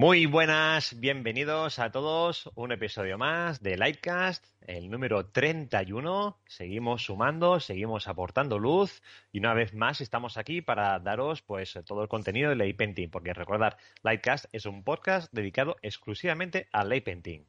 Muy 0.00 0.24
buenas, 0.24 0.98
bienvenidos 0.98 1.78
a 1.78 1.90
todos. 1.90 2.48
Un 2.54 2.72
episodio 2.72 3.18
más 3.18 3.62
de 3.62 3.76
Lightcast, 3.76 4.42
el 4.62 4.88
número 4.88 5.26
31. 5.26 6.40
Seguimos 6.46 7.04
sumando, 7.04 7.60
seguimos 7.60 8.08
aportando 8.08 8.58
luz 8.58 9.02
y 9.30 9.40
una 9.40 9.52
vez 9.52 9.74
más 9.74 10.00
estamos 10.00 10.38
aquí 10.38 10.62
para 10.62 10.98
daros 11.00 11.42
pues 11.42 11.78
todo 11.84 12.00
el 12.00 12.08
contenido 12.08 12.48
de 12.48 12.56
Ley 12.56 12.72
Painting, 12.72 13.10
porque 13.10 13.34
recordad, 13.34 13.76
Lightcast 14.02 14.46
es 14.52 14.64
un 14.64 14.84
podcast 14.84 15.30
dedicado 15.34 15.76
exclusivamente 15.82 16.66
a 16.72 16.82
Ley 16.82 17.02
Painting. 17.02 17.44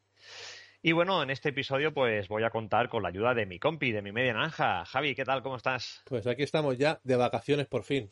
Y 0.82 0.92
bueno, 0.92 1.24
en 1.24 1.30
este 1.30 1.50
episodio 1.50 1.94
pues 1.94 2.28
voy 2.28 2.44
a 2.44 2.50
contar 2.50 2.90
con 2.90 3.02
la 3.02 3.10
ayuda 3.10 3.34
de 3.34 3.46
mi 3.46 3.60
compi, 3.60 3.94
de 3.94 4.02
mi 4.02 4.12
media 4.12 4.34
naranja. 4.34 4.84
Javi, 4.84 5.16
¿qué 5.16 5.24
tal? 5.24 5.42
¿Cómo 5.42 5.56
estás? 5.56 6.02
Pues 6.04 6.28
aquí 6.28 6.44
estamos 6.44 6.78
ya 6.78 7.00
de 7.06 7.16
vacaciones 7.16 7.68
por 7.68 7.84
fin. 7.84 8.12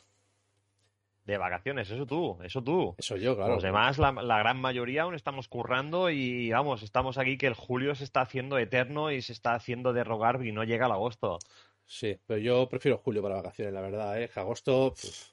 De 1.24 1.36
vacaciones, 1.38 1.90
eso 1.90 2.06
tú, 2.06 2.38
eso 2.42 2.62
tú. 2.62 2.94
Eso 2.98 3.16
yo, 3.16 3.36
claro. 3.36 3.54
Los 3.54 3.62
demás, 3.62 3.98
la, 3.98 4.10
la, 4.12 4.38
gran 4.38 4.60
mayoría 4.60 5.02
aún 5.02 5.14
estamos 5.14 5.48
currando 5.48 6.10
y 6.10 6.50
vamos, 6.50 6.82
estamos 6.82 7.18
aquí 7.18 7.36
que 7.38 7.46
el 7.46 7.54
julio 7.54 7.94
se 7.94 8.04
está 8.04 8.22
haciendo 8.22 8.58
eterno 8.58 9.10
y 9.10 9.22
se 9.22 9.32
está 9.32 9.54
haciendo 9.54 9.92
de 9.92 10.02
rogar 10.02 10.44
y 10.44 10.52
no 10.52 10.64
llega 10.64 10.86
el 10.86 10.92
agosto. 10.92 11.38
Sí, 11.86 12.18
pero 12.26 12.38
yo 12.40 12.68
prefiero 12.68 12.98
julio 12.98 13.22
para 13.22 13.36
vacaciones, 13.36 13.74
la 13.74 13.80
verdad, 13.80 14.20
¿eh? 14.20 14.30
Agosto, 14.34 14.94
pff, 14.94 15.32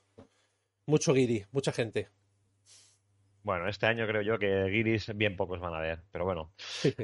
mucho 0.88 1.14
guiri, 1.14 1.46
mucha 1.52 1.72
gente. 1.72 2.10
Bueno, 3.48 3.70
este 3.70 3.86
año 3.86 4.06
creo 4.06 4.22
yo 4.22 4.38
que 4.38 4.66
guiris 4.66 5.16
bien 5.16 5.38
pocos 5.38 5.62
van 5.62 5.74
a 5.74 5.80
ver, 5.80 6.02
pero 6.12 6.26
bueno. 6.26 6.52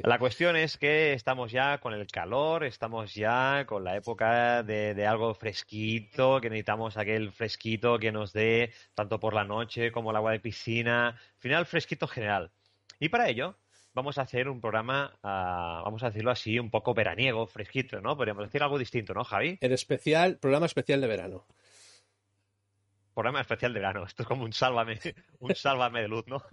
La 0.04 0.20
cuestión 0.20 0.58
es 0.58 0.78
que 0.78 1.14
estamos 1.14 1.54
ya 1.54 1.78
con 1.78 1.94
el 1.94 2.06
calor, 2.08 2.66
estamos 2.66 3.14
ya 3.16 3.64
con 3.66 3.86
la 3.86 3.96
época 3.96 4.62
de, 4.62 4.94
de, 4.94 5.08
algo 5.08 5.34
fresquito, 5.36 6.42
que 6.42 6.50
necesitamos 6.50 6.98
aquel 6.98 7.32
fresquito 7.32 7.98
que 7.98 8.12
nos 8.12 8.34
dé 8.34 8.74
tanto 8.94 9.22
por 9.22 9.34
la 9.34 9.46
noche 9.46 9.94
como 9.94 10.12
el 10.12 10.18
agua 10.18 10.34
de 10.34 10.42
piscina, 10.42 11.08
al 11.12 11.40
final 11.40 11.66
fresquito 11.66 12.08
general. 12.08 12.52
Y 13.00 13.08
para 13.08 13.30
ello 13.30 13.56
vamos 13.94 14.18
a 14.18 14.24
hacer 14.24 14.50
un 14.50 14.60
programa, 14.60 15.14
uh, 15.24 15.86
vamos 15.86 16.04
a 16.04 16.08
decirlo 16.08 16.32
así, 16.32 16.60
un 16.60 16.70
poco 16.70 16.94
veraniego, 16.94 17.48
fresquito, 17.48 18.02
¿no? 18.02 18.18
Podríamos 18.18 18.44
decir 18.44 18.62
algo 18.62 18.78
distinto, 18.78 19.14
¿no, 19.14 19.24
Javi? 19.24 19.58
El 19.62 19.72
especial, 19.72 20.40
programa 20.40 20.66
especial 20.66 21.00
de 21.00 21.08
verano 21.08 21.46
programa 23.14 23.42
especial 23.42 23.74
de 23.74 23.80
verano. 23.80 24.06
Esto 24.06 24.24
es 24.24 24.28
como 24.28 24.44
un 24.44 24.54
sálvame, 24.54 25.00
un 25.40 25.56
sálvame 25.56 26.02
de 26.02 26.08
luz, 26.08 26.26
¿no? 26.28 26.44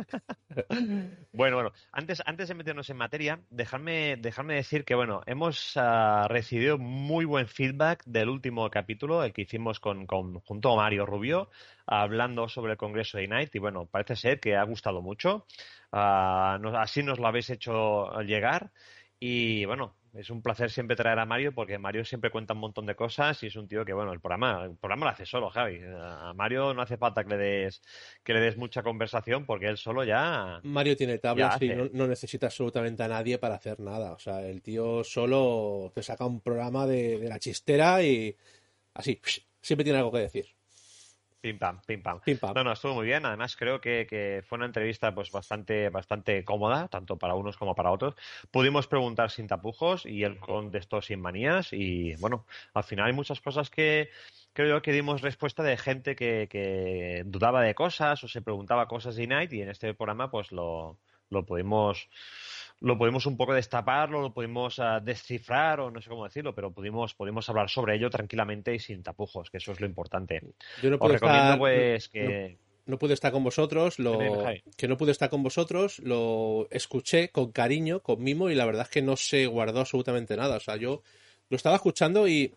bueno, 1.33 1.57
bueno, 1.57 1.73
antes, 1.93 2.23
antes 2.25 2.49
de 2.49 2.55
meternos 2.55 2.91
en 2.91 2.97
materia, 2.97 3.41
dejadme, 3.51 4.17
dejadme 4.17 4.55
decir 4.55 4.85
que, 4.85 4.95
bueno, 4.95 5.23
hemos 5.27 5.77
uh, 5.77 6.29
recibido 6.29 6.79
muy 6.79 7.25
buen 7.25 7.49
feedback 7.49 8.03
del 8.05 8.29
último 8.29 8.69
capítulo, 8.71 9.25
el 9.25 9.33
que 9.33 9.43
hicimos 9.43 9.81
con, 9.81 10.07
con 10.07 10.41
junto 10.41 10.73
a 10.73 10.77
Mario 10.77 11.07
Rubio, 11.07 11.51
hablando 11.87 12.49
sobre 12.49 12.73
el 12.73 12.79
Congreso 12.79 13.19
de 13.19 13.25
Ignite, 13.25 13.59
y 13.59 13.61
bueno, 13.61 13.87
parece 13.87 14.17
ser 14.17 14.41
que 14.41 14.57
ha 14.57 14.65
gustado 14.65 15.03
mucho. 15.03 15.47
Uh, 15.93 16.59
nos, 16.61 16.75
así 16.77 17.03
nos 17.03 17.19
lo 17.19 17.27
habéis 17.27 17.51
hecho 17.51 18.21
llegar. 18.23 18.71
Y 19.19 19.67
bueno, 19.67 19.97
es 20.15 20.31
un 20.31 20.43
placer 20.43 20.71
siempre 20.71 20.97
traer 20.97 21.19
a 21.19 21.27
Mario 21.27 21.53
porque 21.53 21.79
Mario 21.79 22.05
siempre 22.05 22.31
cuenta 22.31 22.55
un 22.55 22.61
montón 22.61 22.87
de 22.87 22.95
cosas 22.95 23.43
y 23.43 23.47
es 23.47 23.57
un 23.57 23.69
tío 23.69 23.85
que, 23.85 23.93
bueno, 23.93 24.13
el 24.13 24.21
programa, 24.21 24.65
el 24.65 24.77
programa 24.77 25.07
lo 25.07 25.13
hace 25.13 25.27
solo, 25.27 25.51
Javi. 25.51 25.81
A 25.85 26.33
Mario 26.35 26.75
no 26.75 26.83
hace 26.83 26.97
falta 26.97 27.25
que 27.25 27.31
le 27.31 27.37
des, 27.37 27.83
que 28.25 28.35
le 28.35 28.41
des 28.41 28.57
mucha 28.57 28.83
conversación 28.83 29.47
porque 29.47 29.67
él 29.67 29.77
solo 29.77 30.05
ya. 30.05 30.61
Mario 30.65 30.97
tiene 30.97 31.19
tablas 31.19 31.61
y 31.63 31.69
no, 31.69 31.89
no, 31.93 32.07
necesita 32.07 32.47
absolutamente 32.47 33.03
a 33.03 33.09
nadie 33.09 33.39
para 33.39 33.55
hacer 33.55 33.79
nada. 33.81 34.13
O 34.13 34.19
sea, 34.19 34.47
el 34.47 34.63
tío 34.63 35.05
solo 35.05 35.93
te 35.95 36.03
saca 36.03 36.27
un 36.27 36.41
programa 36.41 36.87
de, 36.87 37.19
de 37.19 37.29
la 37.29 37.39
chistera 37.39 38.03
y 38.03 38.37
así, 38.95 39.21
siempre 39.61 39.85
tiene 39.85 39.99
algo 39.99 40.13
que 40.13 40.19
decir. 40.19 40.60
Pim 41.41 41.59
pam, 41.59 41.81
pim 41.87 42.03
pam. 42.03 42.21
Pim 42.21 42.39
pam. 42.39 42.53
No, 42.55 42.65
no, 42.65 42.73
estuvo 42.73 42.95
muy 42.95 43.07
bien. 43.07 43.25
Además, 43.25 43.57
creo 43.57 43.81
que, 43.81 44.07
que, 44.07 44.43
fue 44.47 44.57
una 44.57 44.67
entrevista 44.67 45.15
pues 45.15 45.31
bastante, 45.31 45.89
bastante 45.89 46.45
cómoda, 46.45 46.89
tanto 46.89 47.17
para 47.17 47.35
unos 47.35 47.57
como 47.57 47.75
para 47.75 47.91
otros. 47.91 48.15
Pudimos 48.51 48.87
preguntar 48.87 49.31
sin 49.31 49.47
tapujos 49.47 50.05
y 50.05 50.25
él 50.25 50.39
contestó 50.39 51.01
sin 51.01 51.21
manías. 51.21 51.73
Y 51.73 52.15
bueno, 52.17 52.45
al 52.75 52.85
final 52.85 53.07
hay 53.07 53.13
muchas 53.15 53.41
cosas 53.41 53.71
que 53.71 54.11
creo 54.53 54.83
que 54.83 54.93
dimos 54.93 55.23
respuesta 55.23 55.63
de 55.63 55.79
gente 55.79 56.15
que, 56.15 56.47
que 56.51 57.23
dudaba 57.25 57.63
de 57.63 57.75
cosas 57.75 58.23
o 58.23 58.29
se 58.29 58.43
preguntaba 58.43 58.89
cosas 58.89 59.17
de 59.17 59.27
Night 59.27 59.53
y 59.53 59.63
en 59.63 59.71
este 59.71 59.95
programa 59.95 60.31
pues 60.31 60.53
lo, 60.53 60.99
lo 61.31 61.47
pudimos 61.47 62.09
lo 62.81 62.97
pudimos 62.97 63.27
un 63.27 63.37
poco 63.37 63.53
destapar, 63.53 64.09
lo 64.11 64.33
pudimos 64.33 64.79
uh, 64.79 65.03
descifrar 65.03 65.81
o 65.81 65.91
no 65.91 66.01
sé 66.01 66.09
cómo 66.09 66.25
decirlo, 66.25 66.55
pero 66.55 66.73
pudimos, 66.73 67.15
pudimos 67.15 67.49
hablar 67.49 67.69
sobre 67.69 67.97
ello 67.97 68.09
tranquilamente 68.09 68.75
y 68.75 68.79
sin 68.79 69.03
tapujos, 69.03 69.51
que 69.51 69.59
eso 69.59 69.73
es 69.73 69.81
lo 69.81 69.87
importante. 69.87 70.41
Yo 70.83 70.91
no 70.91 70.97
Os 70.99 71.13
recomiendo 71.13 71.43
estar, 71.43 71.59
pues 71.59 72.09
que... 72.09 72.59
No, 72.87 72.93
no, 72.93 72.99
pude 72.99 73.15
estar 73.15 73.33
con 73.33 73.45
vosotros, 73.45 73.99
lo, 73.99 74.19
que 74.77 74.89
no 74.89 74.97
pude 74.97 75.13
estar 75.13 75.29
con 75.29 75.43
vosotros, 75.43 75.99
lo 76.01 76.67
escuché 76.71 77.29
con 77.29 77.53
cariño, 77.53 78.01
con 78.01 78.23
mimo 78.23 78.51
y 78.51 78.55
la 78.55 78.65
verdad 78.65 78.85
es 78.85 78.89
que 78.89 79.03
no 79.03 79.17
se 79.17 79.47
guardó 79.47 79.81
absolutamente 79.81 80.37
nada. 80.37 80.57
O 80.57 80.61
sea, 80.61 80.77
yo 80.77 81.03
lo 81.51 81.57
estaba 81.57 81.77
escuchando 81.77 82.27
y 82.27 82.53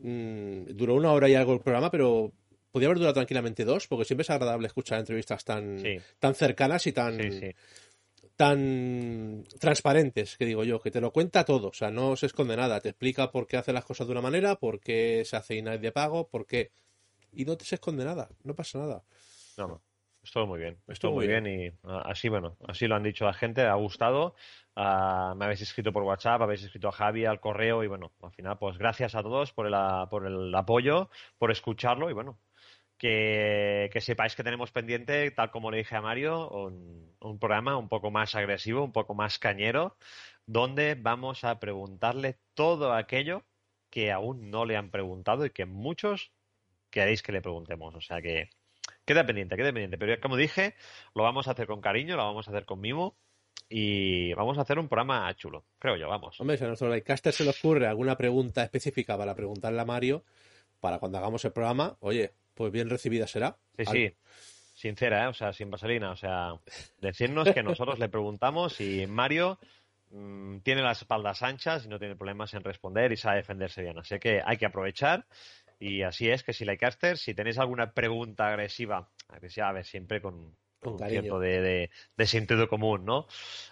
mmm, 0.00 0.64
duró 0.70 0.94
una 0.94 1.12
hora 1.12 1.28
y 1.28 1.34
algo 1.34 1.52
el 1.52 1.60
programa, 1.60 1.90
pero 1.90 2.32
podía 2.70 2.88
haber 2.88 2.98
durado 2.98 3.14
tranquilamente 3.14 3.66
dos, 3.66 3.86
porque 3.86 4.06
siempre 4.06 4.22
es 4.22 4.30
agradable 4.30 4.66
escuchar 4.66 4.98
entrevistas 4.98 5.44
tan, 5.44 5.78
sí. 5.78 5.98
tan 6.18 6.34
cercanas 6.34 6.86
y 6.86 6.92
tan... 6.92 7.20
Sí, 7.20 7.32
sí 7.32 7.54
tan 8.36 9.44
transparentes, 9.60 10.36
que 10.36 10.46
digo 10.46 10.64
yo, 10.64 10.80
que 10.80 10.90
te 10.90 11.00
lo 11.00 11.12
cuenta 11.12 11.44
todo, 11.44 11.68
o 11.68 11.72
sea, 11.72 11.90
no 11.90 12.16
se 12.16 12.26
esconde 12.26 12.56
nada, 12.56 12.80
te 12.80 12.90
explica 12.90 13.30
por 13.30 13.46
qué 13.46 13.56
hace 13.56 13.72
las 13.72 13.84
cosas 13.84 14.06
de 14.06 14.12
una 14.12 14.20
manera, 14.20 14.56
por 14.56 14.80
qué 14.80 15.22
se 15.24 15.36
hace 15.36 15.56
INAI 15.56 15.78
de 15.78 15.92
pago, 15.92 16.28
por 16.28 16.46
qué... 16.46 16.70
Y 17.34 17.44
no 17.44 17.56
te 17.56 17.64
se 17.64 17.76
esconde 17.76 18.04
nada, 18.04 18.28
no 18.44 18.54
pasa 18.54 18.78
nada. 18.78 19.04
No, 19.56 19.66
no. 19.66 19.82
Estuvo 20.22 20.46
muy 20.46 20.60
bien, 20.60 20.78
estuvo 20.86 21.12
muy 21.12 21.26
bien. 21.26 21.42
bien, 21.42 21.74
y 21.84 21.88
uh, 21.88 22.02
así, 22.04 22.28
bueno, 22.28 22.56
así 22.68 22.86
lo 22.86 22.94
han 22.94 23.02
dicho 23.02 23.24
la 23.24 23.32
gente, 23.32 23.62
ha 23.62 23.74
gustado. 23.74 24.36
Uh, 24.76 25.34
me 25.34 25.46
habéis 25.46 25.62
escrito 25.62 25.92
por 25.92 26.04
WhatsApp, 26.04 26.42
habéis 26.42 26.62
escrito 26.62 26.88
a 26.88 26.92
Javi, 26.92 27.24
al 27.24 27.40
correo 27.40 27.82
y 27.82 27.88
bueno, 27.88 28.12
al 28.22 28.30
final, 28.30 28.56
pues 28.56 28.78
gracias 28.78 29.16
a 29.16 29.22
todos 29.22 29.52
por 29.52 29.66
el, 29.66 29.74
por 30.10 30.26
el 30.26 30.54
apoyo, 30.54 31.10
por 31.38 31.50
escucharlo 31.50 32.08
y 32.08 32.12
bueno, 32.12 32.38
que, 33.02 34.00
sepáis 34.00 34.36
que 34.36 34.44
tenemos 34.44 34.70
pendiente, 34.70 35.28
tal 35.32 35.50
como 35.50 35.72
le 35.72 35.78
dije 35.78 35.96
a 35.96 36.00
Mario, 36.00 36.48
un, 36.50 37.12
un, 37.18 37.38
programa 37.40 37.76
un 37.76 37.88
poco 37.88 38.12
más 38.12 38.36
agresivo, 38.36 38.84
un 38.84 38.92
poco 38.92 39.14
más 39.14 39.40
cañero, 39.40 39.96
donde 40.46 40.94
vamos 40.94 41.42
a 41.42 41.58
preguntarle 41.58 42.38
todo 42.54 42.92
aquello 42.94 43.44
que 43.90 44.12
aún 44.12 44.52
no 44.52 44.64
le 44.66 44.76
han 44.76 44.90
preguntado 44.90 45.44
y 45.44 45.50
que 45.50 45.66
muchos 45.66 46.30
queréis 46.90 47.22
que 47.22 47.32
le 47.32 47.42
preguntemos. 47.42 47.92
O 47.96 48.00
sea 48.00 48.22
que 48.22 48.50
queda 49.04 49.26
pendiente, 49.26 49.56
queda 49.56 49.72
pendiente. 49.72 49.98
Pero 49.98 50.20
como 50.20 50.36
dije, 50.36 50.76
lo 51.16 51.24
vamos 51.24 51.48
a 51.48 51.52
hacer 51.52 51.66
con 51.66 51.80
cariño, 51.80 52.16
lo 52.16 52.24
vamos 52.24 52.46
a 52.46 52.52
hacer 52.52 52.64
con 52.64 52.80
mimo. 52.80 53.16
Y 53.68 54.32
vamos 54.34 54.58
a 54.58 54.60
hacer 54.60 54.78
un 54.78 54.86
programa 54.86 55.34
chulo, 55.34 55.64
creo 55.78 55.96
yo, 55.96 56.08
vamos. 56.08 56.40
Hombre, 56.40 56.56
si 56.58 56.64
a 56.64 56.68
nuestro 56.68 56.88
Lightcaster 56.88 57.32
se 57.32 57.42
le 57.42 57.50
ocurre 57.50 57.86
alguna 57.86 58.16
pregunta 58.16 58.62
específica 58.62 59.16
para 59.16 59.34
preguntarle 59.34 59.80
a 59.80 59.84
Mario, 59.86 60.24
para 60.78 60.98
cuando 60.98 61.18
hagamos 61.18 61.44
el 61.46 61.52
programa, 61.52 61.96
oye, 62.00 62.34
pues 62.54 62.72
bien 62.72 62.90
recibida 62.90 63.26
será. 63.26 63.56
Sí, 63.76 63.84
sí. 63.84 64.16
Sincera, 64.74 65.24
¿eh? 65.24 65.26
o 65.28 65.34
sea, 65.34 65.52
sin 65.52 65.70
vaselina. 65.70 66.10
O 66.10 66.16
sea, 66.16 66.54
decirnos 67.00 67.52
que 67.52 67.62
nosotros 67.62 67.98
le 67.98 68.08
preguntamos 68.08 68.80
y 68.80 69.06
Mario 69.06 69.58
mmm, 70.10 70.58
tiene 70.58 70.82
las 70.82 71.02
espaldas 71.02 71.42
anchas 71.42 71.84
y 71.84 71.88
no 71.88 71.98
tiene 71.98 72.16
problemas 72.16 72.52
en 72.54 72.64
responder 72.64 73.12
y 73.12 73.16
sabe 73.16 73.36
defenderse 73.36 73.82
bien. 73.82 73.98
Así 73.98 74.18
que 74.18 74.42
hay 74.44 74.56
que 74.56 74.66
aprovechar. 74.66 75.26
Y 75.78 76.02
así 76.02 76.30
es 76.30 76.42
que 76.42 76.52
si 76.52 76.64
Lycaster, 76.64 77.18
si 77.18 77.34
tenéis 77.34 77.58
alguna 77.58 77.92
pregunta 77.92 78.48
agresiva, 78.48 79.08
agresiva, 79.28 79.68
a 79.68 79.72
ver, 79.72 79.84
siempre 79.84 80.20
con, 80.20 80.56
con 80.80 80.92
un 80.92 80.98
cariño. 80.98 81.22
cierto 81.22 81.40
de, 81.40 81.60
de, 81.60 81.90
de, 82.16 82.26
sentido 82.26 82.68
común, 82.68 83.04
¿no? 83.04 83.26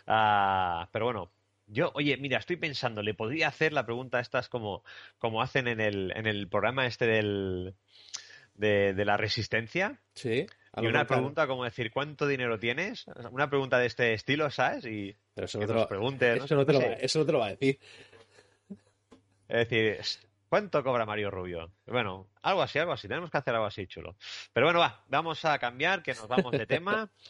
Uh, 0.09 0.87
pero 0.91 1.05
bueno, 1.05 1.31
yo, 1.69 1.93
oye, 1.95 2.17
mira, 2.17 2.39
estoy 2.39 2.57
pensando, 2.57 3.03
le 3.03 3.15
podría 3.15 3.49
hacer 3.49 3.73
la 3.73 3.87
pregunta 3.87 4.19
estas 4.19 4.49
como, 4.49 4.83
como 5.19 5.41
hacen 5.41 5.69
en 5.69 5.81
el, 5.81 6.13
en 6.17 6.27
el 6.27 6.49
programa 6.49 6.87
este 6.87 7.07
del, 7.07 7.77
de, 8.61 9.05
la 9.05 9.17
resistencia. 9.17 10.01
Sí. 10.15 10.47
Y 10.77 10.87
una 10.87 11.07
pregunta 11.07 11.47
como 11.47 11.65
decir, 11.65 11.91
¿cuánto 11.91 12.27
dinero 12.27 12.59
tienes? 12.59 13.07
Una 13.31 13.51
pregunta 13.51 13.79
de 13.79 13.87
este 13.87 14.13
estilo, 14.13 14.51
¿sabes? 14.51 14.85
Y 14.85 15.17
eso 15.35 15.59
no 15.59 15.67
te 15.67 15.75
lo, 15.75 15.83
eso, 15.83 16.55
no 16.55 16.65
te 16.65 16.73
lo, 16.73 16.81
eso 16.81 17.19
no 17.19 17.27
te 17.27 17.33
lo 17.33 17.39
va 17.41 17.47
a 17.47 17.51
decir. 17.51 17.79
Es 19.49 19.69
decir, 19.69 19.99
¿cuánto 20.49 20.85
cobra 20.85 21.05
Mario 21.05 21.31
Rubio? 21.31 21.73
Bueno, 21.87 22.29
algo 22.43 22.63
así, 22.63 22.79
algo 22.79 22.93
así. 22.93 23.09
Tenemos 23.09 23.31
que 23.31 23.39
hacer 23.39 23.55
algo 23.55 23.67
así 23.67 23.87
chulo. 23.89 24.17
Pero 24.53 24.67
bueno, 24.67 24.79
va, 24.79 25.05
vamos 25.09 25.45
a 25.45 25.59
cambiar, 25.59 26.03
que 26.03 26.15
nos 26.15 26.29
vamos 26.29 26.53
de 26.53 26.67
tema. 26.67 27.11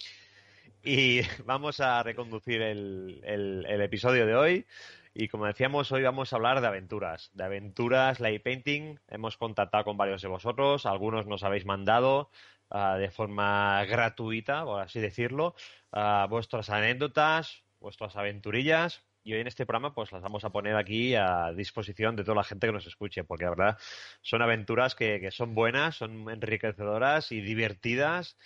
y 0.83 1.21
vamos 1.45 1.81
a 1.81 2.03
reconducir 2.03 2.61
el, 2.63 3.21
el, 3.25 3.81
episodio 3.81 4.27
de 4.27 4.35
hoy. 4.35 4.67
Y 5.13 5.29
como 5.29 5.47
decíamos, 5.47 5.91
hoy 5.93 6.03
vamos 6.03 6.33
a 6.33 6.37
hablar 6.37 6.61
de 6.61 6.69
aventuras. 6.69 7.31
De 7.35 7.45
aventuras, 7.45 8.21
light 8.21 8.43
painting. 8.43 8.99
Hemos 9.09 9.37
contactado 9.37 9.85
con 9.85 9.97
varios 9.97 10.23
de 10.23 10.29
vosotros. 10.29 10.87
Algunos 10.87 11.27
nos 11.27 11.43
habéis 11.43 11.67
mandado 11.67 12.31
uh, 12.71 12.97
de 12.97 13.11
forma 13.11 13.85
gratuita, 13.87 14.65
por 14.65 14.81
así 14.81 15.01
decirlo, 15.01 15.55
uh, 15.93 16.29
vuestras 16.29 16.71
anécdotas, 16.71 17.65
vuestras 17.81 18.17
aventurillas 18.17 19.03
y 19.23 19.35
hoy 19.35 19.41
en 19.41 19.47
este 19.47 19.67
programa 19.67 19.95
pues 19.95 20.13
las 20.13 20.23
vamos 20.23 20.45
a 20.45 20.51
poner 20.51 20.77
aquí 20.77 21.15
a 21.15 21.53
disposición 21.53 22.17
de 22.17 22.25
toda 22.25 22.37
la 22.37 22.45
gente 22.45 22.67
que 22.67 22.73
nos 22.73 22.87
escuche, 22.87 23.25
porque 23.25 23.45
la 23.45 23.51
verdad 23.51 23.79
son 24.23 24.43
aventuras 24.43 24.95
que, 24.95 25.31
son 25.31 25.55
buenas, 25.55 25.97
son 25.97 26.31
enriquecedoras 26.31 27.33
y 27.33 27.41
divertidas 27.41 28.37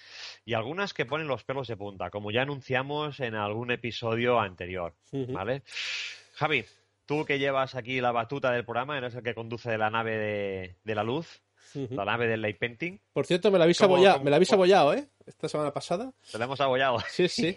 y 0.44 0.54
algunas 0.54 0.92
que 0.92 1.06
ponen 1.06 1.28
los 1.28 1.44
pelos 1.44 1.68
de 1.68 1.76
punta, 1.76 2.10
como 2.10 2.30
ya 2.30 2.42
anunciamos 2.42 3.20
en 3.20 3.34
algún 3.34 3.70
episodio 3.70 4.40
anterior, 4.40 4.94
¿vale? 5.12 5.62
Javi, 6.34 6.64
tú 7.06 7.24
que 7.24 7.38
llevas 7.38 7.74
aquí 7.74 8.00
la 8.00 8.12
batuta 8.12 8.50
del 8.50 8.64
programa, 8.64 8.98
eres 8.98 9.14
el 9.14 9.22
que 9.22 9.34
conduce 9.34 9.76
la 9.78 9.90
nave 9.90 10.76
de, 10.84 10.94
la 10.94 11.04
luz, 11.04 11.42
la 11.74 12.04
nave 12.04 12.26
del 12.26 12.42
light 12.42 12.58
painting. 12.58 13.00
Por 13.12 13.26
cierto, 13.26 13.50
me 13.50 13.58
la 13.58 13.64
habéis 13.64 13.80
abollado, 13.80 14.20
me 14.20 14.30
la 14.30 14.36
habéis 14.36 14.52
abollado, 14.52 14.94
¿eh? 14.94 15.08
Esta 15.26 15.48
semana 15.48 15.72
pasada. 15.72 16.12
Te 16.30 16.38
la 16.38 16.44
hemos 16.44 16.60
abollado. 16.60 16.98
Sí, 17.08 17.28
sí. 17.28 17.54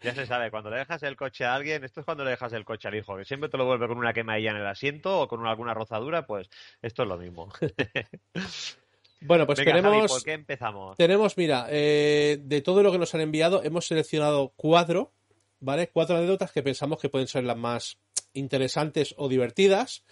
ya 0.00 0.14
se 0.14 0.26
sabe, 0.26 0.50
cuando 0.50 0.70
le 0.70 0.78
dejas 0.78 1.02
el 1.04 1.16
coche 1.16 1.44
a 1.44 1.54
alguien, 1.54 1.84
esto 1.84 2.00
es 2.00 2.06
cuando 2.06 2.24
le 2.24 2.30
dejas 2.30 2.52
el 2.52 2.64
coche 2.64 2.88
al 2.88 2.96
hijo, 2.96 3.16
que 3.16 3.24
siempre 3.24 3.48
te 3.48 3.56
lo 3.56 3.64
vuelve 3.64 3.88
con 3.88 3.98
una 3.98 4.12
quemadilla 4.12 4.50
en 4.50 4.56
el 4.58 4.66
asiento 4.66 5.20
o 5.20 5.28
con 5.28 5.46
alguna 5.46 5.74
rozadura, 5.74 6.26
pues 6.26 6.48
esto 6.82 7.02
es 7.02 7.08
lo 7.08 7.16
mismo. 7.16 7.52
Bueno, 9.26 9.46
pues 9.46 9.64
tenemos. 9.64 10.12
¿Por 10.12 10.22
qué 10.22 10.34
empezamos? 10.34 10.98
Tenemos, 10.98 11.38
mira, 11.38 11.66
eh, 11.70 12.38
de 12.42 12.60
todo 12.60 12.82
lo 12.82 12.92
que 12.92 12.98
nos 12.98 13.14
han 13.14 13.22
enviado, 13.22 13.62
hemos 13.62 13.86
seleccionado 13.86 14.52
cuatro, 14.54 15.14
¿vale? 15.60 15.88
Cuatro 15.88 16.16
anécdotas 16.16 16.52
que 16.52 16.62
pensamos 16.62 16.98
que 16.98 17.08
pueden 17.08 17.28
ser 17.28 17.44
las 17.44 17.56
más 17.56 17.98
interesantes 18.32 19.14
o 19.16 19.28
divertidas, 19.28 20.04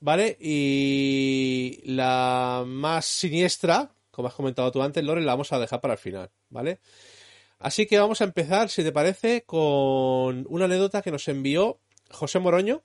¿vale? 0.00 0.36
Y 0.40 1.80
la 1.84 2.64
más 2.66 3.06
siniestra, 3.06 3.92
como 4.10 4.28
has 4.28 4.34
comentado 4.34 4.70
tú 4.72 4.82
antes, 4.82 5.04
Lore, 5.04 5.22
la 5.22 5.32
vamos 5.32 5.52
a 5.52 5.58
dejar 5.58 5.80
para 5.80 5.94
el 5.94 5.98
final, 5.98 6.30
¿vale? 6.48 6.80
Así 7.58 7.86
que 7.86 7.98
vamos 7.98 8.20
a 8.20 8.24
empezar, 8.24 8.68
si 8.68 8.82
te 8.82 8.92
parece, 8.92 9.42
con 9.44 10.46
una 10.48 10.66
anécdota 10.66 11.02
que 11.02 11.10
nos 11.10 11.26
envió 11.28 11.80
José 12.10 12.38
Moroño, 12.38 12.82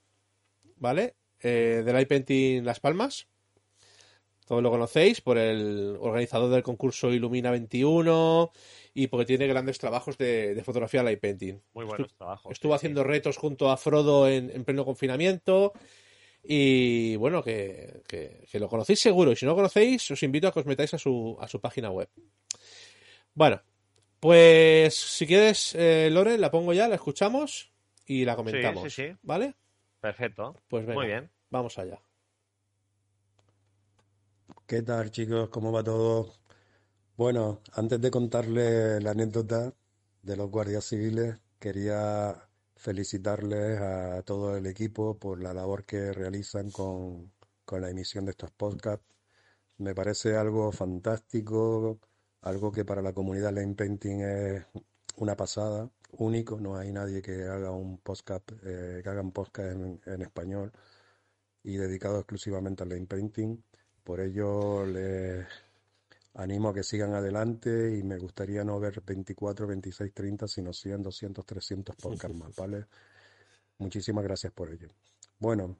¿vale? 0.77 1.15
Eh, 1.41 1.83
del 1.85 1.99
iPainting 1.99 2.65
Las 2.65 2.79
Palmas. 2.79 3.27
Todos 4.47 4.63
lo 4.63 4.69
conocéis 4.69 5.21
por 5.21 5.37
el 5.37 5.97
organizador 5.99 6.49
del 6.51 6.63
concurso 6.63 7.11
Ilumina 7.11 7.51
21 7.51 8.51
y 8.93 9.07
porque 9.07 9.25
tiene 9.25 9.47
grandes 9.47 9.77
trabajos 9.77 10.17
de, 10.17 10.61
fotografía 10.65 11.03
light 11.03 11.19
painting. 11.19 11.61
Muy 11.73 11.85
buenos 11.85 12.13
trabajos. 12.13 12.51
Estuvo 12.51 12.73
haciendo 12.73 13.03
retos 13.03 13.37
junto 13.37 13.71
a 13.71 13.77
Frodo 13.77 14.27
en, 14.27 14.63
pleno 14.65 14.85
confinamiento. 14.85 15.73
Y 16.43 17.15
bueno, 17.17 17.43
que, 17.43 18.01
lo 18.53 18.67
conocéis 18.67 18.99
seguro. 18.99 19.31
Y 19.31 19.35
si 19.35 19.45
no 19.45 19.51
lo 19.51 19.57
conocéis, 19.57 20.11
os 20.11 20.23
invito 20.23 20.47
a 20.47 20.51
que 20.51 20.59
os 20.59 20.65
metáis 20.65 20.93
a 20.93 20.97
su, 20.97 21.37
a 21.39 21.47
su 21.47 21.61
página 21.61 21.91
web. 21.91 22.09
Bueno, 23.33 23.61
pues 24.19 24.95
si 24.95 25.25
quieres, 25.25 25.73
eh, 25.75 26.09
Lore, 26.11 26.37
la 26.37 26.51
pongo 26.51 26.73
ya, 26.73 26.87
la 26.87 26.95
escuchamos 26.95 27.71
y 28.05 28.25
la 28.25 28.35
comentamos. 28.35 28.83
Sí, 28.83 28.89
sí, 28.89 29.09
sí. 29.09 29.17
¿Vale? 29.21 29.55
Perfecto. 29.99 30.55
Pues 30.67 30.85
Muy 30.87 31.07
bien. 31.07 31.31
Vamos 31.49 31.77
allá. 31.77 32.01
¿Qué 34.67 34.81
tal, 34.81 35.11
chicos? 35.11 35.49
¿Cómo 35.49 35.71
va 35.71 35.83
todo? 35.83 36.40
Bueno, 37.17 37.61
antes 37.73 38.01
de 38.01 38.11
contarles 38.11 39.03
la 39.03 39.11
anécdota 39.11 39.73
de 40.23 40.35
los 40.37 40.49
guardias 40.49 40.85
civiles, 40.85 41.37
quería 41.59 42.49
felicitarles 42.75 43.79
a 43.79 44.23
todo 44.23 44.57
el 44.57 44.65
equipo 44.65 45.17
por 45.19 45.41
la 45.41 45.53
labor 45.53 45.85
que 45.85 46.11
realizan 46.13 46.71
con, 46.71 47.31
con 47.65 47.81
la 47.81 47.89
emisión 47.89 48.25
de 48.25 48.31
estos 48.31 48.51
podcasts. 48.51 49.05
Me 49.77 49.95
parece 49.95 50.35
algo 50.37 50.71
fantástico 50.71 51.99
algo 52.41 52.71
que 52.71 52.85
para 52.85 53.01
la 53.01 53.13
comunidad 53.13 53.53
Lane 53.53 53.75
Painting 53.75 54.21
es 54.21 54.65
una 55.17 55.35
pasada, 55.35 55.89
único, 56.13 56.59
no 56.59 56.75
hay 56.77 56.91
nadie 56.91 57.21
que 57.21 57.43
haga 57.43 57.71
un 57.71 57.99
podcast, 57.99 58.51
eh, 58.63 59.01
que 59.03 59.09
haga 59.09 59.21
un 59.21 59.31
podcast 59.31 59.71
en, 60.07 60.21
español 60.21 60.71
y 61.63 61.77
dedicado 61.77 62.17
exclusivamente 62.19 62.83
al 62.83 62.89
Lane 62.89 63.07
Painting. 63.07 63.63
Por 64.03 64.21
ello 64.21 64.85
les 64.85 65.45
animo 66.33 66.69
a 66.69 66.73
que 66.73 66.83
sigan 66.83 67.13
adelante 67.13 67.97
y 67.97 68.03
me 68.03 68.17
gustaría 68.17 68.63
no 68.63 68.79
ver 68.79 69.01
24, 69.01 69.67
26, 69.67 70.13
30, 70.13 70.47
sino 70.47 70.73
100, 70.73 71.03
200, 71.03 71.45
300 71.45 71.95
podcasts 71.95 72.37
más, 72.37 72.55
¿vale? 72.55 72.85
Muchísimas 73.77 74.23
gracias 74.23 74.53
por 74.53 74.71
ello. 74.71 74.87
Bueno, 75.39 75.77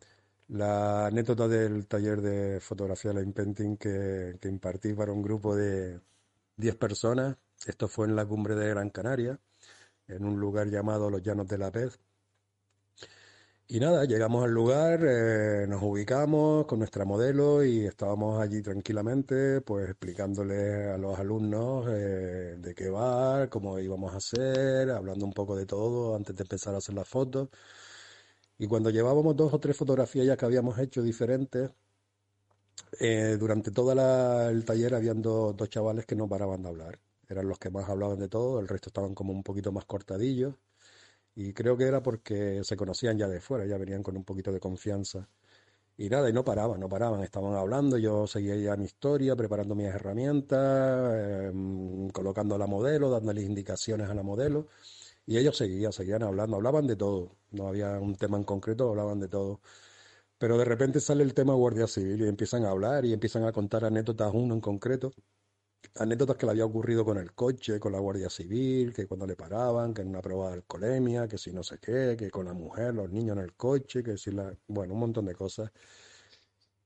la 0.50 1.08
anécdota 1.08 1.48
del 1.48 1.88
taller 1.88 2.22
de 2.22 2.60
fotografía 2.60 3.14
Lane 3.14 3.32
Painting 3.32 3.78
que, 3.78 4.38
que 4.40 4.50
impartí 4.50 4.94
para 4.94 5.12
un 5.12 5.22
grupo 5.22 5.56
de, 5.56 6.00
10 6.62 6.76
personas. 6.76 7.38
Esto 7.66 7.88
fue 7.88 8.08
en 8.08 8.16
la 8.16 8.26
cumbre 8.26 8.56
de 8.56 8.70
Gran 8.70 8.90
Canaria, 8.90 9.40
en 10.08 10.26
un 10.26 10.40
lugar 10.40 10.68
llamado 10.70 11.10
Los 11.10 11.22
Llanos 11.22 11.48
de 11.48 11.58
la 11.58 11.72
Pez. 11.72 12.00
Y 13.74 13.80
nada, 13.80 14.04
llegamos 14.04 14.44
al 14.44 14.52
lugar, 14.52 15.00
eh, 15.06 15.66
nos 15.66 15.82
ubicamos 15.82 16.66
con 16.66 16.80
nuestra 16.80 17.06
modelo 17.06 17.64
y 17.64 17.86
estábamos 17.86 18.38
allí 18.42 18.62
tranquilamente, 18.62 19.62
pues 19.62 19.88
explicándole 19.90 20.92
a 20.92 20.98
los 20.98 21.18
alumnos 21.18 21.88
eh, 21.90 22.58
de 22.60 22.76
qué 22.76 22.90
va, 22.90 23.50
cómo 23.50 23.80
íbamos 23.80 24.14
a 24.14 24.18
hacer, 24.18 24.92
hablando 24.92 25.26
un 25.26 25.32
poco 25.32 25.56
de 25.56 25.66
todo 25.66 26.18
antes 26.18 26.36
de 26.36 26.44
empezar 26.44 26.76
a 26.76 26.80
hacer 26.80 26.96
las 26.96 27.08
fotos. 27.08 27.48
Y 28.58 28.68
cuando 28.68 28.90
llevábamos 28.90 29.36
dos 29.38 29.54
o 29.54 29.60
tres 29.60 29.78
fotografías 29.78 30.26
ya 30.26 30.36
que 30.38 30.46
habíamos 30.46 30.78
hecho 30.78 31.02
diferentes, 31.02 31.72
eh, 33.00 33.38
durante 33.40 33.72
todo 33.72 33.94
el 34.50 34.66
taller 34.66 34.96
habían 34.96 35.22
dos 35.22 35.70
chavales 35.70 36.06
que 36.06 36.16
no 36.16 36.28
paraban 36.28 36.62
de 36.62 36.70
hablar. 36.70 37.00
Eran 37.30 37.48
los 37.48 37.58
que 37.58 37.70
más 37.70 37.88
hablaban 37.90 38.20
de 38.20 38.28
todo, 38.28 38.60
el 38.60 38.68
resto 38.68 38.90
estaban 38.90 39.16
como 39.16 39.34
un 39.34 39.44
poquito 39.44 39.72
más 39.72 39.86
cortadillos. 39.86 40.56
Y 41.36 41.54
creo 41.54 41.78
que 41.78 41.86
era 41.86 42.04
porque 42.04 42.64
se 42.64 42.76
conocían 42.78 43.18
ya 43.18 43.28
de 43.28 43.40
fuera, 43.40 43.66
ya 43.66 43.78
venían 43.78 44.04
con 44.04 44.18
un 44.18 44.24
poquito 44.24 44.52
de 44.52 44.60
confianza. 44.60 45.28
Y 45.98 46.10
nada, 46.10 46.30
y 46.30 46.34
no 46.34 46.44
paraban, 46.44 46.80
no 46.80 46.90
paraban, 46.90 47.22
estaban 47.24 47.54
hablando, 47.56 47.98
yo 47.98 48.28
seguía 48.28 48.56
ya 48.56 48.76
mi 48.78 48.86
historia, 48.86 49.36
preparando 49.36 49.76
mis 49.76 49.88
herramientas, 49.88 51.50
em, 51.54 52.10
colocando 52.10 52.56
a 52.56 52.58
la 52.58 52.68
modelo, 52.68 53.10
dándoles 53.10 53.46
indicaciones 53.46 54.10
a 54.10 54.14
la 54.16 54.24
modelo. 54.24 54.68
Y 55.26 55.38
ellos 55.38 55.58
seguían, 55.58 55.94
seguían 55.94 56.24
hablando, 56.24 56.58
hablaban 56.58 56.88
de 56.88 56.96
todo, 56.96 57.38
no 57.52 57.68
había 57.68 58.00
un 58.00 58.16
tema 58.16 58.38
en 58.38 58.44
concreto, 58.44 58.90
hablaban 58.90 59.20
de 59.20 59.28
todo. 59.30 59.62
Pero 60.38 60.58
de 60.58 60.66
repente 60.66 61.00
sale 61.00 61.24
el 61.24 61.34
tema 61.34 61.54
Guardia 61.56 61.88
Civil 61.88 62.22
y 62.26 62.28
empiezan 62.28 62.66
a 62.66 62.72
hablar 62.72 63.06
y 63.06 63.14
empiezan 63.14 63.46
a 63.46 63.52
contar 63.52 63.86
anécdotas, 63.86 64.32
uno 64.34 64.54
en 64.56 64.62
concreto, 64.62 65.14
anécdotas 65.96 66.38
que 66.38 66.46
le 66.46 66.52
había 66.54 66.66
ocurrido 66.66 67.06
con 67.06 67.18
el 67.18 67.34
coche, 67.34 67.80
con 67.80 67.92
la 67.94 68.00
Guardia 68.00 68.30
Civil, 68.30 68.94
que 68.94 69.08
cuando 69.08 69.28
le 69.28 69.36
paraban, 69.36 69.94
que 69.94 70.02
en 70.02 70.10
una 70.10 70.22
prueba 70.22 70.50
de 70.50 70.56
alcoholemia, 70.56 71.28
que 71.28 71.38
si 71.38 71.52
no 71.52 71.64
sé 71.64 71.80
qué, 71.80 72.16
que 72.18 72.30
con 72.32 72.46
la 72.46 72.54
mujer, 72.54 72.94
los 72.94 73.10
niños 73.12 73.38
en 73.38 73.44
el 73.44 73.54
coche, 73.56 74.04
que 74.04 74.18
si 74.18 74.32
la... 74.32 74.56
Bueno, 74.68 74.94
un 74.94 75.00
montón 75.02 75.26
de 75.26 75.36
cosas. 75.36 75.72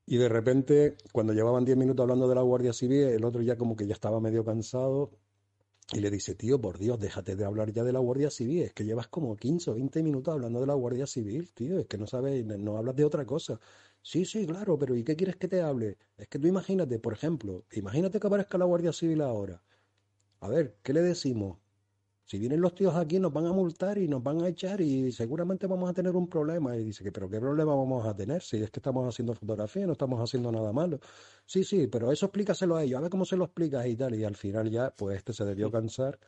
Y 0.08 0.18
de 0.18 0.30
repente, 0.30 0.98
cuando 1.12 1.34
llevaban 1.34 1.66
10 1.66 1.78
minutos 1.78 2.04
hablando 2.04 2.28
de 2.28 2.36
la 2.36 2.42
Guardia 2.42 2.74
Civil, 2.74 3.04
el 3.06 3.25
otro 3.25 3.42
ya 3.42 3.58
como 3.58 3.75
que 3.75 3.88
ya 3.88 3.94
estaba 3.94 4.20
medio 4.20 4.46
cansado 4.46 5.12
y 5.94 6.00
le 6.00 6.10
dice, 6.10 6.36
tío, 6.36 6.60
por 6.60 6.80
Dios, 6.80 7.00
déjate 7.00 7.36
de 7.36 7.46
hablar 7.46 7.72
ya 7.72 7.84
de 7.84 7.94
la 7.94 8.00
Guardia 8.00 8.30
Civil, 8.32 8.64
es 8.64 8.74
que 8.74 8.86
llevas 8.86 9.08
como 9.08 9.36
15 9.36 9.72
o 9.72 9.75
20 9.75 10.04
minutos 10.04 10.34
hablando 10.34 10.60
de 10.60 10.68
la 10.68 10.74
Guardia 10.74 11.06
Civil, 11.08 11.52
tío, 11.54 11.80
es 11.80 11.88
que 11.88 11.98
no 11.98 12.08
sabes, 12.08 12.44
no 12.46 12.78
hablas 12.78 12.96
de 12.96 13.06
otra 13.06 13.25
cosa. 13.25 13.60
Sí, 14.07 14.24
sí, 14.24 14.45
claro, 14.45 14.77
pero 14.77 14.95
¿y 14.95 15.03
qué 15.03 15.15
quieres 15.15 15.35
que 15.35 15.47
te 15.47 15.62
hable? 15.63 15.97
Es 16.15 16.27
que 16.27 16.38
tú 16.38 16.47
imagínate, 16.47 17.00
por 17.00 17.13
ejemplo, 17.13 17.65
imagínate 17.71 18.19
que 18.19 18.27
aparezca 18.27 18.55
la 18.59 18.65
Guardia 18.65 18.93
Civil 18.93 19.19
ahora. 19.21 19.63
A 20.41 20.50
ver, 20.50 20.77
¿qué 20.83 20.93
le 20.93 21.01
decimos? 21.01 21.59
Si 22.25 22.39
vienen 22.39 22.62
los 22.62 22.75
tíos 22.75 22.95
aquí 22.95 23.19
nos 23.19 23.33
van 23.33 23.47
a 23.47 23.53
multar 23.53 23.97
y 23.97 24.07
nos 24.07 24.24
van 24.24 24.43
a 24.43 24.50
echar 24.50 24.81
y 24.81 25.12
seguramente 25.12 25.67
vamos 25.67 25.89
a 25.89 25.93
tener 25.93 26.15
un 26.15 26.27
problema. 26.29 26.77
Y 26.77 26.83
dice 26.85 27.03
que, 27.03 27.12
pero 27.12 27.29
¿qué 27.29 27.39
problema 27.39 27.75
vamos 27.75 28.05
a 28.07 28.15
tener 28.15 28.43
si 28.43 28.57
es 28.63 28.71
que 28.71 28.79
estamos 28.79 29.07
haciendo 29.07 29.33
fotografía 29.35 29.83
y 29.83 29.88
no 29.88 29.93
estamos 29.93 30.21
haciendo 30.21 30.51
nada 30.51 30.74
malo? 30.74 31.00
Sí, 31.45 31.63
sí, 31.63 31.88
pero 31.88 32.12
eso 32.12 32.27
explícaselo 32.27 32.75
a 32.77 32.83
ellos, 32.83 33.00
a 33.00 33.01
ver 33.01 33.12
cómo 33.12 33.25
se 33.25 33.38
lo 33.38 33.45
explicas 33.45 33.88
y 33.88 33.95
tal. 33.97 34.15
Y 34.15 34.24
al 34.24 34.35
final 34.35 34.69
ya, 34.69 34.91
pues 34.95 35.17
este 35.17 35.33
se 35.33 35.45
debió 35.45 35.71
cansar 35.71 36.19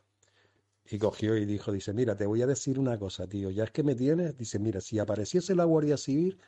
y 0.84 0.98
cogió 0.98 1.36
y 1.36 1.44
dijo, 1.44 1.72
dice, 1.72 1.92
mira, 1.92 2.16
te 2.16 2.26
voy 2.26 2.42
a 2.42 2.46
decir 2.46 2.78
una 2.78 2.98
cosa, 2.98 3.26
tío, 3.28 3.50
ya 3.50 3.64
es 3.64 3.70
que 3.70 3.82
me 3.82 3.94
tienes, 3.94 4.36
dice, 4.36 4.58
mira, 4.58 4.80
si 4.80 4.98
apareciese 4.98 5.54
la 5.54 5.64
Guardia 5.64 5.96
Civil, 5.96 6.38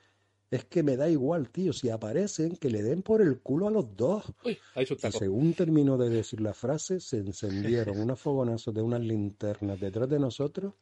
es 0.51 0.65
que 0.65 0.83
me 0.83 0.97
da 0.97 1.09
igual, 1.09 1.49
tío, 1.51 1.73
si 1.73 1.91
aparecen, 1.91 2.57
que 2.57 2.71
le 2.71 2.83
den 2.83 3.03
por 3.03 3.23
el 3.23 3.41
culo 3.41 3.69
a 3.69 3.71
los 3.71 3.97
dos. 3.97 4.25
Uy, 4.45 4.59
y 4.77 5.13
según 5.13 5.55
terminó 5.55 5.97
de 5.97 6.11
decir 6.11 6.41
la 6.41 6.55
frase, 6.55 6.99
se 6.99 7.19
encendieron 7.19 8.01
unos 8.01 8.21
fogonazos 8.21 8.75
de 8.75 8.83
unas 8.83 9.01
linternas 9.01 9.79
detrás 9.79 10.09
de 10.09 10.19
nosotros 10.19 10.75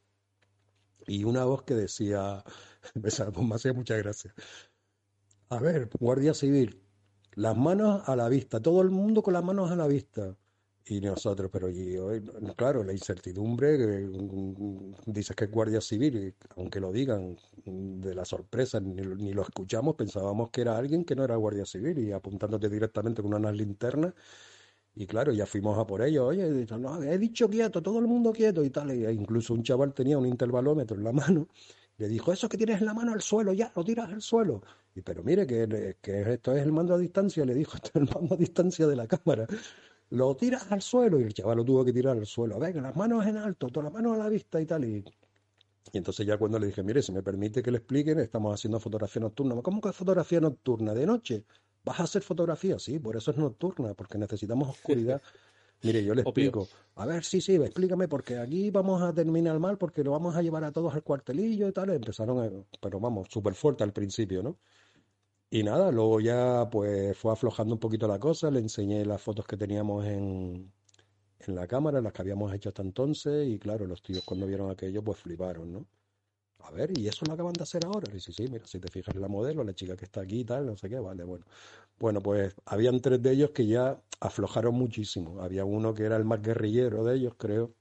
y 1.06 1.25
una 1.25 1.44
voz 1.44 1.64
que 1.64 1.75
decía, 1.75 2.42
me 2.94 3.08
hacía 3.54 3.72
muchas 3.75 3.98
gracias. 3.98 4.34
A 5.50 5.58
ver, 5.58 5.90
Guardia 5.98 6.32
Civil, 6.32 6.80
las 7.34 7.56
manos 7.56 8.08
a 8.08 8.16
la 8.16 8.28
vista, 8.28 8.60
todo 8.60 8.80
el 8.80 8.90
mundo 8.90 9.22
con 9.22 9.34
las 9.34 9.44
manos 9.44 9.70
a 9.70 9.76
la 9.76 9.87
vista. 9.87 10.37
Y 10.90 11.00
nosotros, 11.00 11.50
pero 11.52 11.68
yo, 11.68 12.09
claro, 12.57 12.83
la 12.83 12.92
incertidumbre, 12.95 13.76
mm, 14.07 14.95
dices 15.04 15.37
que 15.37 15.45
es 15.45 15.50
Guardia 15.50 15.83
Civil, 15.83 16.35
aunque 16.57 16.80
lo 16.80 16.90
digan, 16.90 17.37
mm, 17.66 18.00
de 18.00 18.14
la 18.14 18.25
sorpresa, 18.25 18.80
ni, 18.80 19.33
lo 19.35 19.42
escuchamos, 19.42 19.97
pensábamos 19.97 20.50
que 20.50 20.62
era 20.62 20.78
alguien 20.78 21.04
que 21.04 21.14
no 21.14 21.25
era 21.25 21.37
Guardia 21.37 21.66
Civil 21.66 21.99
y 21.99 22.12
apuntándote 22.12 22.71
directamente 22.71 23.21
con 23.23 23.35
unas 23.35 23.54
linternas. 23.54 24.14
Y 24.95 25.07
claro, 25.07 25.33
ya 25.33 25.47
fuimos 25.47 25.78
a 25.78 25.87
por 25.87 26.02
ellos, 26.02 26.25
oye, 26.28 26.66
no, 26.78 27.02
he 27.02 27.18
dicho 27.18 27.49
quieto, 27.50 27.83
todo 27.83 27.99
el 27.99 28.07
mundo 28.07 28.33
quieto 28.33 28.64
y 28.64 28.71
tal. 28.71 28.90
E 28.90 29.12
incluso 29.12 29.54
un 29.54 29.62
chaval 29.62 29.95
tenía 29.95 30.18
un 30.18 30.26
intervalómetro 30.26 30.97
en 30.97 31.04
la 31.04 31.12
mano, 31.12 31.49
le 31.99 32.09
dijo, 32.09 32.33
eso 32.33 32.49
que 32.49 32.57
tienes 32.57 32.80
en 32.80 32.87
la 32.87 32.95
mano 32.95 33.12
al 33.12 33.23
suelo, 33.23 33.52
ya, 33.52 33.73
lo 33.76 33.85
tiras 33.85 34.11
al 34.11 34.23
suelo. 34.23 34.62
Y 34.95 35.02
pero 35.02 35.23
mire, 35.23 35.47
que, 35.47 35.97
que 36.00 36.33
esto 36.33 36.54
es 36.54 36.62
el 36.62 36.73
mando 36.73 36.95
a 36.95 36.99
distancia, 36.99 37.45
le 37.45 37.54
dijo, 37.54 37.76
esto 37.76 37.90
es 37.95 37.97
el 37.97 38.09
mando 38.14 38.35
a 38.35 38.38
distancia 38.38 38.87
de 38.87 38.97
la 38.97 39.07
cámara 39.07 39.47
lo 40.10 40.34
tiras 40.36 40.70
al 40.72 40.82
suelo 40.82 41.20
y 41.20 41.24
el 41.24 41.34
chaval 41.34 41.58
lo 41.58 41.64
tuvo 41.64 41.84
que 41.84 41.92
tirar 41.92 42.16
al 42.16 42.26
suelo. 42.26 42.58
Venga, 42.58 42.80
las 42.80 42.96
manos 42.96 43.26
en 43.26 43.36
alto, 43.36 43.68
todas 43.68 43.84
las 43.84 43.92
manos 43.92 44.14
a 44.14 44.22
la 44.22 44.28
vista 44.28 44.60
y 44.60 44.66
tal. 44.66 44.84
Y, 44.84 45.04
y 45.92 45.98
entonces 45.98 46.26
ya 46.26 46.38
cuando 46.38 46.58
le 46.58 46.66
dije, 46.66 46.82
mire, 46.82 47.02
si 47.02 47.12
me 47.12 47.22
permite 47.22 47.62
que 47.62 47.70
le 47.70 47.78
expliquen, 47.78 48.18
estamos 48.18 48.54
haciendo 48.54 48.80
fotografía 48.80 49.20
nocturna. 49.20 49.60
¿Cómo 49.62 49.80
que 49.80 49.90
es 49.90 49.96
fotografía 49.96 50.40
nocturna? 50.40 50.94
¿De 50.94 51.06
noche? 51.06 51.44
¿Vas 51.84 52.00
a 52.00 52.04
hacer 52.04 52.22
fotografía? 52.22 52.78
Sí, 52.78 52.98
por 52.98 53.16
eso 53.16 53.30
es 53.30 53.36
nocturna, 53.36 53.94
porque 53.94 54.18
necesitamos 54.18 54.68
oscuridad. 54.68 55.22
Mire, 55.82 56.04
yo 56.04 56.14
le 56.14 56.22
explico. 56.22 56.66
A 56.96 57.06
ver, 57.06 57.22
sí, 57.24 57.40
sí, 57.40 57.54
explícame, 57.54 58.08
porque 58.08 58.38
aquí 58.38 58.70
vamos 58.70 59.00
a 59.00 59.12
terminar 59.12 59.58
mal, 59.60 59.78
porque 59.78 60.02
lo 60.02 60.10
vamos 60.10 60.34
a 60.34 60.42
llevar 60.42 60.64
a 60.64 60.72
todos 60.72 60.92
al 60.92 61.04
cuartelillo 61.04 61.68
y 61.68 61.72
tal. 61.72 61.90
Empezaron, 61.90 62.38
a, 62.44 62.50
pero 62.80 62.98
vamos, 62.98 63.28
súper 63.30 63.54
fuerte 63.54 63.84
al 63.84 63.92
principio, 63.92 64.42
¿no? 64.42 64.58
Y 65.50 65.62
nada, 65.62 65.90
luego 65.92 66.20
ya 66.20 66.68
pues 66.70 67.16
fue 67.16 67.32
aflojando 67.32 67.74
un 67.74 67.80
poquito 67.80 68.06
la 68.06 68.18
cosa, 68.18 68.50
le 68.50 68.60
enseñé 68.60 69.04
las 69.06 69.22
fotos 69.22 69.46
que 69.46 69.56
teníamos 69.56 70.04
en, 70.04 70.74
en 71.40 71.54
la 71.56 71.66
cámara, 71.68 72.00
las 72.02 72.12
que 72.12 72.22
habíamos 72.22 72.52
hecho 72.54 72.70
hasta 72.70 72.82
entonces, 72.82 73.48
y 73.48 73.58
claro, 73.58 73.86
los 73.86 74.02
tíos 74.02 74.24
cuando 74.24 74.46
vieron 74.46 74.70
aquello 74.70 75.04
pues 75.04 75.18
fliparon, 75.20 75.72
¿no? 75.72 75.88
A 76.60 76.72
ver, 76.72 76.92
¿y 76.98 77.08
eso 77.08 77.26
lo 77.26 77.34
acaban 77.34 77.56
de 77.58 77.64
hacer 77.64 77.84
ahora? 77.84 78.14
Y 78.14 78.20
sí, 78.20 78.32
sí, 78.32 78.48
mira, 78.48 78.66
si 78.66 78.80
te 78.80 78.90
fijas 78.90 79.16
la 79.16 79.28
modelo, 79.28 79.64
la 79.64 79.74
chica 79.74 79.96
que 79.96 80.06
está 80.06 80.22
aquí 80.22 80.40
y 80.40 80.44
tal, 80.46 80.66
no 80.66 80.76
sé 80.76 80.88
qué, 80.90 80.98
vale, 81.00 81.24
bueno. 81.24 81.46
Bueno, 81.98 82.22
pues 82.22 82.56
habían 82.66 83.00
tres 83.00 83.22
de 83.22 83.32
ellos 83.32 83.50
que 83.52 83.66
ya 83.66 84.02
aflojaron 84.20 84.74
muchísimo. 84.76 85.40
Había 85.42 85.64
uno 85.66 85.94
que 85.94 86.04
era 86.04 86.16
el 86.16 86.24
más 86.26 86.42
guerrillero 86.42 87.04
de 87.04 87.16
ellos, 87.16 87.34
creo, 87.38 87.76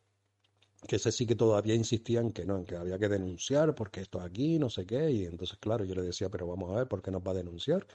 que 0.87 0.97
ese 0.97 1.11
sí 1.11 1.25
que 1.25 1.35
todavía 1.35 1.75
insistía 1.75 2.19
en 2.19 2.31
que 2.31 2.45
no, 2.45 2.57
en 2.57 2.65
que 2.65 2.75
había 2.75 2.99
que 2.99 3.09
denunciar 3.09 3.73
porque 3.75 4.01
esto 4.01 4.21
aquí, 4.21 4.59
no 4.59 4.69
sé 4.69 4.85
qué, 4.85 5.11
y 5.11 5.25
entonces 5.25 5.57
claro, 5.59 5.85
yo 5.85 5.95
le 5.95 6.03
decía, 6.03 6.29
pero 6.29 6.47
vamos 6.47 6.71
a 6.71 6.75
ver, 6.75 6.87
¿por 6.87 7.01
qué 7.01 7.11
nos 7.11 7.21
va 7.21 7.31
a 7.31 7.35
denunciar? 7.35 7.87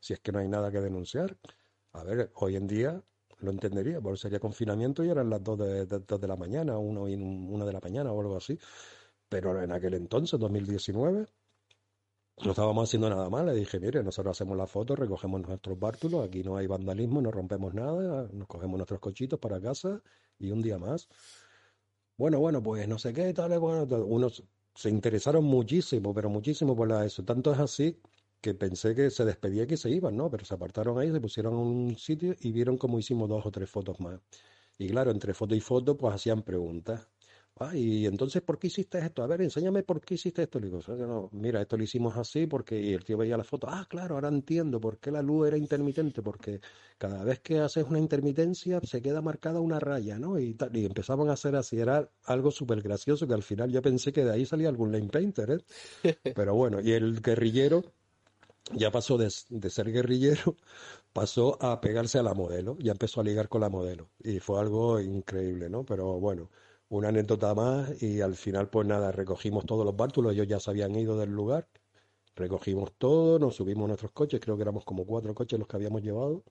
Si 0.00 0.12
es 0.14 0.20
que 0.20 0.32
no 0.32 0.38
hay 0.38 0.48
nada 0.48 0.70
que 0.70 0.80
denunciar. 0.80 1.36
A 1.92 2.04
ver, 2.04 2.30
hoy 2.36 2.56
en 2.56 2.66
día 2.66 3.02
lo 3.40 3.50
entendería, 3.50 4.00
porque 4.00 4.18
sería 4.18 4.40
confinamiento 4.40 5.04
y 5.04 5.10
eran 5.10 5.30
las 5.30 5.42
dos 5.42 5.58
de, 5.58 5.86
de, 5.86 6.28
la 6.28 6.36
mañana, 6.36 6.78
uno 6.78 7.08
y 7.08 7.14
una 7.14 7.64
de 7.64 7.72
la 7.72 7.80
mañana 7.80 8.12
o 8.12 8.20
algo 8.20 8.36
así. 8.36 8.58
Pero 9.28 9.62
en 9.62 9.72
aquel 9.72 9.94
entonces, 9.94 10.38
2019, 10.38 11.26
no 12.44 12.50
estábamos 12.50 12.88
haciendo 12.88 13.10
nada 13.10 13.28
mal. 13.28 13.46
Le 13.46 13.54
dije, 13.54 13.78
mire, 13.80 14.02
nosotros 14.02 14.36
hacemos 14.36 14.56
la 14.56 14.66
foto, 14.66 14.96
recogemos 14.96 15.40
nuestros 15.42 15.78
bártulos, 15.78 16.26
aquí 16.26 16.42
no 16.42 16.56
hay 16.56 16.66
vandalismo, 16.66 17.20
no 17.20 17.30
rompemos 17.30 17.74
nada, 17.74 18.28
nos 18.32 18.48
cogemos 18.48 18.76
nuestros 18.78 19.00
cochitos 19.00 19.38
para 19.38 19.60
casa 19.60 20.02
y 20.38 20.50
un 20.50 20.62
día 20.62 20.78
más. 20.78 21.08
Bueno, 22.20 22.38
bueno, 22.38 22.62
pues 22.62 22.86
no 22.86 22.98
sé 22.98 23.12
qué, 23.14 23.32
tal, 23.32 23.58
bueno, 23.60 23.84
unos 24.04 24.44
se 24.74 24.90
interesaron 24.90 25.42
muchísimo, 25.44 26.12
pero 26.14 26.28
muchísimo 26.28 26.76
por 26.76 26.92
eso. 26.92 27.24
Tanto 27.24 27.50
es 27.52 27.58
así 27.58 27.98
que 28.42 28.54
pensé 28.54 28.94
que 28.94 29.10
se 29.10 29.24
despedía 29.24 29.62
y 29.64 29.66
que 29.66 29.76
se 29.78 29.88
iban, 29.90 30.16
¿no? 30.16 30.30
Pero 30.30 30.44
se 30.44 30.52
apartaron 30.54 30.98
ahí, 30.98 31.10
se 31.10 31.20
pusieron 31.20 31.54
en 31.54 31.60
un 31.60 31.96
sitio 31.96 32.34
y 32.38 32.52
vieron 32.52 32.76
cómo 32.78 32.98
hicimos 32.98 33.28
dos 33.28 33.46
o 33.46 33.50
tres 33.50 33.70
fotos 33.70 34.00
más. 34.00 34.20
Y 34.78 34.88
claro, 34.90 35.12
entre 35.12 35.34
foto 35.34 35.54
y 35.54 35.60
foto, 35.60 35.96
pues 35.98 36.14
hacían 36.14 36.42
preguntas. 36.42 37.09
Ah, 37.62 37.76
y 37.76 38.06
entonces, 38.06 38.40
¿por 38.40 38.58
qué 38.58 38.68
hiciste 38.68 38.98
esto? 38.98 39.22
A 39.22 39.26
ver, 39.26 39.42
enséñame 39.42 39.82
por 39.82 40.00
qué 40.00 40.14
hiciste 40.14 40.42
esto. 40.44 40.58
Le 40.58 40.68
digo, 40.68 40.80
no, 41.06 41.28
mira, 41.32 41.60
esto 41.60 41.76
lo 41.76 41.82
hicimos 41.84 42.16
así 42.16 42.46
porque 42.46 42.94
el 42.94 43.04
tío 43.04 43.18
veía 43.18 43.36
la 43.36 43.44
foto. 43.44 43.66
Ah, 43.68 43.86
claro, 43.86 44.14
ahora 44.14 44.28
entiendo 44.28 44.80
por 44.80 44.98
qué 44.98 45.10
la 45.10 45.20
luz 45.20 45.46
era 45.48 45.58
intermitente, 45.58 46.22
porque 46.22 46.60
cada 46.96 47.22
vez 47.22 47.40
que 47.40 47.58
haces 47.58 47.84
una 47.86 47.98
intermitencia 47.98 48.80
se 48.82 49.02
queda 49.02 49.20
marcada 49.20 49.60
una 49.60 49.78
raya, 49.78 50.18
¿no? 50.18 50.38
Y, 50.40 50.56
y 50.72 50.86
empezaban 50.86 51.28
a 51.28 51.34
hacer 51.34 51.54
así, 51.54 51.78
era 51.78 52.10
algo 52.24 52.50
súper 52.50 52.80
gracioso 52.80 53.26
que 53.28 53.34
al 53.34 53.42
final 53.42 53.70
yo 53.70 53.82
pensé 53.82 54.10
que 54.10 54.24
de 54.24 54.32
ahí 54.32 54.46
salía 54.46 54.70
algún 54.70 54.90
lane 54.90 55.08
painter, 55.10 55.50
¿eh? 55.50 56.14
Pero 56.34 56.54
bueno, 56.54 56.80
y 56.80 56.92
el 56.92 57.20
guerrillero 57.20 57.84
ya 58.72 58.90
pasó 58.90 59.18
de, 59.18 59.28
de 59.48 59.70
ser 59.70 59.90
guerrillero, 59.92 60.56
pasó 61.12 61.58
a 61.62 61.80
pegarse 61.80 62.18
a 62.18 62.22
la 62.22 62.34
modelo, 62.34 62.76
ya 62.78 62.92
empezó 62.92 63.20
a 63.20 63.24
ligar 63.24 63.48
con 63.48 63.60
la 63.62 63.68
modelo. 63.68 64.10
Y 64.18 64.38
fue 64.40 64.60
algo 64.60 65.00
increíble, 65.00 65.68
¿no? 65.70 65.84
Pero 65.84 66.18
bueno 66.20 66.50
una 66.90 67.08
anécdota 67.08 67.54
más 67.54 68.02
y 68.02 68.20
al 68.20 68.34
final 68.36 68.68
pues 68.70 68.86
nada, 68.86 69.12
recogimos 69.12 69.64
todos 69.66 69.84
los 69.86 69.96
bártulos, 69.96 70.32
ellos 70.34 70.48
ya 70.48 70.60
se 70.60 70.70
habían 70.70 70.94
ido 70.96 71.16
del 71.18 71.30
lugar, 71.30 71.68
recogimos 72.36 72.92
todo, 72.98 73.38
nos 73.38 73.56
subimos 73.56 73.88
nuestros 73.88 74.12
coches, 74.12 74.40
creo 74.40 74.56
que 74.56 74.62
éramos 74.62 74.84
como 74.84 75.06
cuatro 75.06 75.34
coches 75.34 75.58
los 75.58 75.68
que 75.68 75.76
habíamos 75.76 76.02
llevado 76.02 76.44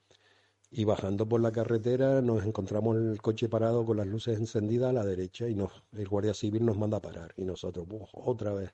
y 0.72 0.86
bajando 0.86 1.28
por 1.28 1.42
la 1.42 1.52
carretera 1.52 2.22
nos 2.22 2.46
encontramos 2.46 2.98
el 2.98 3.22
coche 3.22 3.50
parado 3.50 3.86
con 3.86 3.98
las 3.98 4.08
luces 4.08 4.38
encendidas 4.40 4.92
a 4.92 4.94
la 4.94 5.06
derecha 5.06 5.48
y 5.50 5.56
nos, 5.56 5.72
el 5.94 6.08
guardia 6.08 6.34
civil 6.34 6.66
nos 6.66 6.78
manda 6.78 6.98
a 6.98 7.02
parar 7.02 7.34
y 7.38 7.46
nosotros, 7.46 7.88
otra 8.14 8.54
vez 8.54 8.74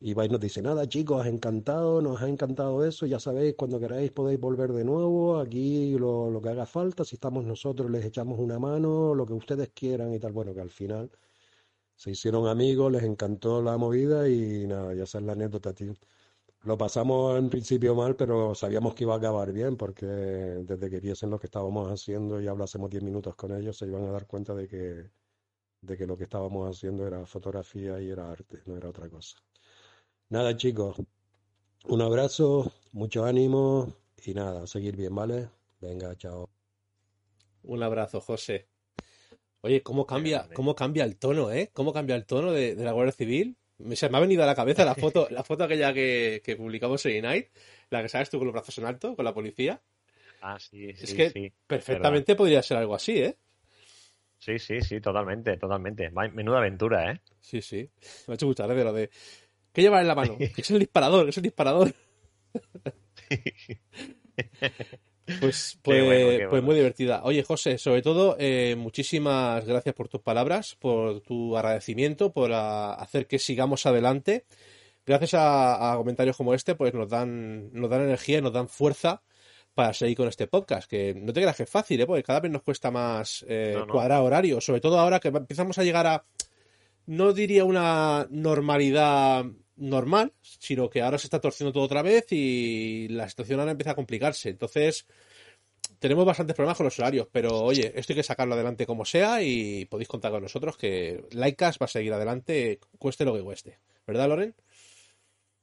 y 0.00 0.14
va 0.14 0.24
y 0.24 0.28
nos 0.28 0.40
dice, 0.40 0.62
nada 0.62 0.88
chicos, 0.88 1.26
encantado, 1.26 2.00
nos 2.02 2.22
ha 2.22 2.28
encantado 2.28 2.84
eso, 2.84 3.06
ya 3.06 3.18
sabéis, 3.18 3.54
cuando 3.56 3.80
queráis 3.80 4.12
podéis 4.12 4.40
volver 4.40 4.72
de 4.72 4.84
nuevo, 4.84 5.38
aquí 5.38 5.96
lo, 5.98 6.30
lo 6.30 6.40
que 6.40 6.50
haga 6.50 6.66
falta, 6.66 7.04
si 7.04 7.16
estamos 7.16 7.44
nosotros 7.44 7.90
les 7.90 8.04
echamos 8.04 8.38
una 8.38 8.58
mano, 8.58 9.14
lo 9.14 9.26
que 9.26 9.32
ustedes 9.32 9.70
quieran 9.70 10.12
y 10.14 10.18
tal. 10.20 10.32
Bueno, 10.32 10.54
que 10.54 10.60
al 10.60 10.70
final 10.70 11.10
se 11.96 12.10
hicieron 12.12 12.46
amigos, 12.48 12.92
les 12.92 13.02
encantó 13.04 13.62
la 13.62 13.76
movida 13.76 14.28
y 14.28 14.66
nada, 14.66 14.94
ya 14.94 15.04
esa 15.04 15.18
es 15.18 15.24
la 15.24 15.32
anécdota, 15.32 15.74
tío. 15.74 15.94
Lo 16.62 16.78
pasamos 16.78 17.38
en 17.38 17.50
principio 17.50 17.94
mal, 17.94 18.16
pero 18.16 18.54
sabíamos 18.54 18.94
que 18.94 19.04
iba 19.04 19.14
a 19.14 19.18
acabar 19.18 19.52
bien, 19.52 19.76
porque 19.76 20.06
desde 20.06 20.90
que 20.90 21.00
viesen 21.00 21.30
lo 21.30 21.38
que 21.40 21.46
estábamos 21.48 21.90
haciendo 21.90 22.40
y 22.40 22.46
hablásemos 22.48 22.90
10 22.90 23.02
minutos 23.02 23.34
con 23.36 23.52
ellos, 23.52 23.78
se 23.78 23.86
iban 23.86 24.04
a 24.04 24.10
dar 24.12 24.26
cuenta 24.26 24.54
de 24.54 24.68
que, 24.68 25.10
de 25.82 25.96
que 25.98 26.06
lo 26.06 26.16
que 26.16 26.24
estábamos 26.24 26.68
haciendo 26.70 27.06
era 27.06 27.26
fotografía 27.26 28.00
y 28.00 28.10
era 28.10 28.30
arte, 28.30 28.62
no 28.66 28.76
era 28.76 28.90
otra 28.90 29.08
cosa. 29.10 29.38
Nada, 30.30 30.54
chicos. 30.56 30.96
Un 31.84 32.02
abrazo, 32.02 32.70
mucho 32.92 33.24
ánimo 33.24 33.96
y 34.26 34.34
nada, 34.34 34.66
seguir 34.66 34.94
bien, 34.94 35.14
¿vale? 35.14 35.48
Venga, 35.80 36.14
chao. 36.16 36.50
Un 37.62 37.82
abrazo, 37.82 38.20
José. 38.20 38.68
Oye, 39.62 39.82
¿cómo 39.82 40.06
cambia, 40.06 40.46
cómo 40.52 40.74
cambia 40.74 41.04
el 41.04 41.16
tono, 41.16 41.50
eh? 41.50 41.70
¿Cómo 41.72 41.94
cambia 41.94 42.14
el 42.14 42.26
tono 42.26 42.52
de, 42.52 42.74
la 42.76 42.92
Guardia 42.92 43.12
Civil? 43.12 43.56
Me, 43.78 43.96
se 43.96 44.10
me 44.10 44.18
ha 44.18 44.20
venido 44.20 44.42
a 44.42 44.46
la 44.46 44.54
cabeza 44.54 44.84
la 44.84 44.94
foto, 44.94 45.28
la 45.30 45.42
foto 45.44 45.64
aquella 45.64 45.94
que, 45.94 46.54
publicamos 46.58 47.04
en 47.06 47.22
Night, 47.22 47.48
la 47.88 48.02
que 48.02 48.10
sabes 48.10 48.28
tú 48.28 48.36
con 48.36 48.48
los 48.48 48.52
brazos 48.52 48.76
en 48.76 48.84
alto, 48.84 49.16
con 49.16 49.24
la 49.24 49.32
policía. 49.32 49.80
Ah, 50.42 50.58
sí, 50.60 50.92
sí. 50.92 51.04
Es 51.04 51.14
que 51.14 51.52
perfectamente 51.66 52.36
podría 52.36 52.62
ser 52.62 52.76
algo 52.76 52.94
así, 52.94 53.18
¿eh? 53.18 53.36
Sí, 54.38 54.58
sí, 54.58 54.80
sí, 54.82 55.00
totalmente, 55.00 55.56
totalmente. 55.56 56.10
Menuda 56.10 56.58
aventura, 56.58 57.10
¿eh? 57.10 57.20
Sí, 57.40 57.60
sí. 57.60 57.90
Me 58.26 58.32
ha 58.32 58.34
hecho 58.34 58.46
mucha 58.46 58.66
gracia 58.66 58.84
lo 58.84 58.92
de 58.92 59.10
¿Qué 59.78 59.82
lleva 59.82 60.00
en 60.00 60.08
la 60.08 60.16
mano? 60.16 60.36
es 60.56 60.70
el 60.72 60.80
disparador, 60.80 61.28
es 61.28 61.36
el 61.36 61.44
disparador. 61.44 61.94
Pues, 65.40 65.78
pues, 65.82 66.46
pues, 66.48 66.62
muy 66.62 66.74
divertida. 66.74 67.20
Oye, 67.22 67.42
José, 67.42 67.76
sobre 67.76 68.00
todo, 68.00 68.34
eh, 68.38 68.76
muchísimas 68.78 69.62
gracias 69.66 69.94
por 69.94 70.08
tus 70.08 70.22
palabras, 70.22 70.74
por 70.76 71.20
tu 71.20 71.54
agradecimiento, 71.54 72.32
por 72.32 72.50
hacer 72.52 73.26
que 73.26 73.38
sigamos 73.38 73.84
adelante. 73.84 74.46
Gracias 75.04 75.34
a, 75.34 75.92
comentarios 75.98 76.34
como 76.34 76.54
este, 76.54 76.76
pues 76.76 76.94
nos 76.94 77.10
dan, 77.10 77.70
nos 77.74 77.90
dan 77.90 78.04
energía, 78.04 78.40
nos 78.40 78.54
dan 78.54 78.70
fuerza 78.70 79.22
para 79.74 79.92
seguir 79.92 80.16
con 80.16 80.28
este 80.28 80.46
podcast. 80.46 80.88
Que 80.88 81.14
no 81.14 81.34
te 81.34 81.42
creas 81.42 81.56
que 81.56 81.64
es 81.64 81.70
fácil, 81.70 82.00
¿eh? 82.00 82.06
porque 82.06 82.22
cada 82.22 82.40
vez 82.40 82.50
nos 82.50 82.62
cuesta 82.62 82.90
más 82.90 83.44
eh, 83.46 83.76
cuadrar 83.90 84.22
horario. 84.22 84.62
Sobre 84.62 84.80
todo 84.80 84.98
ahora 84.98 85.20
que 85.20 85.28
empezamos 85.28 85.76
a 85.76 85.84
llegar 85.84 86.06
a, 86.06 86.24
no 87.04 87.34
diría 87.34 87.64
una 87.64 88.26
normalidad 88.30 89.44
normal, 89.78 90.32
sino 90.42 90.90
que 90.90 91.02
ahora 91.02 91.18
se 91.18 91.26
está 91.26 91.40
torciendo 91.40 91.72
todo 91.72 91.84
otra 91.84 92.02
vez 92.02 92.26
y 92.30 93.08
la 93.08 93.28
situación 93.28 93.60
ahora 93.60 93.72
empieza 93.72 93.92
a 93.92 93.96
complicarse. 93.96 94.50
Entonces, 94.50 95.06
tenemos 95.98 96.24
bastantes 96.24 96.54
problemas 96.54 96.76
con 96.76 96.84
los 96.84 96.98
horarios, 96.98 97.28
pero 97.32 97.60
oye, 97.62 97.92
esto 97.94 98.12
hay 98.12 98.16
que 98.16 98.22
sacarlo 98.22 98.54
adelante 98.54 98.86
como 98.86 99.04
sea 99.04 99.42
y 99.42 99.84
podéis 99.86 100.08
contar 100.08 100.30
con 100.30 100.42
nosotros 100.42 100.76
que 100.76 101.24
Laicas 101.32 101.78
va 101.80 101.86
a 101.86 101.88
seguir 101.88 102.12
adelante, 102.12 102.80
cueste 102.98 103.24
lo 103.24 103.34
que 103.34 103.42
cueste. 103.42 103.78
¿Verdad, 104.06 104.28
Loren? 104.28 104.54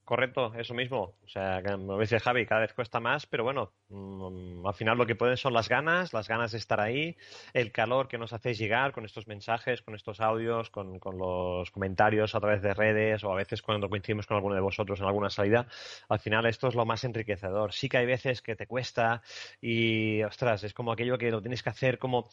Correcto, 0.05 0.53
eso 0.55 0.75
mismo. 0.75 1.15
O 1.25 1.27
sea, 1.27 1.63
como 1.63 1.99
dice 1.99 2.19
Javi, 2.19 2.45
cada 2.45 2.61
vez 2.61 2.73
cuesta 2.75 2.99
más, 2.99 3.25
pero 3.25 3.43
bueno, 3.43 3.71
mm, 3.89 4.63
al 4.67 4.73
final 4.75 4.99
lo 4.99 5.07
que 5.07 5.15
pueden 5.15 5.35
son 5.35 5.51
las 5.53 5.67
ganas, 5.67 6.13
las 6.13 6.27
ganas 6.27 6.51
de 6.51 6.59
estar 6.59 6.79
ahí, 6.79 7.17
el 7.53 7.71
calor 7.71 8.07
que 8.07 8.19
nos 8.19 8.31
hacéis 8.31 8.59
llegar 8.59 8.91
con 8.91 9.03
estos 9.03 9.25
mensajes, 9.25 9.81
con 9.81 9.95
estos 9.95 10.21
audios, 10.21 10.69
con, 10.69 10.99
con, 10.99 11.17
los 11.17 11.71
comentarios 11.71 12.35
a 12.35 12.39
través 12.39 12.61
de 12.61 12.75
redes 12.75 13.23
o 13.23 13.31
a 13.31 13.35
veces 13.35 13.63
cuando 13.63 13.89
coincidimos 13.89 14.27
con 14.27 14.37
alguno 14.37 14.53
de 14.53 14.61
vosotros 14.61 14.99
en 14.99 15.07
alguna 15.07 15.31
salida. 15.31 15.65
Al 16.07 16.19
final 16.19 16.45
esto 16.45 16.67
es 16.67 16.75
lo 16.75 16.85
más 16.85 17.03
enriquecedor. 17.03 17.73
Sí 17.73 17.89
que 17.89 17.97
hay 17.97 18.05
veces 18.05 18.43
que 18.43 18.55
te 18.55 18.67
cuesta 18.67 19.23
y, 19.59 20.21
ostras, 20.21 20.63
es 20.63 20.73
como 20.75 20.91
aquello 20.91 21.17
que 21.17 21.31
lo 21.31 21.41
tienes 21.41 21.63
que 21.63 21.69
hacer 21.71 21.97
como 21.97 22.29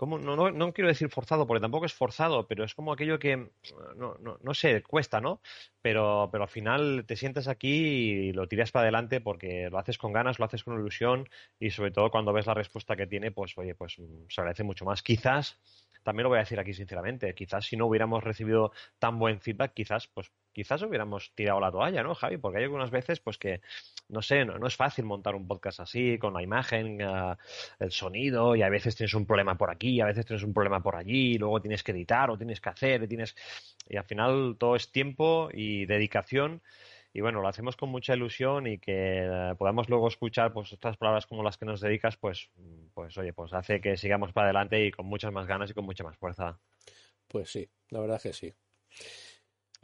no, 0.00 0.18
no, 0.18 0.50
no, 0.50 0.72
quiero 0.72 0.88
decir 0.88 1.08
forzado, 1.08 1.46
porque 1.46 1.60
tampoco 1.60 1.86
es 1.86 1.94
forzado, 1.94 2.46
pero 2.46 2.64
es 2.64 2.74
como 2.74 2.92
aquello 2.92 3.18
que, 3.18 3.50
no, 3.96 4.16
no, 4.20 4.38
no 4.42 4.54
sé, 4.54 4.82
cuesta, 4.82 5.20
¿no? 5.20 5.40
Pero, 5.82 6.28
pero 6.32 6.44
al 6.44 6.50
final 6.50 7.04
te 7.06 7.16
sientes 7.16 7.48
aquí 7.48 7.68
y 7.68 8.32
lo 8.32 8.48
tiras 8.48 8.72
para 8.72 8.84
adelante 8.84 9.20
porque 9.20 9.68
lo 9.70 9.78
haces 9.78 9.98
con 9.98 10.12
ganas, 10.12 10.38
lo 10.38 10.44
haces 10.44 10.64
con 10.64 10.74
ilusión 10.78 11.28
y 11.58 11.70
sobre 11.70 11.90
todo 11.90 12.10
cuando 12.10 12.32
ves 12.32 12.46
la 12.46 12.54
respuesta 12.54 12.96
que 12.96 13.06
tiene, 13.06 13.30
pues 13.30 13.56
oye, 13.56 13.74
pues 13.74 13.96
se 14.28 14.40
agradece 14.40 14.64
mucho 14.64 14.84
más. 14.84 15.02
Quizás 15.02 15.58
también 16.02 16.24
lo 16.24 16.28
voy 16.28 16.38
a 16.38 16.40
decir 16.42 16.60
aquí 16.60 16.74
sinceramente, 16.74 17.34
quizás 17.34 17.64
si 17.66 17.76
no 17.76 17.86
hubiéramos 17.86 18.22
recibido 18.22 18.72
tan 18.98 19.18
buen 19.18 19.40
feedback, 19.40 19.72
quizás, 19.74 20.06
pues, 20.08 20.30
quizás 20.54 20.80
hubiéramos 20.82 21.32
tirado 21.34 21.60
la 21.60 21.70
toalla, 21.70 22.02
¿no, 22.02 22.14
Javi? 22.14 22.38
Porque 22.38 22.58
hay 22.58 22.64
algunas 22.64 22.90
veces, 22.90 23.20
pues 23.20 23.36
que, 23.36 23.60
no 24.08 24.22
sé, 24.22 24.44
no, 24.46 24.66
es 24.66 24.76
fácil 24.76 25.04
montar 25.04 25.34
un 25.34 25.46
podcast 25.46 25.80
así, 25.80 26.16
con 26.18 26.32
la 26.32 26.42
imagen, 26.42 27.02
uh, 27.02 27.36
el 27.78 27.90
sonido, 27.90 28.56
y 28.56 28.62
a 28.62 28.70
veces 28.70 28.96
tienes 28.96 29.12
un 29.14 29.26
problema 29.26 29.58
por 29.58 29.70
aquí, 29.70 30.00
a 30.00 30.06
veces 30.06 30.24
tienes 30.24 30.44
un 30.44 30.54
problema 30.54 30.82
por 30.82 30.96
allí, 30.96 31.34
y 31.34 31.38
luego 31.38 31.60
tienes 31.60 31.82
que 31.82 31.92
editar 31.92 32.30
o 32.30 32.38
tienes 32.38 32.60
que 32.60 32.70
hacer, 32.70 33.02
y 33.02 33.08
tienes, 33.08 33.36
y 33.88 33.96
al 33.96 34.04
final 34.04 34.56
todo 34.58 34.76
es 34.76 34.90
tiempo 34.90 35.50
y 35.52 35.84
dedicación 35.84 36.62
y 37.16 37.20
bueno, 37.20 37.40
lo 37.40 37.46
hacemos 37.46 37.76
con 37.76 37.90
mucha 37.90 38.14
ilusión 38.14 38.66
y 38.66 38.78
que 38.78 39.20
eh, 39.22 39.54
podamos 39.56 39.88
luego 39.88 40.08
escuchar 40.08 40.52
pues 40.52 40.72
otras 40.72 40.96
palabras 40.96 41.26
como 41.26 41.44
las 41.44 41.56
que 41.56 41.64
nos 41.64 41.80
dedicas, 41.80 42.16
pues, 42.16 42.50
pues 42.92 43.16
oye, 43.16 43.32
pues 43.32 43.52
hace 43.52 43.80
que 43.80 43.96
sigamos 43.96 44.32
para 44.32 44.48
adelante 44.48 44.84
y 44.84 44.90
con 44.90 45.06
muchas 45.06 45.32
más 45.32 45.46
ganas 45.46 45.70
y 45.70 45.74
con 45.74 45.84
mucha 45.84 46.02
más 46.02 46.16
fuerza. 46.16 46.58
Pues 47.28 47.50
sí, 47.52 47.70
la 47.90 48.00
verdad 48.00 48.20
que 48.20 48.32
sí. 48.32 48.52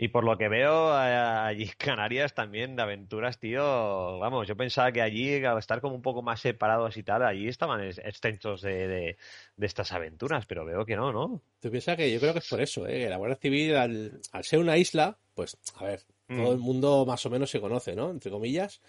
Y 0.03 0.09
por 0.09 0.25
lo 0.25 0.39
que 0.39 0.49
veo, 0.49 0.95
allí 0.95 1.69
Canarias 1.77 2.33
también 2.33 2.75
de 2.75 2.81
aventuras, 2.81 3.39
tío, 3.39 4.19
vamos, 4.19 4.49
yo 4.49 4.57
pensaba 4.57 4.91
que 4.93 5.03
allí, 5.03 5.45
al 5.45 5.59
estar 5.59 5.83
como 5.83 5.95
un 5.95 6.01
poco 6.01 6.23
más 6.23 6.41
separados 6.41 6.97
y 6.97 7.03
tal, 7.03 7.23
allí 7.23 7.49
estaban 7.49 7.83
extensos 7.83 8.63
de, 8.63 8.89
de, 8.89 9.67
estas 9.67 9.93
aventuras, 9.93 10.47
pero 10.47 10.65
veo 10.65 10.87
que 10.87 10.97
no, 10.97 11.13
¿no? 11.13 11.43
Tú 11.61 11.71
piensas 11.71 11.99
que 11.99 12.11
yo 12.11 12.19
creo 12.19 12.33
que 12.33 12.39
es 12.39 12.49
por 12.49 12.63
eso, 12.63 12.87
¿eh? 12.87 13.11
La 13.11 13.19
Guardia 13.19 13.37
Civil, 13.37 13.77
al, 13.77 14.21
al 14.33 14.43
ser 14.43 14.61
una 14.61 14.79
isla, 14.79 15.19
pues, 15.35 15.59
a 15.77 15.85
ver, 15.85 16.01
todo 16.29 16.53
el 16.53 16.59
mm. 16.59 16.63
mundo 16.63 17.05
más 17.05 17.27
o 17.27 17.29
menos 17.29 17.51
se 17.51 17.61
conoce, 17.61 17.95
¿no? 17.95 18.11
Entre 18.11 18.31
comillas. 18.31 18.81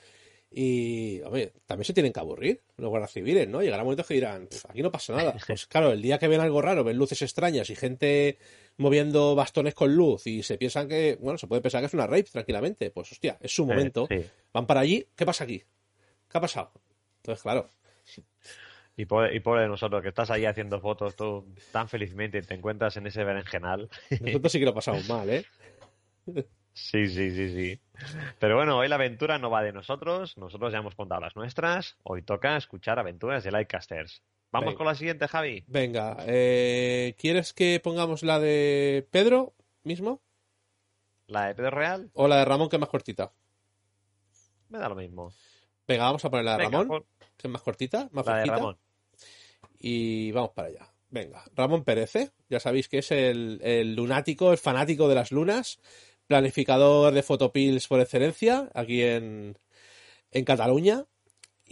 Y, 0.53 1.21
hombre, 1.21 1.53
también 1.65 1.85
se 1.85 1.93
tienen 1.93 2.11
que 2.11 2.19
aburrir 2.19 2.61
los 2.75 2.89
guardias 2.89 3.13
civiles, 3.13 3.47
¿no? 3.47 3.61
Llegará 3.61 3.83
momentos 3.83 4.05
que 4.05 4.15
dirán, 4.15 4.49
aquí 4.67 4.81
no 4.81 4.91
pasa 4.91 5.15
nada. 5.15 5.35
Pues 5.47 5.65
claro, 5.65 5.93
el 5.93 6.01
día 6.01 6.19
que 6.19 6.27
ven 6.27 6.41
algo 6.41 6.61
raro, 6.61 6.83
ven 6.83 6.97
luces 6.97 7.21
extrañas 7.21 7.69
y 7.69 7.75
gente 7.75 8.37
moviendo 8.75 9.33
bastones 9.33 9.73
con 9.73 9.95
luz 9.95 10.27
y 10.27 10.43
se 10.43 10.57
piensan 10.57 10.89
que, 10.89 11.17
bueno, 11.21 11.37
se 11.37 11.47
puede 11.47 11.61
pensar 11.61 11.81
que 11.81 11.87
es 11.87 11.93
una 11.93 12.05
rape 12.05 12.23
tranquilamente. 12.23 12.91
Pues 12.91 13.13
hostia, 13.13 13.37
es 13.39 13.55
su 13.55 13.65
momento. 13.65 14.09
Van 14.51 14.67
para 14.67 14.81
allí, 14.81 15.07
¿qué 15.15 15.25
pasa 15.25 15.45
aquí? 15.45 15.59
¿Qué 16.29 16.37
ha 16.37 16.41
pasado? 16.41 16.71
Entonces, 17.17 17.41
claro. 17.41 17.69
Y 18.97 19.05
pobre, 19.05 19.33
y 19.33 19.39
pobre 19.39 19.61
de 19.61 19.67
nosotros, 19.69 20.01
que 20.01 20.09
estás 20.09 20.31
ahí 20.31 20.45
haciendo 20.45 20.81
fotos 20.81 21.15
tú 21.15 21.47
tan 21.71 21.87
felizmente 21.87 22.39
y 22.39 22.41
te 22.41 22.55
encuentras 22.55 22.97
en 22.97 23.07
ese 23.07 23.23
berenjenal. 23.23 23.89
Nosotros 24.19 24.51
sí 24.51 24.59
que 24.59 24.65
lo 24.65 24.73
pasamos 24.73 25.07
mal, 25.09 25.29
¿eh? 25.29 25.45
Sí, 26.73 27.07
sí, 27.07 27.31
sí, 27.31 27.49
sí. 27.49 27.81
Pero 28.39 28.55
bueno, 28.55 28.77
hoy 28.77 28.87
la 28.87 28.95
aventura 28.95 29.37
no 29.37 29.49
va 29.49 29.61
de 29.61 29.73
nosotros, 29.73 30.37
nosotros 30.37 30.71
ya 30.71 30.79
hemos 30.79 30.95
contado 30.95 31.21
las 31.21 31.35
nuestras, 31.35 31.97
hoy 32.03 32.21
toca 32.23 32.57
escuchar 32.57 32.99
aventuras 32.99 33.43
de 33.43 33.51
Lightcasters. 33.51 34.23
¿Vamos 34.51 34.75
con 34.75 34.85
la 34.85 34.95
siguiente, 34.95 35.27
Javi? 35.27 35.63
Venga, 35.67 36.17
eh, 36.27 37.15
¿quieres 37.17 37.53
que 37.53 37.79
pongamos 37.81 38.23
la 38.23 38.39
de 38.39 39.07
Pedro 39.09 39.53
mismo? 39.83 40.21
¿La 41.27 41.47
de 41.47 41.55
Pedro 41.55 41.71
Real? 41.71 42.11
¿O 42.13 42.27
la 42.27 42.37
de 42.37 42.45
Ramón, 42.45 42.67
que 42.67 42.75
es 42.75 42.79
más 42.79 42.89
cortita? 42.89 43.31
Me 44.67 44.79
da 44.79 44.89
lo 44.89 44.95
mismo. 44.95 45.33
Venga, 45.87 46.03
vamos 46.03 46.25
a 46.25 46.29
poner 46.29 46.45
la 46.45 46.57
de 46.57 46.63
Ramón, 46.65 47.05
que 47.37 47.47
es 47.47 47.51
más 47.51 47.61
cortita, 47.61 48.09
más 48.11 48.25
la 48.25 48.37
de 48.37 48.45
Ramón. 48.45 48.77
Y 49.79 50.31
vamos 50.33 50.51
para 50.51 50.67
allá. 50.67 50.87
Venga, 51.09 51.43
Ramón 51.55 51.83
Pérez, 51.83 52.15
¿eh? 52.15 52.31
ya 52.49 52.59
sabéis 52.59 52.87
que 52.87 52.99
es 52.99 53.11
el, 53.11 53.59
el 53.63 53.95
lunático, 53.95 54.51
el 54.51 54.57
fanático 54.57 55.09
de 55.09 55.15
las 55.15 55.31
lunas 55.31 55.79
planificador 56.27 57.13
de 57.13 57.23
fotopills 57.23 57.87
por 57.87 57.99
excelencia 57.99 58.69
aquí 58.73 59.01
en, 59.03 59.57
en 60.31 60.45
Cataluña. 60.45 61.05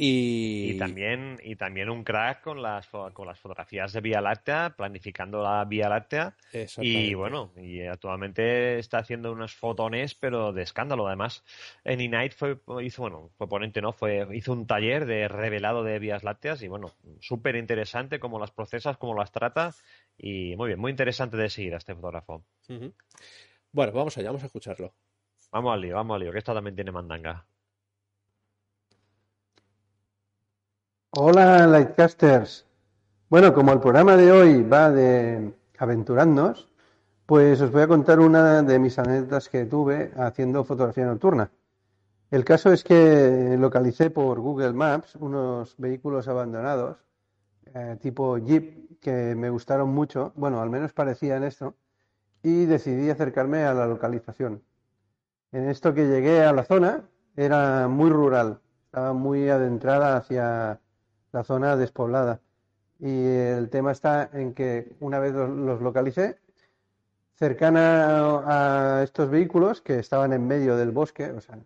Y... 0.02 0.78
también 0.78 1.38
y 1.44 1.58
también 1.58 1.90
un 1.90 2.06
crack 2.06 2.42
con 2.42 2.62
las 2.62 2.88
con 2.88 3.28
las 3.28 3.38
fotografías 3.38 3.92
de 3.92 4.00
Vía 4.00 4.22
Láctea 4.22 4.74
planificando 4.78 5.44
la 5.44 5.66
Vía 5.66 5.90
Láctea. 5.90 6.38
Y 6.78 7.14
bueno 7.16 7.52
y 7.58 7.82
actualmente 7.82 8.80
está 8.80 9.00
haciendo 9.00 9.30
unos 9.34 9.54
fotones 9.54 10.16
pero 10.16 10.54
de 10.54 10.62
escándalo. 10.62 11.06
Además 11.06 11.44
en 11.84 12.00
Inite 12.00 12.30
fue 12.30 12.58
hizo 12.82 13.02
bueno 13.02 13.30
fue 13.38 13.50
ponente 13.50 13.82
no 13.82 13.92
fue 13.92 14.26
hizo 14.32 14.54
un 14.54 14.68
taller 14.68 15.06
de 15.06 15.28
revelado 15.28 15.84
de 15.84 16.00
vías 16.00 16.24
lácteas 16.24 16.62
y 16.62 16.70
bueno 16.70 16.94
súper 17.20 17.58
interesante 17.58 18.22
cómo 18.22 18.40
las 18.40 18.52
procesas 18.52 18.96
cómo 18.96 19.14
las 19.16 19.34
trata. 19.34 19.76
Y 20.18 20.56
muy 20.56 20.68
bien 20.68 20.80
muy 20.80 20.92
interesante 20.92 21.36
de 21.36 21.50
seguir 21.50 21.74
a 21.74 21.78
este 21.78 21.94
fotógrafo 21.94 22.46
bueno, 23.72 23.92
vamos 23.94 24.18
allá, 24.18 24.30
vamos 24.30 24.44
a 24.44 24.48
escucharlo. 24.48 24.94
Vamos 25.52 25.74
al 25.74 25.82
lío, 25.82 25.96
vamos 25.96 26.16
al 26.16 26.22
lío, 26.22 26.32
que 26.32 26.40
esto 26.40 26.54
también 26.54 26.76
tiene 26.76 26.92
mandanga. 26.92 27.46
Hola, 31.12 31.66
Lightcasters. 31.68 32.66
Bueno, 33.30 33.54
como 33.54 33.72
el 33.74 33.80
programa 33.80 34.16
de 34.16 34.32
hoy 34.32 34.64
va 34.64 34.92
de 34.92 35.54
aventurarnos, 35.78 36.68
pues 37.26 37.62
os 37.62 37.72
voy 37.72 37.84
a 37.84 37.88
contar 37.88 38.20
una 38.20 38.62
de 38.62 38.80
mis 38.80 38.98
anécdotas 39.00 39.50
que 39.50 39.66
tuve 39.66 40.12
haciendo 40.18 40.64
fotografía 40.64 41.06
nocturna. 41.06 41.52
El 42.32 42.46
caso 42.46 42.72
es 42.72 42.84
que 42.84 43.56
localicé 43.58 44.12
por 44.12 44.40
Google 44.40 44.74
Maps 44.74 45.16
unos 45.16 45.76
vehículos 45.78 46.28
abandonados, 46.28 46.98
eh, 47.74 47.98
tipo 48.02 48.38
Jeep, 48.38 49.00
que 49.00 49.36
me 49.36 49.50
gustaron 49.50 49.90
mucho. 49.90 50.32
Bueno, 50.36 50.62
al 50.62 50.70
menos 50.70 50.94
parecían 50.94 51.44
esto 51.44 51.76
y 52.44 52.66
decidí 52.66 53.10
acercarme 53.10 53.64
a 53.64 53.74
la 53.74 53.88
localización. 53.88 54.62
En 55.52 55.68
esto 55.70 55.94
que 55.94 56.08
llegué 56.08 56.44
a 56.44 56.54
la 56.54 56.64
zona 56.64 57.04
era 57.36 57.88
muy 57.88 58.10
rural, 58.10 58.60
estaba 58.86 59.14
muy 59.14 59.50
adentrada 59.50 60.18
hacia 60.18 60.80
la 61.32 61.44
zona 61.44 61.76
despoblada. 61.76 62.42
Y 63.00 63.26
el 63.26 63.70
tema 63.70 63.92
está 63.92 64.30
en 64.34 64.54
que 64.54 64.96
una 65.00 65.20
vez 65.20 65.34
los 65.34 65.82
localicé, 65.82 66.40
cercana 67.36 68.98
a 69.00 69.04
estos 69.04 69.30
vehículos 69.30 69.82
que 69.82 70.00
estaban 70.00 70.34
en 70.34 70.46
medio 70.46 70.76
del 70.76 70.92
bosque, 70.92 71.32
o 71.32 71.40
sea, 71.40 71.58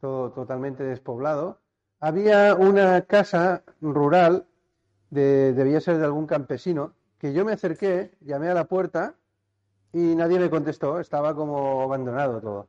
todo 0.00 0.30
totalmente 0.30 0.84
despoblado, 0.84 1.58
había 1.98 2.54
una 2.54 3.02
casa 3.02 3.64
rural, 3.80 4.46
de, 5.10 5.52
debía 5.52 5.80
ser 5.80 5.98
de 5.98 6.04
algún 6.04 6.26
campesino, 6.26 6.92
que 7.18 7.32
yo 7.32 7.44
me 7.44 7.52
acerqué, 7.52 8.12
llamé 8.20 8.48
a 8.50 8.54
la 8.54 8.66
puerta 8.66 9.14
y 9.94 10.16
nadie 10.16 10.40
me 10.40 10.50
contestó, 10.50 10.98
estaba 10.98 11.34
como 11.34 11.80
abandonado 11.80 12.40
todo. 12.40 12.68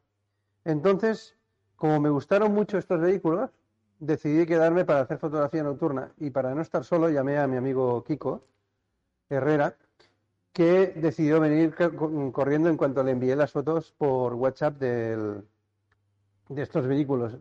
Entonces, 0.64 1.36
como 1.76 2.00
me 2.00 2.10
gustaron 2.10 2.54
mucho 2.54 2.78
estos 2.78 3.02
vehículos, 3.02 3.50
decidí 4.00 4.46
quedarme 4.46 4.86
para 4.86 5.02
hacer 5.02 5.18
fotografía 5.18 5.64
nocturna 5.64 6.12
y 6.18 6.30
para 6.30 6.54
no 6.54 6.62
estar 6.62 6.84
solo 6.84 7.10
llamé 7.10 7.40
a 7.40 7.48
mi 7.48 7.58
amigo 7.58 8.04
Kiko 8.04 8.44
Herrera, 9.28 9.76
que 10.54 10.94
decidió 10.96 11.40
venir 11.40 11.76
corriendo 12.32 12.70
en 12.70 12.78
cuanto 12.78 13.04
le 13.04 13.12
envié 13.12 13.36
las 13.36 13.52
fotos 13.52 13.92
por 13.98 14.36
WhatsApp 14.36 14.78
de 14.78 15.42
estos 16.56 16.86
vehículos. 16.86 17.40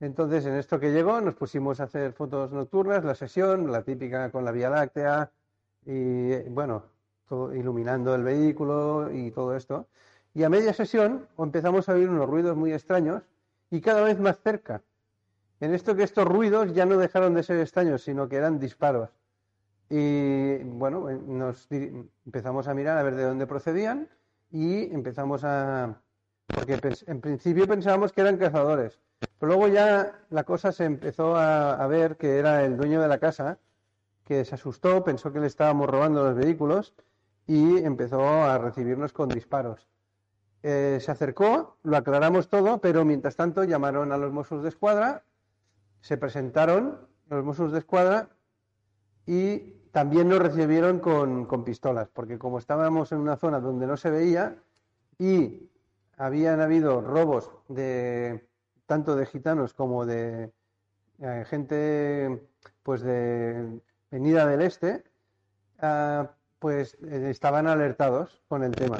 Entonces, 0.00 0.44
en 0.44 0.54
esto 0.54 0.78
que 0.78 0.92
llegó, 0.92 1.18
nos 1.22 1.34
pusimos 1.34 1.80
a 1.80 1.84
hacer 1.84 2.12
fotos 2.12 2.52
nocturnas, 2.52 3.04
la 3.04 3.14
sesión, 3.14 3.72
la 3.72 3.82
típica 3.82 4.30
con 4.30 4.44
la 4.44 4.52
Vía 4.52 4.68
Láctea, 4.68 5.32
y 5.86 6.36
bueno, 6.50 6.84
iluminando 7.54 8.14
el 8.14 8.22
vehículo 8.22 9.10
y 9.12 9.30
todo 9.30 9.56
esto. 9.56 9.88
Y 10.34 10.44
a 10.44 10.48
media 10.48 10.72
sesión 10.72 11.26
empezamos 11.38 11.88
a 11.88 11.94
oír 11.94 12.08
unos 12.08 12.28
ruidos 12.28 12.56
muy 12.56 12.72
extraños 12.72 13.22
y 13.70 13.80
cada 13.80 14.02
vez 14.02 14.18
más 14.20 14.38
cerca. 14.40 14.82
En 15.60 15.74
esto 15.74 15.96
que 15.96 16.04
estos 16.04 16.26
ruidos 16.26 16.72
ya 16.72 16.86
no 16.86 16.96
dejaron 16.98 17.34
de 17.34 17.42
ser 17.42 17.58
extraños, 17.58 18.02
sino 18.02 18.28
que 18.28 18.36
eran 18.36 18.58
disparos. 18.58 19.10
Y 19.90 20.58
bueno, 20.58 21.08
eh, 21.08 21.18
nos 21.26 21.66
empezamos 21.70 22.68
a 22.68 22.74
mirar 22.74 22.98
a 22.98 23.02
ver 23.02 23.16
de 23.16 23.24
dónde 23.24 23.46
procedían 23.46 24.08
y 24.50 24.92
empezamos 24.94 25.42
a... 25.44 26.00
Porque 26.46 26.78
en 27.06 27.20
principio 27.20 27.66
pensábamos 27.66 28.12
que 28.12 28.22
eran 28.22 28.38
cazadores, 28.38 28.98
pero 29.38 29.52
luego 29.52 29.68
ya 29.68 30.18
la 30.30 30.44
cosa 30.44 30.72
se 30.72 30.84
empezó 30.84 31.36
a, 31.36 31.74
a 31.74 31.86
ver 31.86 32.16
que 32.16 32.38
era 32.38 32.64
el 32.64 32.76
dueño 32.78 33.02
de 33.02 33.08
la 33.08 33.18
casa, 33.18 33.58
que 34.24 34.46
se 34.46 34.54
asustó, 34.54 35.04
pensó 35.04 35.30
que 35.30 35.40
le 35.40 35.46
estábamos 35.46 35.90
robando 35.90 36.24
los 36.24 36.36
vehículos 36.36 36.94
y 37.48 37.78
empezó 37.78 38.22
a 38.22 38.58
recibirnos 38.58 39.12
con 39.12 39.30
disparos. 39.30 39.88
eh, 40.62 40.98
se 41.00 41.10
acercó, 41.10 41.78
lo 41.82 41.96
aclaramos 41.96 42.48
todo, 42.48 42.80
pero 42.80 43.04
mientras 43.04 43.36
tanto 43.36 43.64
llamaron 43.64 44.12
a 44.12 44.18
los 44.18 44.32
Mossos 44.32 44.62
de 44.62 44.68
Escuadra, 44.68 45.24
se 46.00 46.16
presentaron 46.18 47.08
los 47.28 47.44
Mossos 47.44 47.72
de 47.72 47.78
Escuadra 47.78 48.28
y 49.24 49.78
también 49.92 50.28
nos 50.28 50.40
recibieron 50.40 50.98
con, 50.98 51.46
con, 51.46 51.64
pistolas, 51.64 52.08
porque 52.08 52.38
como 52.38 52.58
estábamos 52.58 53.12
en 53.12 53.18
una 53.18 53.36
zona 53.36 53.60
donde 53.60 53.86
no 53.86 53.96
se 53.96 54.10
veía 54.10 54.56
y 55.18 55.70
habían 56.16 56.60
habido 56.60 57.00
robos 57.00 57.50
de 57.68 58.48
tanto 58.86 59.16
de 59.16 59.26
gitanos 59.26 59.74
como 59.74 60.04
de 60.06 60.52
eh, 61.20 61.44
gente 61.48 62.48
pues 62.82 63.00
de 63.02 63.80
venida 64.10 64.46
del 64.46 64.62
este, 64.62 65.04
ah, 65.80 66.30
pues 66.58 66.96
eh, 67.02 67.28
estaban 67.30 67.66
alertados 67.66 68.42
con 68.48 68.62
el 68.64 68.72
tema. 68.72 68.98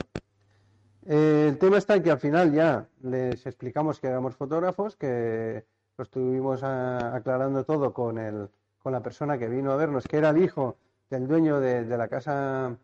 el 1.06 1.58
tema 1.58 1.78
está 1.78 1.96
en 1.96 2.02
que 2.02 2.10
al 2.10 2.18
final 2.18 2.52
ya 2.52 2.88
les 3.02 3.46
explicamos 3.46 4.00
que 4.00 4.08
éramos 4.08 4.36
fotógrafos, 4.36 4.96
que 4.96 5.64
lo 5.96 6.04
estuvimos 6.04 6.62
ah, 6.62 7.14
aclarando 7.14 7.64
todo 7.64 7.92
con, 7.92 8.18
el, 8.18 8.48
con 8.78 8.92
la 8.92 9.02
persona 9.02 9.38
que 9.38 9.48
vino 9.48 9.72
a 9.72 9.76
vernos, 9.76 10.06
que 10.06 10.18
era 10.18 10.30
el 10.30 10.42
hijo 10.42 10.76
del 11.10 11.26
dueño 11.26 11.60
de, 11.60 11.84
la 11.84 12.08
casa 12.08 12.76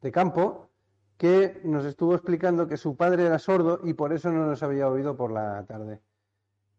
de 0.00 0.12
campo, 0.12 0.70
que 1.18 1.60
nos 1.64 1.84
estuvo 1.84 2.14
explicando 2.14 2.66
que 2.66 2.76
su 2.76 2.96
padre 2.96 3.26
era 3.26 3.38
sordo 3.38 3.80
y 3.82 3.94
por 3.94 4.12
eso 4.12 4.30
no 4.30 4.46
nos 4.46 4.62
había 4.62 4.88
oído 4.88 5.16
por 5.16 5.32
la 5.32 5.64
tarde. 5.66 6.00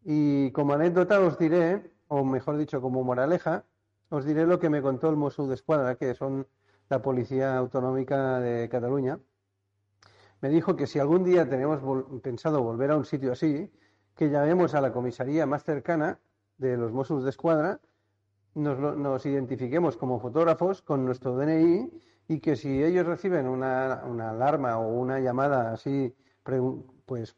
Y 0.04 0.50
como 0.52 0.74
anécdota 0.74 1.20
os 1.20 1.38
diré, 1.38 1.92
o 2.08 2.24
mejor 2.24 2.56
dicho, 2.56 2.80
como 2.80 3.04
moraleja, 3.04 3.64
os 4.08 4.24
diré 4.24 4.46
lo 4.46 4.58
que 4.58 4.70
me 4.70 4.80
contó 4.80 5.10
el 5.10 5.16
Mossos 5.16 5.48
de 5.48 5.54
Escuadra, 5.54 5.96
que 5.96 6.14
son 6.14 6.46
la 6.88 7.02
Policía 7.02 7.56
Autonómica 7.56 8.40
de 8.40 8.68
Cataluña. 8.68 9.18
Me 10.40 10.48
dijo 10.48 10.76
que 10.76 10.86
si 10.86 10.98
algún 10.98 11.24
día 11.24 11.48
tenemos 11.48 11.80
pensado 12.22 12.62
volver 12.62 12.92
a 12.92 12.96
un 12.96 13.04
sitio 13.04 13.32
así, 13.32 13.70
que 14.14 14.30
llamemos 14.30 14.74
a 14.74 14.80
la 14.80 14.92
comisaría 14.92 15.46
más 15.46 15.64
cercana 15.64 16.20
de 16.56 16.76
los 16.76 16.92
Mossos 16.92 17.24
de 17.24 17.30
Escuadra, 17.30 17.80
nos, 18.54 18.78
nos 18.96 19.26
identifiquemos 19.26 19.96
como 19.96 20.20
fotógrafos 20.20 20.82
con 20.82 21.04
nuestro 21.04 21.36
DNI 21.36 21.90
y 22.28 22.40
que 22.40 22.56
si 22.56 22.82
ellos 22.82 23.06
reciben 23.06 23.48
una, 23.48 24.02
una 24.04 24.30
alarma 24.30 24.78
o 24.78 24.88
una 24.88 25.20
llamada 25.20 25.72
así, 25.72 26.14
pues 27.06 27.36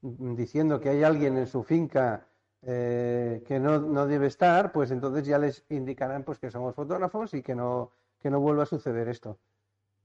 diciendo 0.00 0.80
que 0.80 0.90
hay 0.90 1.02
alguien 1.02 1.36
en 1.38 1.46
su 1.46 1.62
finca 1.62 2.26
eh, 2.62 3.42
que 3.46 3.58
no, 3.60 3.78
no, 3.78 4.06
debe 4.06 4.26
estar, 4.26 4.72
pues 4.72 4.90
entonces 4.90 5.26
ya 5.26 5.38
les 5.38 5.64
indicarán 5.68 6.24
pues 6.24 6.38
que 6.38 6.50
somos 6.50 6.74
fotógrafos 6.74 7.34
y 7.34 7.42
que 7.42 7.54
no, 7.54 7.92
que 8.24 8.30
no 8.30 8.40
vuelva 8.40 8.62
a 8.62 8.66
suceder 8.66 9.06
esto. 9.08 9.38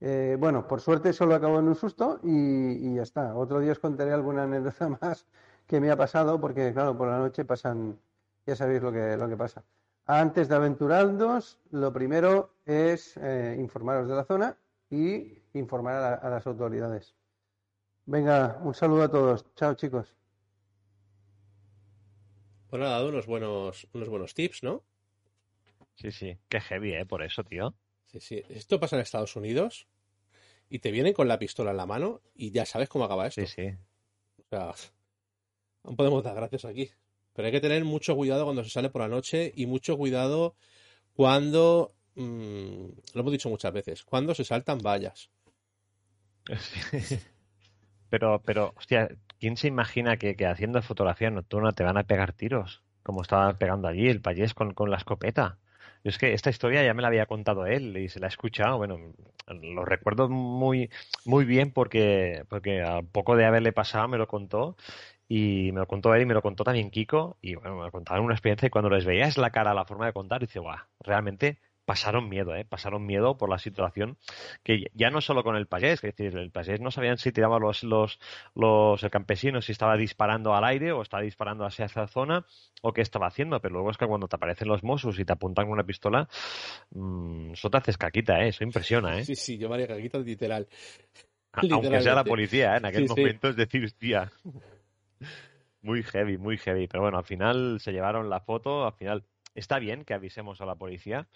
Eh, 0.02 0.36
bueno, 0.38 0.68
por 0.68 0.82
suerte 0.82 1.14
solo 1.14 1.36
acabó 1.36 1.60
en 1.60 1.70
un 1.70 1.76
susto 1.76 2.20
y, 2.22 2.96
ya 2.96 3.04
está. 3.04 3.34
Otro 3.34 3.62
día 3.62 3.72
os 3.72 3.80
contaré 3.80 4.12
alguna 4.12 4.44
anécdota 4.44 4.90
más 5.02 5.26
que 5.66 5.80
me 5.80 5.90
ha 5.90 5.96
pasado, 5.96 6.38
porque 6.38 6.74
claro, 6.74 6.98
por 6.98 7.08
la 7.08 7.18
noche 7.18 7.46
pasan, 7.46 7.98
ya 8.46 8.58
sabéis 8.58 8.82
lo 8.82 8.92
que, 8.92 9.16
lo 9.16 9.30
que 9.30 9.38
pasa. 9.38 9.64
Antes 10.06 10.50
de 10.50 10.56
aventurarnos, 10.56 11.60
lo 11.72 11.94
primero 11.94 12.56
es 12.66 13.16
eh, 13.16 13.56
informaros 13.58 14.10
de 14.10 14.16
la 14.16 14.26
zona 14.26 14.58
y 14.90 15.42
informar 15.54 16.20
a 16.22 16.30
las 16.30 16.46
autoridades. 16.46 17.16
Venga, 18.06 18.60
un 18.64 18.74
saludo 18.74 19.04
a 19.04 19.12
todos. 19.12 19.46
Chao, 19.56 19.76
chicos. 19.76 20.14
Bueno, 22.70 22.86
ha 22.86 22.90
dado 22.90 23.08
unos 23.08 23.28
buenos, 23.28 23.88
unos 23.94 24.10
buenos 24.10 24.34
tips, 24.34 24.64
¿no? 24.64 24.84
Sí, 25.96 26.12
sí. 26.12 26.38
Qué 26.50 26.60
heavy, 26.60 26.96
¿eh? 26.96 27.06
Por 27.06 27.24
eso, 27.24 27.46
tío. 27.46 27.74
Sí, 28.12 28.20
sí. 28.20 28.44
Esto 28.50 28.80
pasa 28.80 28.96
en 28.96 29.04
Estados 29.04 29.36
Unidos 29.36 29.88
y 30.70 30.80
te 30.80 30.92
vienen 30.92 31.14
con 31.14 31.28
la 31.28 31.40
pistola 31.40 31.72
en 31.72 31.78
la 31.78 31.86
mano 31.86 32.22
y 32.36 32.52
ya 32.52 32.66
sabes 32.66 32.90
cómo 32.90 33.06
acaba 33.06 33.28
esto. 33.28 33.42
Sí, 33.42 33.48
sí. 33.48 33.76
O 34.38 34.44
sea, 34.50 34.74
no 35.84 35.96
podemos 35.96 36.24
dar 36.24 36.36
gracias 36.36 36.66
aquí. 36.66 36.90
Pero 37.34 37.46
hay 37.46 37.52
que 37.52 37.62
tener 37.62 37.86
mucho 37.86 38.16
cuidado 38.16 38.46
cuando 38.46 38.64
se 38.64 38.70
sale 38.70 38.90
por 38.90 39.02
la 39.02 39.08
noche 39.08 39.52
y 39.56 39.66
mucho 39.66 39.98
cuidado 39.98 40.56
cuando, 41.14 41.94
mmm, 42.16 42.88
lo 43.14 43.22
hemos 43.22 43.32
dicho 43.32 43.50
muchas 43.50 43.72
veces, 43.74 44.04
cuando 44.04 44.34
se 44.34 44.44
saltan 44.44 44.80
vallas. 44.80 45.30
Sí. 46.48 47.18
Pero, 48.10 48.42
pero, 48.44 48.74
hostia, 48.76 49.08
¿quién 49.40 49.56
se 49.56 49.68
imagina 49.68 50.18
que, 50.18 50.36
que 50.36 50.48
haciendo 50.48 50.82
fotografía 50.82 51.30
nocturna 51.30 51.74
te 51.74 51.84
van 51.84 51.98
a 51.98 52.06
pegar 52.06 52.34
tiros? 52.34 52.82
Como 53.04 53.22
estaba 53.22 53.56
pegando 53.60 53.88
allí 53.88 54.08
el 54.08 54.20
payés 54.20 54.56
con, 54.56 54.74
con 54.74 54.90
la 54.90 54.98
escopeta. 54.98 55.60
Yo 56.04 56.10
es 56.10 56.18
que 56.18 56.34
esta 56.34 56.50
historia 56.50 56.84
ya 56.84 56.94
me 56.94 57.02
la 57.02 57.10
había 57.10 57.26
contado 57.26 57.66
él 57.66 57.98
y 57.98 58.10
se 58.10 58.20
la 58.20 58.28
he 58.28 58.30
escuchado. 58.30 58.78
Bueno, 58.78 58.98
lo 59.48 59.86
recuerdo 59.86 60.30
muy, 60.30 60.90
muy 61.26 61.46
bien 61.46 61.72
porque, 61.74 62.46
porque 62.50 62.82
a 62.82 63.02
poco 63.02 63.36
de 63.36 63.46
haberle 63.46 63.74
pasado 63.74 64.08
me 64.08 64.18
lo 64.18 64.28
contó 64.28 64.78
y 65.28 65.72
me 65.74 65.82
lo 65.82 65.88
contó 65.88 66.14
él 66.16 66.24
y 66.24 66.26
me 66.26 66.34
lo 66.34 66.42
contó 66.42 66.64
también 66.64 66.92
Kiko 66.92 67.38
y 67.42 67.56
bueno, 67.56 67.84
me 67.84 67.92
contaron 67.92 68.26
una 68.26 68.34
experiencia 68.36 68.68
y 68.68 68.70
cuando 68.70 68.90
les 68.90 69.06
veías 69.06 69.38
la 69.38 69.52
cara, 69.52 69.74
la 69.74 69.86
forma 69.86 70.06
de 70.08 70.14
contar, 70.14 70.42
dice, 70.42 70.60
guau, 70.60 70.78
realmente 71.02 71.60
pasaron 71.90 72.30
miedo, 72.30 72.56
¿eh? 72.56 72.66
pasaron 72.66 73.04
miedo 73.04 73.36
por 73.36 73.50
la 73.50 73.58
situación 73.58 74.16
que 74.64 74.92
ya 74.94 75.10
no 75.10 75.22
solo 75.22 75.44
con 75.44 75.56
el 75.56 75.66
payés, 75.66 76.04
es 76.04 76.16
decir, 76.16 76.38
el 76.38 76.52
payés 76.52 76.80
no 76.82 76.92
sabían 76.92 77.18
si 77.18 77.32
tiraba 77.32 77.58
los, 77.58 77.84
los, 77.84 78.20
los 78.54 79.02
el 79.02 79.10
campesino, 79.10 79.60
si 79.60 79.72
estaba 79.72 79.98
disparando 79.98 80.54
al 80.54 80.66
aire 80.66 80.92
o 80.92 81.02
estaba 81.02 81.24
disparando 81.24 81.66
hacia 81.66 81.86
esa 81.86 82.06
zona 82.06 82.46
o 82.84 82.94
qué 82.94 83.02
estaba 83.02 83.26
haciendo, 83.26 83.60
pero 83.60 83.74
luego 83.74 83.90
es 83.90 83.98
que 83.98 84.06
cuando 84.06 84.28
te 84.28 84.36
aparecen 84.36 84.68
los 84.68 84.84
Mossos 84.84 85.18
y 85.18 85.26
te 85.26 85.34
apuntan 85.34 85.66
con 85.66 85.74
una 85.74 85.84
pistola, 85.84 86.30
mmm, 86.92 87.54
eso 87.54 87.72
te 87.72 87.78
haces 87.78 87.98
caquita, 87.98 88.40
¿eh? 88.44 88.50
eso 88.50 88.64
impresiona. 88.64 89.18
¿eh? 89.18 89.26
Sí, 89.26 89.34
sí, 89.34 89.58
yo 89.58 89.68
me 89.68 89.74
haría 89.74 89.88
caquita 89.88 90.20
literal. 90.20 90.68
Aunque 91.54 92.02
sea 92.02 92.14
la 92.14 92.24
policía, 92.24 92.76
¿eh? 92.76 92.78
en 92.78 92.86
aquel 92.86 93.08
momento 93.08 93.50
es 93.50 93.56
decir, 93.56 93.84
hostia. 93.84 94.32
Muy 95.82 96.04
heavy, 96.04 96.38
muy 96.38 96.60
heavy. 96.60 96.88
Pero 96.88 97.02
bueno, 97.02 97.18
al 97.18 97.26
final 97.26 97.80
se 97.80 97.94
llevaron 97.94 98.30
la 98.30 98.42
foto, 98.42 98.86
al 98.86 98.94
final 98.94 99.24
está 99.56 99.80
bien 99.80 100.06
que 100.06 100.14
avisemos 100.14 100.62
a 100.62 100.66
la 100.66 100.76
policía, 100.76 101.28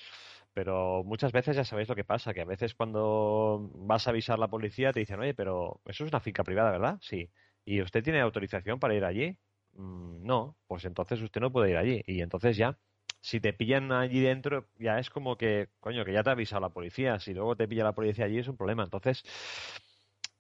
pero 0.54 1.04
muchas 1.04 1.32
veces 1.32 1.56
ya 1.56 1.64
sabéis 1.64 1.90
lo 1.90 1.96
que 1.96 2.04
pasa, 2.04 2.34
que 2.34 2.42
a 2.42 2.46
veces 2.46 2.76
cuando 2.76 3.72
vas 3.76 4.08
a 4.08 4.12
avisar 4.12 4.36
a 4.36 4.40
la 4.40 4.48
policía 4.48 4.94
te 4.94 5.00
dicen, 5.00 5.20
oye, 5.20 5.34
pero 5.34 5.82
eso 5.86 6.04
es 6.04 6.12
una 6.12 6.20
finca 6.20 6.44
privada, 6.44 6.72
¿verdad? 6.72 7.00
Sí. 7.02 7.30
¿Y 7.66 7.82
usted 7.82 8.04
tiene 8.04 8.22
autorización 8.22 8.80
para 8.80 8.94
ir 8.96 9.06
allí? 9.06 9.38
Mm, 9.74 10.24
no, 10.24 10.58
pues 10.68 10.86
entonces 10.86 11.22
usted 11.22 11.42
no 11.42 11.52
puede 11.52 11.72
ir 11.72 11.78
allí. 11.78 12.04
Y 12.06 12.22
entonces 12.22 12.58
ya, 12.58 12.78
si 13.22 13.40
te 13.40 13.54
pillan 13.54 13.92
allí 13.92 14.20
dentro, 14.20 14.68
ya 14.78 15.00
es 15.00 15.10
como 15.10 15.38
que, 15.38 15.70
coño, 15.80 16.06
que 16.06 16.14
ya 16.14 16.24
te 16.24 16.30
ha 16.30 16.34
avisado 16.34 16.62
la 16.62 16.70
policía. 16.70 17.20
Si 17.20 17.34
luego 17.34 17.56
te 17.56 17.68
pilla 17.68 17.84
la 17.84 17.94
policía 17.94 18.26
allí 18.26 18.40
es 18.40 18.48
un 18.48 18.58
problema. 18.58 18.84
Entonces, 18.84 19.24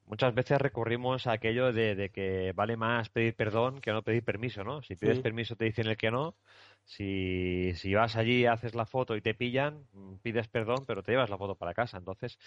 muchas 0.05 0.33
veces 0.35 0.59
recurrimos 0.59 1.27
a 1.27 1.33
aquello 1.33 1.71
de, 1.71 2.11
que 2.13 2.51
vale 2.55 2.77
más 2.77 3.09
pedir 3.09 3.35
perdón 3.35 3.81
que 3.81 3.91
no 3.91 4.03
pedir 4.03 4.23
permiso, 4.23 4.63
¿no? 4.63 4.81
Si 4.83 4.95
pides 4.95 5.19
permiso 5.19 5.55
te 5.55 5.65
dicen 5.65 5.87
el 5.87 5.97
que 5.97 6.11
no, 6.11 6.35
si, 6.85 7.73
si 7.75 7.93
vas 7.93 8.15
allí, 8.15 8.45
haces 8.45 8.75
la 8.75 8.85
foto 8.85 9.15
y 9.15 9.21
te 9.21 9.33
pillan, 9.33 9.85
mm, 9.93 10.15
pides 10.21 10.47
perdón, 10.47 10.85
pero 10.85 11.03
te 11.03 11.11
llevas 11.11 11.29
la 11.29 11.37
foto 11.37 11.55
para 11.55 11.73
casa. 11.73 11.97
Entonces, 11.97 12.37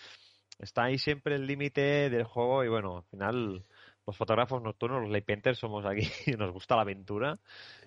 está 0.58 0.84
ahí 0.84 0.98
siempre 0.98 1.36
el 1.36 1.46
límite 1.46 2.10
del 2.10 2.24
juego 2.24 2.64
y 2.64 2.68
bueno, 2.68 2.98
al 2.98 3.04
final 3.04 3.64
los 4.06 4.16
fotógrafos 4.16 4.62
nocturnos, 4.62 5.02
los 5.02 5.10
lay 5.10 5.22
painters, 5.22 5.58
somos 5.58 5.84
aquí, 5.84 6.02
nos 6.38 6.52
gusta 6.52 6.76
la 6.76 6.82
aventura 6.82 7.38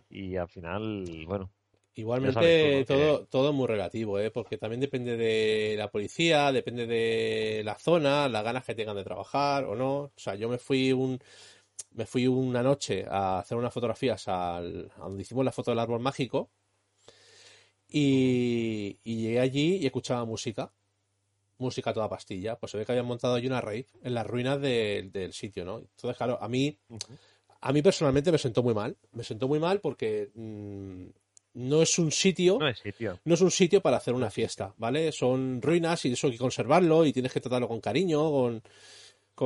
y 0.09 0.35
al 0.35 0.49
final, 0.49 1.05
bueno. 1.25 1.51
Igualmente 1.95 2.85
todo, 2.85 3.25
todo 3.25 3.51
muy 3.51 3.67
relativo, 3.67 4.19
¿eh? 4.19 4.31
porque 4.31 4.57
también 4.57 4.79
depende 4.79 5.17
de 5.17 5.75
la 5.77 5.91
policía, 5.91 6.49
depende 6.53 6.85
de 6.85 7.61
la 7.65 7.75
zona, 7.75 8.29
las 8.29 8.43
ganas 8.43 8.63
que 8.63 8.73
tengan 8.73 8.95
de 8.95 9.03
trabajar 9.03 9.65
o 9.65 9.75
no. 9.75 10.03
O 10.03 10.11
sea, 10.15 10.35
yo 10.35 10.47
me 10.47 10.59
fui 10.59 10.93
un, 10.93 11.19
me 11.91 12.05
fui 12.05 12.27
una 12.27 12.63
noche 12.63 13.05
a 13.09 13.39
hacer 13.39 13.57
unas 13.57 13.73
fotografías 13.73 14.27
al, 14.27 14.91
a 14.97 15.01
donde 15.01 15.23
hicimos 15.23 15.45
la 15.45 15.51
foto 15.51 15.71
del 15.71 15.79
árbol 15.79 15.99
mágico 15.99 16.49
y, 17.87 18.99
llegué 19.03 19.39
allí 19.39 19.77
y 19.77 19.85
escuchaba 19.85 20.23
música, 20.25 20.71
música 21.57 21.93
toda 21.93 22.09
pastilla. 22.09 22.57
Pues 22.57 22.71
se 22.71 22.77
ve 22.77 22.85
que 22.85 22.91
habían 22.91 23.07
montado 23.07 23.33
allí 23.33 23.47
una 23.47 23.61
rave 23.61 23.87
en 24.03 24.13
las 24.13 24.27
ruinas 24.27 24.61
del 24.61 25.33
sitio, 25.33 25.65
¿no? 25.65 25.79
Entonces, 25.79 26.15
claro, 26.17 26.37
a 26.41 26.47
mí, 26.47 26.77
a 27.61 27.73
mí 27.73 27.81
personalmente 27.81 28.31
me 28.31 28.37
sentó 28.37 28.61
muy 28.61 28.73
mal. 28.73 28.95
Me 29.13 29.23
sentó 29.23 29.47
muy 29.47 29.59
mal 29.59 29.81
porque 29.81 30.29
mm, 30.35 31.05
no 31.53 31.81
es 31.81 31.97
un 31.97 32.11
sitio, 32.11 32.59
no 32.59 32.67
es 32.67 32.79
sitio, 32.79 33.19
no 33.25 33.33
es 33.33 33.41
un 33.41 33.51
sitio 33.51 33.81
para 33.81 33.97
hacer 33.97 34.13
una 34.13 34.29
fiesta, 34.29 34.73
¿vale? 34.77 35.11
Son 35.11 35.61
ruinas 35.61 36.05
y 36.05 36.13
eso 36.13 36.27
hay 36.27 36.33
que 36.33 36.39
conservarlo 36.39 37.05
y 37.05 37.13
tienes 37.13 37.33
que 37.33 37.41
tratarlo 37.41 37.67
con 37.67 37.81
cariño, 37.81 38.29
con 38.29 38.61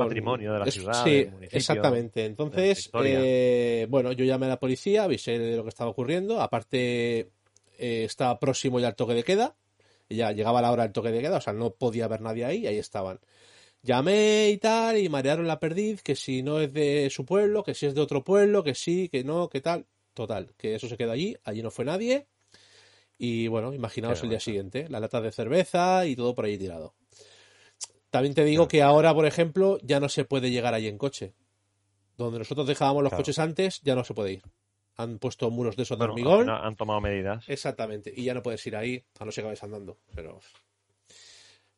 patrimonio 0.00 0.52
de 0.52 0.58
la 0.58 0.70
ciudad. 0.70 1.04
Sí, 1.04 1.26
exactamente. 1.50 2.24
Entonces, 2.24 2.90
eh, 3.04 3.86
bueno, 3.88 4.12
yo 4.12 4.24
llamé 4.24 4.46
a 4.46 4.50
la 4.50 4.60
policía, 4.60 5.04
avisé 5.04 5.38
de 5.38 5.56
lo 5.56 5.62
que 5.62 5.68
estaba 5.70 5.90
ocurriendo. 5.90 6.40
Aparte, 6.40 7.30
eh, 7.78 8.04
estaba 8.04 8.38
próximo 8.38 8.80
ya 8.80 8.88
al 8.88 8.96
toque 8.96 9.14
de 9.14 9.24
queda. 9.24 9.56
Ya 10.08 10.32
llegaba 10.32 10.62
la 10.62 10.70
hora 10.70 10.82
del 10.84 10.92
toque 10.92 11.10
de 11.10 11.20
queda, 11.20 11.38
o 11.38 11.40
sea, 11.40 11.52
no 11.52 11.70
podía 11.70 12.04
haber 12.04 12.20
nadie 12.20 12.44
ahí, 12.44 12.58
y 12.58 12.66
ahí 12.66 12.78
estaban. 12.78 13.20
Llamé 13.82 14.50
y 14.50 14.58
tal, 14.58 14.98
y 14.98 15.08
marearon 15.08 15.46
la 15.46 15.60
perdiz, 15.60 16.02
que 16.02 16.14
si 16.14 16.42
no 16.42 16.60
es 16.60 16.72
de 16.72 17.08
su 17.10 17.24
pueblo, 17.24 17.62
que 17.64 17.74
si 17.74 17.86
es 17.86 17.94
de 17.94 18.00
otro 18.00 18.22
pueblo, 18.22 18.62
que 18.62 18.74
sí, 18.74 19.08
que 19.08 19.24
no, 19.24 19.48
que 19.48 19.60
tal. 19.60 19.86
Total, 20.14 20.54
que 20.56 20.76
eso 20.76 20.88
se 20.88 20.96
quedó 20.96 21.10
allí, 21.10 21.36
allí 21.44 21.62
no 21.62 21.70
fue 21.70 21.84
nadie. 21.84 22.28
Y 23.18 23.48
bueno, 23.48 23.72
imaginaos 23.74 24.22
el 24.22 24.30
día 24.30 24.40
siguiente, 24.40 24.88
la 24.88 25.00
lata 25.00 25.20
de 25.20 25.32
cerveza 25.32 26.06
y 26.06 26.16
todo 26.16 26.34
por 26.34 26.44
ahí 26.44 26.58
tirado. 26.58 26.94
También 28.14 28.32
te 28.32 28.44
digo 28.44 28.68
que 28.68 28.80
ahora, 28.80 29.12
por 29.12 29.26
ejemplo, 29.26 29.76
ya 29.82 29.98
no 29.98 30.08
se 30.08 30.24
puede 30.24 30.52
llegar 30.52 30.72
allí 30.72 30.86
en 30.86 30.98
coche. 30.98 31.34
Donde 32.16 32.38
nosotros 32.38 32.64
dejábamos 32.64 33.02
los 33.02 33.12
coches 33.12 33.40
antes, 33.40 33.80
ya 33.80 33.96
no 33.96 34.04
se 34.04 34.14
puede 34.14 34.34
ir. 34.34 34.42
Han 34.94 35.18
puesto 35.18 35.50
muros 35.50 35.74
de 35.74 35.82
esos 35.82 35.98
de 35.98 36.04
hormigón. 36.04 36.48
Han 36.48 36.76
tomado 36.76 37.00
medidas. 37.00 37.48
Exactamente. 37.48 38.12
Y 38.14 38.22
ya 38.22 38.32
no 38.32 38.40
puedes 38.40 38.64
ir 38.68 38.76
ahí, 38.76 39.04
a 39.18 39.24
no 39.24 39.32
ser 39.32 39.42
que 39.42 39.46
vayas 39.46 39.64
andando. 39.64 39.98
Pero. 40.14 40.38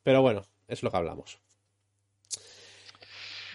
Pero 0.02 0.20
bueno, 0.20 0.42
es 0.68 0.82
lo 0.82 0.90
que 0.90 0.96
hablamos. 0.98 1.40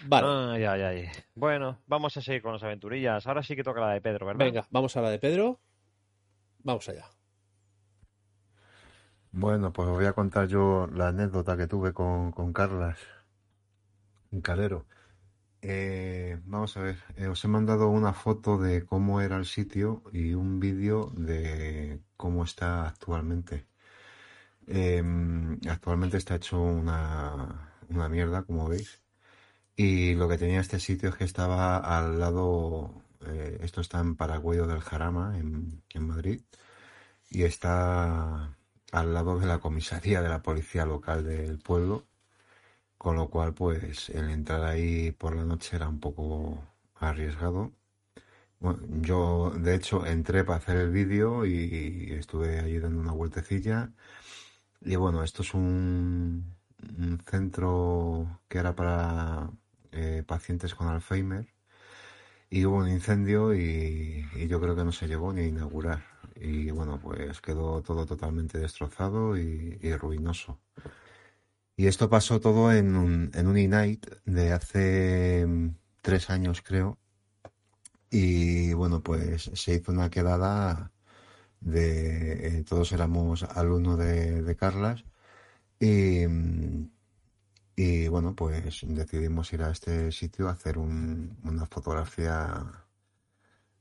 Vale. 0.06 0.26
Ay, 0.56 0.64
ay, 0.64 0.82
ay. 0.82 1.08
Bueno, 1.36 1.78
vamos 1.86 2.16
a 2.16 2.20
seguir 2.20 2.42
con 2.42 2.52
las 2.52 2.64
aventurillas. 2.64 3.24
Ahora 3.28 3.44
sí 3.44 3.54
que 3.54 3.62
toca 3.62 3.80
la 3.80 3.92
de 3.92 4.00
Pedro, 4.00 4.26
¿verdad? 4.26 4.44
Venga, 4.44 4.66
vamos 4.70 4.96
a 4.96 5.02
la 5.02 5.10
de 5.10 5.20
Pedro. 5.20 5.60
Vamos 6.64 6.88
allá. 6.88 7.06
Bueno, 9.32 9.72
pues 9.72 9.88
os 9.88 9.94
voy 9.94 10.04
a 10.06 10.12
contar 10.12 10.46
yo 10.48 10.86
la 10.92 11.08
anécdota 11.08 11.56
que 11.56 11.66
tuve 11.66 11.92
con, 11.92 12.32
con 12.32 12.52
Carlas, 12.52 12.98
calero. 14.42 14.86
Eh, 15.62 16.40
vamos 16.44 16.76
a 16.76 16.82
ver, 16.82 16.98
eh, 17.16 17.28
os 17.28 17.44
he 17.44 17.48
mandado 17.48 17.88
una 17.88 18.12
foto 18.14 18.58
de 18.58 18.84
cómo 18.86 19.20
era 19.20 19.36
el 19.38 19.46
sitio 19.46 20.02
y 20.12 20.34
un 20.34 20.60
vídeo 20.60 21.12
de 21.16 22.00
cómo 22.16 22.44
está 22.44 22.86
actualmente. 22.88 23.66
Em, 24.66 25.58
actualmente 25.68 26.16
está 26.18 26.36
hecho 26.36 26.60
una, 26.60 27.72
una 27.88 28.08
mierda, 28.08 28.42
como 28.44 28.68
veis. 28.68 29.02
Y 29.76 30.14
lo 30.14 30.28
que 30.28 30.38
tenía 30.38 30.60
este 30.60 30.80
sitio 30.80 31.10
es 31.10 31.16
que 31.16 31.24
estaba 31.24 31.78
al 31.78 32.20
lado, 32.20 33.02
eh, 33.26 33.58
esto 33.62 33.80
está 33.80 34.00
en 34.00 34.16
Paraguayo 34.16 34.66
del 34.66 34.80
Jarama, 34.80 35.38
en 35.38 36.06
Madrid, 36.06 36.42
y 37.30 37.44
está 37.44 38.56
al 38.92 39.14
lado 39.14 39.38
de 39.40 39.46
la 39.46 39.58
comisaría 39.60 40.22
de 40.22 40.28
la 40.28 40.42
policía 40.42 40.86
local 40.86 41.24
del 41.24 41.58
pueblo, 41.58 42.06
con 42.98 43.16
lo 43.16 43.28
cual 43.30 43.54
pues 43.54 44.10
el 44.10 44.30
entrar 44.30 44.64
ahí 44.64 45.12
por 45.12 45.36
la 45.36 45.44
noche 45.44 45.76
era 45.76 45.88
un 45.88 46.00
poco 46.00 46.62
arriesgado. 46.96 47.72
yo 49.00 49.50
de 49.56 49.74
hecho 49.74 50.06
entré 50.06 50.44
para 50.44 50.58
hacer 50.58 50.76
el 50.76 50.90
vídeo 50.90 51.44
y 51.46 52.12
estuve 52.12 52.60
allí 52.60 52.78
dando 52.78 53.00
una 53.00 53.12
vueltecilla. 53.12 53.92
Y 54.82 54.96
bueno, 54.96 55.22
esto 55.24 55.42
es 55.42 55.54
un, 55.54 56.56
centro 57.26 58.40
que 58.48 58.58
era 58.58 58.74
para 58.74 59.50
eh, 59.92 60.24
pacientes 60.26 60.74
con 60.74 60.88
Alzheimer 60.88 61.46
y 62.50 62.66
hubo 62.66 62.78
un 62.78 62.88
incendio 62.90 63.54
y, 63.54 64.26
yo 64.48 64.60
creo 64.60 64.76
que 64.76 64.84
no 64.84 64.92
se 64.92 65.08
llegó 65.08 65.32
ni 65.32 65.42
a 65.42 65.46
inaugurar. 65.46 66.11
Y 66.44 66.72
bueno, 66.72 66.98
pues 67.00 67.40
quedó 67.40 67.82
todo 67.82 68.04
totalmente 68.04 68.58
destrozado 68.58 69.36
y, 69.38 69.94
ruinoso. 69.96 70.60
Y 71.76 71.86
esto 71.86 72.10
pasó 72.10 72.40
todo 72.40 72.72
en 72.72 72.96
un, 72.96 73.30
en 73.34 73.46
un 73.46 73.56
E-Night 73.56 74.06
de 74.24 74.52
hace 74.52 75.46
mm, 75.46 75.76
tres 76.02 76.30
años, 76.30 76.60
creo. 76.62 76.98
Y 78.10 78.72
bueno, 78.74 79.02
pues 79.02 79.50
se 79.54 79.74
hizo 79.74 79.92
una 79.92 80.10
quedada 80.10 80.92
de. 81.60 82.58
Eh, 82.58 82.64
todos 82.64 82.92
éramos 82.92 83.44
alumnos 83.44 83.98
de, 83.98 84.42
de 84.42 84.56
Carlas. 84.56 85.04
Y, 85.80 86.26
mm, 86.26 86.90
y 87.76 88.08
bueno, 88.08 88.34
pues 88.34 88.80
decidimos 88.86 89.52
ir 89.52 89.62
a 89.62 89.70
este 89.70 90.12
sitio 90.12 90.48
a 90.48 90.52
hacer 90.52 90.78
una 90.78 91.66
fotografía 91.66 92.81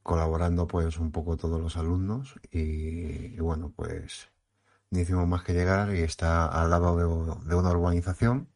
colaborando 0.04 0.68
pues 0.68 0.98
un 1.00 1.12
poco 1.12 1.38
todos 1.38 1.62
los 1.62 1.78
alumnos 1.78 2.40
y, 2.52 3.38
bueno, 3.40 3.72
pues 3.76 4.30
ni 4.92 5.02
hicimos 5.02 5.28
más 5.28 5.44
que 5.44 5.54
llegar 5.54 5.96
y 5.96 6.02
está 6.02 6.48
al 6.48 6.70
lado 6.70 6.98
de, 6.98 7.56
una 7.56 7.72
urbanización 7.72 8.50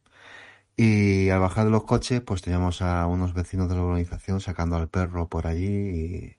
y 0.77 1.29
al 1.29 1.39
bajar 1.41 1.65
de 1.65 1.71
los 1.71 1.85
coches 1.85 2.21
pues 2.21 2.41
teníamos 2.41 2.81
a 2.81 3.07
unos 3.07 3.33
vecinos 3.33 3.69
de 3.69 3.75
la 3.75 3.83
urbanización 3.83 4.41
sacando 4.41 4.77
al 4.77 4.89
perro 4.89 5.29
por 5.29 5.47
allí 5.47 5.65
y, 5.65 6.37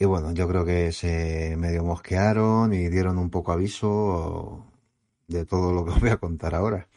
y 0.00 0.04
bueno, 0.06 0.32
yo 0.32 0.48
creo 0.48 0.64
que 0.64 0.92
se 0.92 1.56
medio 1.58 1.84
mosquearon 1.84 2.74
y 2.74 2.88
dieron 2.88 3.18
un 3.18 3.30
poco 3.30 3.52
aviso 3.52 4.66
de 5.28 5.46
todo 5.46 5.72
lo 5.72 5.84
que 5.84 5.92
os 5.92 6.00
voy 6.00 6.10
a 6.10 6.18
contar 6.18 6.54
ahora. 6.54 6.89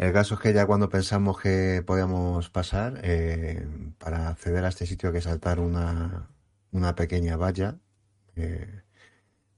El 0.00 0.14
caso 0.14 0.34
es 0.34 0.40
que 0.40 0.54
ya 0.54 0.66
cuando 0.66 0.88
pensamos 0.88 1.38
que 1.38 1.82
podíamos 1.86 2.48
pasar, 2.48 3.00
eh, 3.04 3.66
para 3.98 4.28
acceder 4.30 4.64
a 4.64 4.68
este 4.68 4.86
sitio 4.86 5.10
hay 5.10 5.16
que 5.16 5.20
saltar 5.20 5.60
una, 5.60 6.30
una 6.72 6.94
pequeña 6.94 7.36
valla. 7.36 7.78
Eh, 8.34 8.82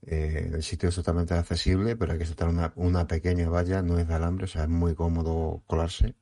eh, 0.03 0.51
el 0.55 0.63
sitio 0.65 0.89
es 0.89 0.97
totalmente 0.97 1.35
accesible, 1.35 1.97
pero 1.97 2.13
hay 2.13 2.19
que 2.19 2.27
saltar 2.27 2.49
una, 2.49 2.73
una 2.77 3.07
pequeña 3.07 3.49
valla, 3.49 3.83
no 3.83 3.99
es 4.01 4.09
de 4.09 4.15
alambre, 4.15 4.47
o 4.47 4.49
sea, 4.49 4.65
es 4.65 4.69
muy 4.69 4.97
cómodo 4.97 5.63
colarse. 5.69 6.17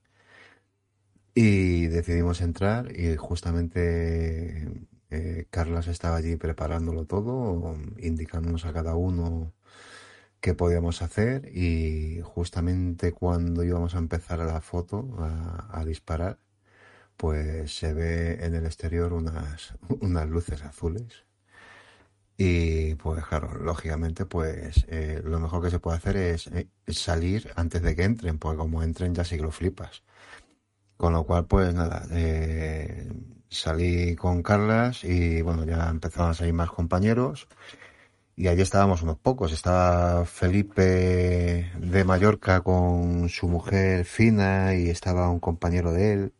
Y 1.34 1.86
decidimos 1.86 2.42
entrar 2.42 2.94
y 2.94 3.16
justamente 3.16 4.86
Carlos 5.50 5.88
estaba 5.88 6.16
allí 6.16 6.36
preparándolo 6.36 7.06
todo, 7.06 7.76
indicándonos 7.98 8.64
a 8.66 8.72
cada 8.72 8.94
uno 8.96 9.54
qué 10.40 10.54
podíamos 10.54 11.02
hacer 11.02 11.50
y 11.56 12.20
justamente 12.22 13.12
cuando 13.12 13.64
íbamos 13.64 13.94
a 13.94 13.98
empezar 13.98 14.38
la 14.40 14.60
foto, 14.60 15.16
a, 15.18 15.84
disparar, 15.84 16.38
pues 17.16 17.76
se 17.76 17.92
ve 17.94 18.44
en 18.44 18.54
el 18.54 18.66
exterior 18.66 19.12
unas, 19.12 19.74
unas 20.00 20.28
luces 20.28 20.62
azules. 20.64 21.24
Y 22.36 22.94
pues 22.94 23.24
claro, 23.26 23.54
lógicamente 23.62 24.24
pues 24.24 24.86
eh, 24.88 25.20
lo 25.24 25.38
mejor 25.40 25.62
que 25.62 25.70
se 25.70 25.78
puede 25.78 25.98
hacer 25.98 26.16
es, 26.16 26.46
eh, 26.48 26.68
salir 26.88 27.52
antes 27.56 27.82
de 27.82 27.94
que 27.94 28.04
entren, 28.04 28.38
porque 28.38 28.58
como 28.58 28.82
entren 28.82 29.14
ya 29.14 29.24
sí 29.24 29.36
que 29.36 29.42
lo 29.42 29.52
flipas. 29.52 30.02
Con 30.96 31.12
lo 31.14 31.24
cual 31.24 31.46
pues 31.46 31.74
nada, 31.74 32.06
eh, 32.12 33.12
salí 33.50 34.16
con 34.16 34.42
Carlas 34.42 35.04
y 35.04 35.42
bueno, 35.42 35.64
ya 35.64 35.88
empezaron 35.88 36.30
a 36.30 36.34
salir 36.34 36.54
más 36.54 36.70
compañeros 36.70 37.48
y 38.40 38.48
allí 38.48 38.62
estábamos 38.62 39.02
unos 39.02 39.18
pocos. 39.18 39.52
Estaba 39.52 40.24
Felipe 40.24 41.70
de 41.78 42.04
Mallorca 42.04 42.62
con 42.62 43.28
su 43.28 43.48
mujer 43.48 44.06
Fina 44.06 44.74
y 44.74 44.88
estaba 44.88 45.28
un 45.28 45.40
compañero 45.40 45.92
de 45.92 46.12
él. 46.14 46.32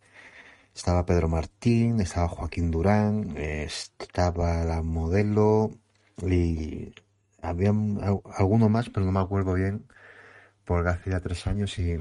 Estaba 0.74 1.04
Pedro 1.04 1.28
Martín, 1.28 2.00
estaba 2.00 2.28
Joaquín 2.28 2.70
Durán, 2.70 3.36
estaba 3.36 4.64
la 4.64 4.82
modelo 4.82 5.72
y 6.22 6.94
había 7.42 7.70
alguno 8.38 8.70
más, 8.70 8.88
pero 8.90 9.04
no 9.06 9.12
me 9.12 9.20
acuerdo 9.20 9.54
bien, 9.54 9.86
porque 10.64 10.90
hacía 10.90 11.20
tres 11.20 11.46
años 11.46 11.78
y, 11.78 11.98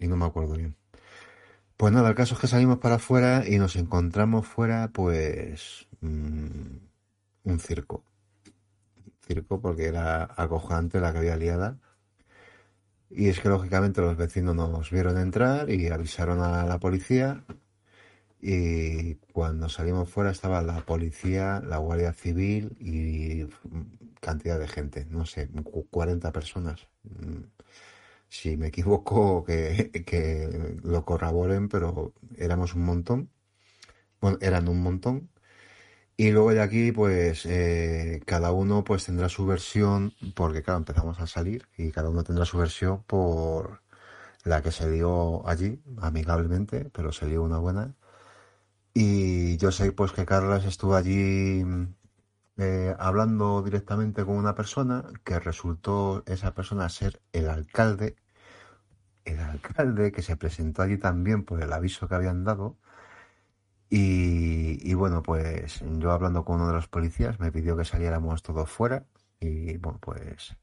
no 0.00 0.16
me 0.16 0.26
acuerdo 0.26 0.54
bien. 0.56 0.76
Pues 1.76 1.92
nada, 1.92 2.08
el 2.10 2.14
caso 2.16 2.34
es 2.34 2.40
que 2.40 2.46
salimos 2.48 2.78
para 2.78 2.96
afuera 2.96 3.44
y 3.46 3.58
nos 3.58 3.76
encontramos 3.76 4.46
fuera, 4.46 4.90
pues, 4.92 5.86
mm, 6.00 6.78
un 7.44 7.60
circo 7.60 8.04
circo 9.26 9.60
porque 9.60 9.86
era 9.86 10.24
acojonante 10.36 11.00
la 11.00 11.12
que 11.12 11.18
había 11.18 11.36
liada. 11.36 11.78
Y 13.10 13.28
es 13.28 13.40
que 13.40 13.48
lógicamente 13.48 14.00
los 14.00 14.16
vecinos 14.16 14.54
nos 14.56 14.90
vieron 14.90 15.18
entrar 15.18 15.70
y 15.70 15.88
avisaron 15.88 16.40
a 16.42 16.64
la 16.64 16.78
policía. 16.80 17.44
Y 18.40 19.14
cuando 19.32 19.68
salimos 19.68 20.10
fuera 20.10 20.30
estaba 20.30 20.62
la 20.62 20.84
policía, 20.84 21.62
la 21.66 21.78
Guardia 21.78 22.12
Civil 22.12 22.76
y 22.80 23.46
cantidad 24.20 24.58
de 24.58 24.68
gente, 24.68 25.06
no 25.10 25.26
sé, 25.26 25.48
40 25.90 26.32
personas. 26.32 26.88
Mm, 27.04 27.44
si 28.28 28.56
me 28.56 28.68
equivoco, 28.68 29.44
que, 29.44 29.90
que 30.06 30.78
lo 30.82 31.04
corroboren, 31.04 31.68
pero 31.68 32.12
éramos 32.36 32.74
un 32.74 32.84
montón. 32.84 33.30
Bueno, 34.20 34.38
eran 34.40 34.68
un 34.68 34.82
montón 34.82 35.30
y 36.16 36.30
luego 36.30 36.52
de 36.52 36.62
aquí, 36.62 36.92
pues 36.92 37.44
eh, 37.46 38.22
cada 38.26 38.52
uno 38.52 38.84
pues 38.84 39.06
tendrá 39.06 39.28
su 39.28 39.46
versión, 39.46 40.14
porque 40.34 40.62
claro, 40.62 40.78
empezamos 40.78 41.20
a 41.20 41.26
salir 41.26 41.66
y 41.76 41.90
cada 41.90 42.08
uno 42.10 42.22
tendrá 42.22 42.44
su 42.44 42.58
versión 42.58 43.02
por 43.04 43.82
la 44.44 44.62
que 44.62 44.70
se 44.72 44.90
dio 44.90 45.46
allí, 45.48 45.82
amigablemente, 46.00 46.90
pero 46.92 47.12
se 47.12 47.26
dio 47.26 47.42
una 47.42 47.58
buena. 47.58 47.94
Y 48.94 49.56
yo 49.58 49.72
sé 49.72 49.92
pues 49.92 50.12
que 50.12 50.24
Carlos 50.26 50.64
estuvo 50.64 50.94
allí 50.96 51.64
eh, 52.56 52.94
hablando 52.98 53.62
directamente 53.62 54.24
con 54.24 54.36
una 54.36 54.54
persona 54.54 55.04
que 55.24 55.40
resultó 55.40 56.22
esa 56.26 56.54
persona 56.54 56.88
ser 56.88 57.20
el 57.32 57.48
alcalde, 57.48 58.16
el 59.24 59.40
alcalde 59.40 60.12
que 60.12 60.22
se 60.22 60.36
presentó 60.36 60.82
allí 60.82 60.98
también 60.98 61.44
por 61.44 61.62
el 61.62 61.72
aviso 61.72 62.08
que 62.08 62.14
habían 62.14 62.44
dado 62.44 62.78
y, 63.90 64.94
bueno, 64.94 65.22
pues 65.22 65.84
yo 65.98 66.10
hablando 66.10 66.44
con 66.44 66.56
uno 66.56 66.68
de 66.68 66.74
los 66.74 66.88
policías 66.88 67.38
me 67.38 67.52
pidió 67.52 67.76
que 67.76 67.84
saliéramos 67.84 68.42
todos 68.42 68.68
fuera 68.68 69.06
y 69.40 69.76
bueno, 69.76 69.98
pues 70.00 70.56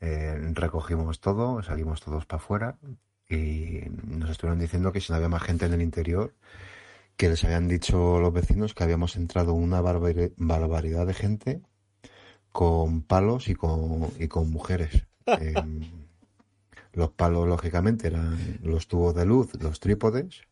eh, 0.00 0.38
recogimos 0.52 1.20
todo, 1.20 1.62
salimos 1.62 2.00
todos 2.00 2.26
para 2.26 2.42
afuera 2.42 2.78
y 3.28 3.80
nos 4.06 4.30
estuvieron 4.30 4.58
diciendo 4.58 4.92
que 4.92 5.00
si 5.00 5.10
no 5.10 5.16
había 5.16 5.28
más 5.28 5.42
gente 5.42 5.66
en 5.66 5.72
el 5.72 5.82
interior, 5.82 6.34
que 7.16 7.28
les 7.28 7.42
habían 7.44 7.68
dicho 7.68 8.20
los 8.20 8.32
vecinos 8.32 8.74
que 8.74 8.84
habíamos 8.84 9.16
entrado 9.16 9.54
una 9.54 9.80
barbaridad 9.80 11.06
de 11.06 11.14
gente 11.14 11.62
con 12.52 13.02
palos 13.02 13.48
y 13.48 13.54
con, 13.54 14.10
y 14.18 14.28
con 14.28 14.50
mujeres. 14.50 15.06
Los 16.92 17.10
palos, 17.10 17.48
lógicamente, 17.48 18.06
eran 18.06 18.60
los 18.62 18.86
tubos 18.86 19.16
de 19.16 19.26
luz, 19.26 19.60
los 19.60 19.80
trípodes 19.80 20.42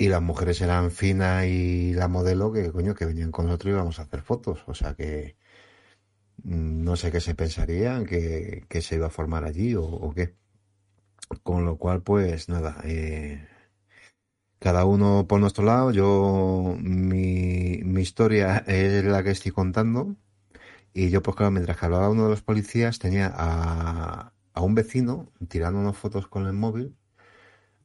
y 0.00 0.08
las 0.08 0.22
mujeres 0.22 0.62
eran 0.62 0.90
Fina 0.90 1.46
y 1.46 1.92
la 1.92 2.08
modelo 2.08 2.52
que 2.52 2.72
coño 2.72 2.94
que 2.94 3.04
venían 3.04 3.30
con 3.32 3.46
nosotros 3.46 3.72
y 3.72 3.74
íbamos 3.74 3.98
a 3.98 4.02
hacer 4.04 4.22
fotos. 4.22 4.64
O 4.66 4.74
sea 4.74 4.94
que 4.94 5.36
mm, 6.44 6.84
no 6.84 6.96
sé 6.96 7.12
qué 7.12 7.20
se 7.20 7.34
pensarían 7.34 8.06
que, 8.06 8.66
se 8.82 8.96
iba 8.96 9.08
a 9.08 9.10
formar 9.10 9.44
allí 9.44 9.74
o, 9.76 10.12
qué. 10.14 10.34
Con 11.42 11.64
lo 11.66 11.76
cual 11.78 12.02
pues 12.02 12.48
nada 12.48 12.80
eh, 12.84 13.46
cada 14.58 14.84
uno 14.86 15.26
por 15.28 15.40
nuestro 15.40 15.64
lado. 15.64 15.90
Yo 15.92 16.76
mi, 16.80 17.80
mi 17.84 18.02
historia 18.02 18.58
es 18.66 19.04
la 19.04 19.22
que 19.22 19.30
estoy 19.32 19.52
contando. 19.52 20.16
Y 20.94 21.10
yo 21.10 21.22
pues 21.22 21.36
claro 21.36 21.52
mientras 21.52 21.76
que 21.78 21.86
hablaba 21.86 22.10
uno 22.10 22.24
de 22.24 22.30
los 22.30 22.42
policías 22.42 22.98
tenía 22.98 23.32
a, 23.36 24.32
a 24.54 24.60
un 24.62 24.74
vecino 24.74 25.32
tirando 25.48 25.80
unas 25.80 25.96
fotos 25.96 26.28
con 26.28 26.46
el 26.46 26.54
móvil 26.54 26.96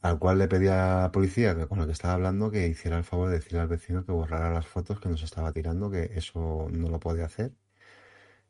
al 0.01 0.19
cual 0.19 0.37
le 0.39 0.47
pedía 0.47 0.99
a 0.99 1.01
la 1.03 1.11
policía 1.11 1.55
que 1.55 1.67
con 1.67 1.79
la 1.79 1.85
que 1.85 1.91
estaba 1.91 2.13
hablando 2.13 2.51
que 2.51 2.67
hiciera 2.67 2.97
el 2.97 3.03
favor 3.03 3.29
de 3.29 3.35
decirle 3.35 3.59
al 3.59 3.67
vecino 3.67 4.05
que 4.05 4.11
borrara 4.11 4.53
las 4.53 4.67
fotos 4.67 4.99
que 4.99 5.09
nos 5.09 5.23
estaba 5.23 5.51
tirando, 5.51 5.89
que 5.91 6.11
eso 6.15 6.67
no 6.71 6.89
lo 6.89 6.99
podía 6.99 7.25
hacer. 7.25 7.53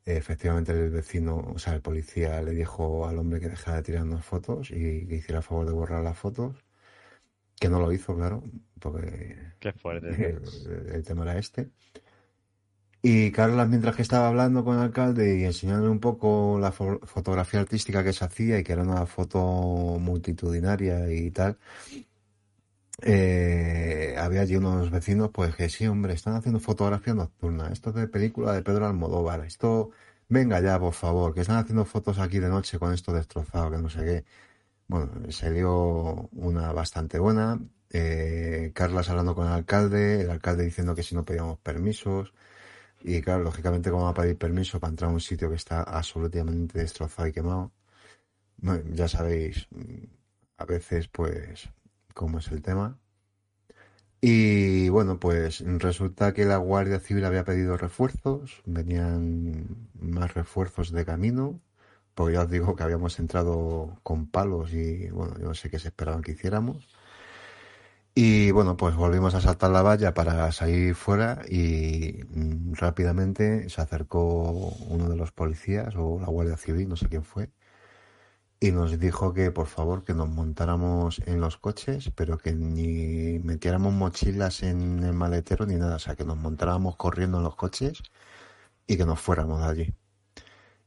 Efectivamente 0.06 0.72
el 0.72 0.92
vecino, 0.92 1.38
o 1.56 1.58
sea, 1.58 1.74
el 1.74 1.82
policía 1.82 2.42
le 2.42 2.52
dijo 2.52 3.08
al 3.08 3.18
hombre 3.18 3.40
que 3.40 3.50
dejara 3.50 3.78
de 3.78 3.84
tirarnos 3.84 4.24
fotos 4.24 4.70
y 4.72 5.08
que 5.08 5.16
hiciera 5.16 5.40
el 5.40 5.44
favor 5.44 5.66
de 5.66 5.74
borrar 5.74 6.04
las 6.04 6.18
fotos, 6.18 6.56
que 7.60 7.70
no 7.70 7.80
lo 7.80 7.92
hizo, 7.92 8.16
claro, 8.16 8.44
porque 8.80 9.38
Qué 9.60 9.74
fuerte, 9.74 10.38
el 10.94 11.04
tema 11.04 11.24
era 11.24 11.40
este. 11.40 11.70
Y 13.08 13.32
Carlas, 13.32 13.70
mientras 13.70 13.96
que 13.96 14.02
estaba 14.02 14.28
hablando 14.30 14.66
con 14.66 14.78
el 14.78 14.82
alcalde 14.82 15.38
y 15.38 15.44
enseñándole 15.44 15.92
un 15.92 16.00
poco 16.00 16.58
la 16.60 16.72
fotografía 16.72 17.60
artística 17.60 18.04
que 18.04 18.14
se 18.14 18.26
hacía 18.26 18.58
y 18.58 18.64
que 18.64 18.74
era 18.74 18.82
una 18.82 19.06
foto 19.06 19.40
multitudinaria 20.00 21.12
y 21.14 21.30
tal, 21.30 21.56
eh, 23.04 24.16
había 24.18 24.42
allí 24.42 24.56
unos 24.56 24.90
vecinos, 24.90 25.30
pues 25.32 25.56
que 25.56 25.70
sí, 25.70 25.86
hombre, 25.86 26.14
están 26.14 26.36
haciendo 26.36 26.60
fotografía 26.60 27.14
nocturna. 27.14 27.70
Esto 27.72 27.90
es 27.92 27.96
de 27.96 28.08
película 28.08 28.54
de 28.54 28.64
Pedro 28.64 28.88
Almodóvar. 28.88 29.46
Esto, 29.46 29.92
venga 30.28 30.60
ya, 30.62 30.80
por 30.80 30.94
favor, 30.94 31.34
que 31.36 31.42
están 31.42 31.58
haciendo 31.58 31.86
fotos 31.86 32.18
aquí 32.18 32.40
de 32.40 32.50
noche 32.50 32.80
con 32.80 32.92
esto 32.92 33.14
destrozado, 33.14 33.70
que 33.70 33.78
no 33.78 33.90
sé 33.90 34.00
qué. 34.04 34.26
Bueno, 34.88 35.12
se 35.32 35.52
dio 35.52 36.30
una 36.34 36.72
bastante 36.74 37.20
buena. 37.20 37.60
Eh, 37.92 38.72
Carlas 38.74 39.10
hablando 39.10 39.36
con 39.36 39.48
el 39.48 39.54
alcalde, 39.54 40.22
el 40.22 40.32
alcalde 40.32 40.66
diciendo 40.66 40.96
que 40.96 41.04
si 41.04 41.16
no 41.16 41.26
pedíamos 41.26 41.60
permisos. 41.60 42.34
Y 43.08 43.22
claro, 43.22 43.44
lógicamente, 43.44 43.92
¿cómo 43.92 44.06
va 44.06 44.10
a 44.10 44.14
pedir 44.16 44.36
permiso 44.36 44.80
para 44.80 44.90
entrar 44.90 45.12
a 45.12 45.14
un 45.14 45.22
sitio 45.22 45.48
que 45.50 45.56
está 45.56 45.84
absolutamente 45.84 46.80
destrozado 46.80 47.28
y 47.28 47.34
quemado? 47.34 47.72
ya 48.94 49.08
sabéis, 49.08 49.68
a 50.58 50.66
veces, 50.66 51.08
pues, 51.10 51.70
cómo 52.16 52.40
es 52.40 52.48
el 52.52 52.64
tema. 52.64 52.98
Y 54.22 54.90
bueno, 54.90 55.20
pues 55.20 55.60
resulta 55.60 56.34
que 56.34 56.46
la 56.46 56.58
Guardia 56.58 57.00
Civil 57.00 57.26
había 57.26 57.44
pedido 57.46 57.78
refuerzos, 57.78 58.64
venían 58.66 59.90
más 59.94 60.34
refuerzos 60.34 60.92
de 60.92 61.06
camino, 61.06 61.62
porque 62.16 62.34
ya 62.34 62.42
os 62.44 62.50
digo 62.50 62.76
que 62.76 62.84
habíamos 62.84 63.20
entrado 63.20 64.00
con 64.02 64.26
palos 64.32 64.74
y 64.74 65.10
bueno, 65.12 65.38
yo 65.38 65.48
no 65.50 65.54
sé 65.54 65.70
qué 65.70 65.78
se 65.78 65.90
esperaban 65.90 66.24
que 66.24 66.32
hiciéramos. 66.32 66.88
Y 68.18 68.52
bueno, 68.52 68.78
pues 68.78 68.96
volvimos 68.96 69.36
a 69.36 69.42
saltar 69.42 69.72
la 69.72 69.82
valla 69.82 70.14
para 70.14 70.50
salir 70.54 70.96
fuera 70.96 71.42
y 71.50 72.22
mm, 72.30 72.74
rápidamente 72.76 73.70
se 73.70 73.82
acercó 73.82 74.42
uno 74.88 75.10
de 75.10 75.18
los 75.18 75.34
policías 75.34 75.94
o 75.98 76.20
la 76.22 76.28
Guardia 76.28 76.56
Civil, 76.56 76.88
no 76.88 76.96
sé 76.96 77.10
quién 77.10 77.26
fue, 77.26 77.52
y 78.60 78.72
nos 78.72 78.98
dijo 79.00 79.34
que 79.34 79.52
por 79.52 79.68
favor 79.68 80.04
que 80.06 80.14
nos 80.14 80.30
montáramos 80.30 81.20
en 81.26 81.42
los 81.42 81.58
coches, 81.58 82.12
pero 82.16 82.38
que 82.38 82.54
ni 82.54 83.40
metiéramos 83.40 83.94
mochilas 83.94 84.64
en 84.64 85.04
el 85.04 85.14
maletero 85.14 85.66
ni 85.66 85.76
nada, 85.76 85.98
o 85.98 86.00
sea, 86.00 86.16
que 86.16 86.26
nos 86.26 86.38
montáramos 86.38 86.96
corriendo 86.96 87.38
en 87.40 87.44
los 87.44 87.56
coches 87.56 88.02
y 88.88 88.98
que 88.98 89.06
nos 89.06 89.20
fuéramos 89.20 89.60
de 89.62 89.66
allí. 89.68 89.94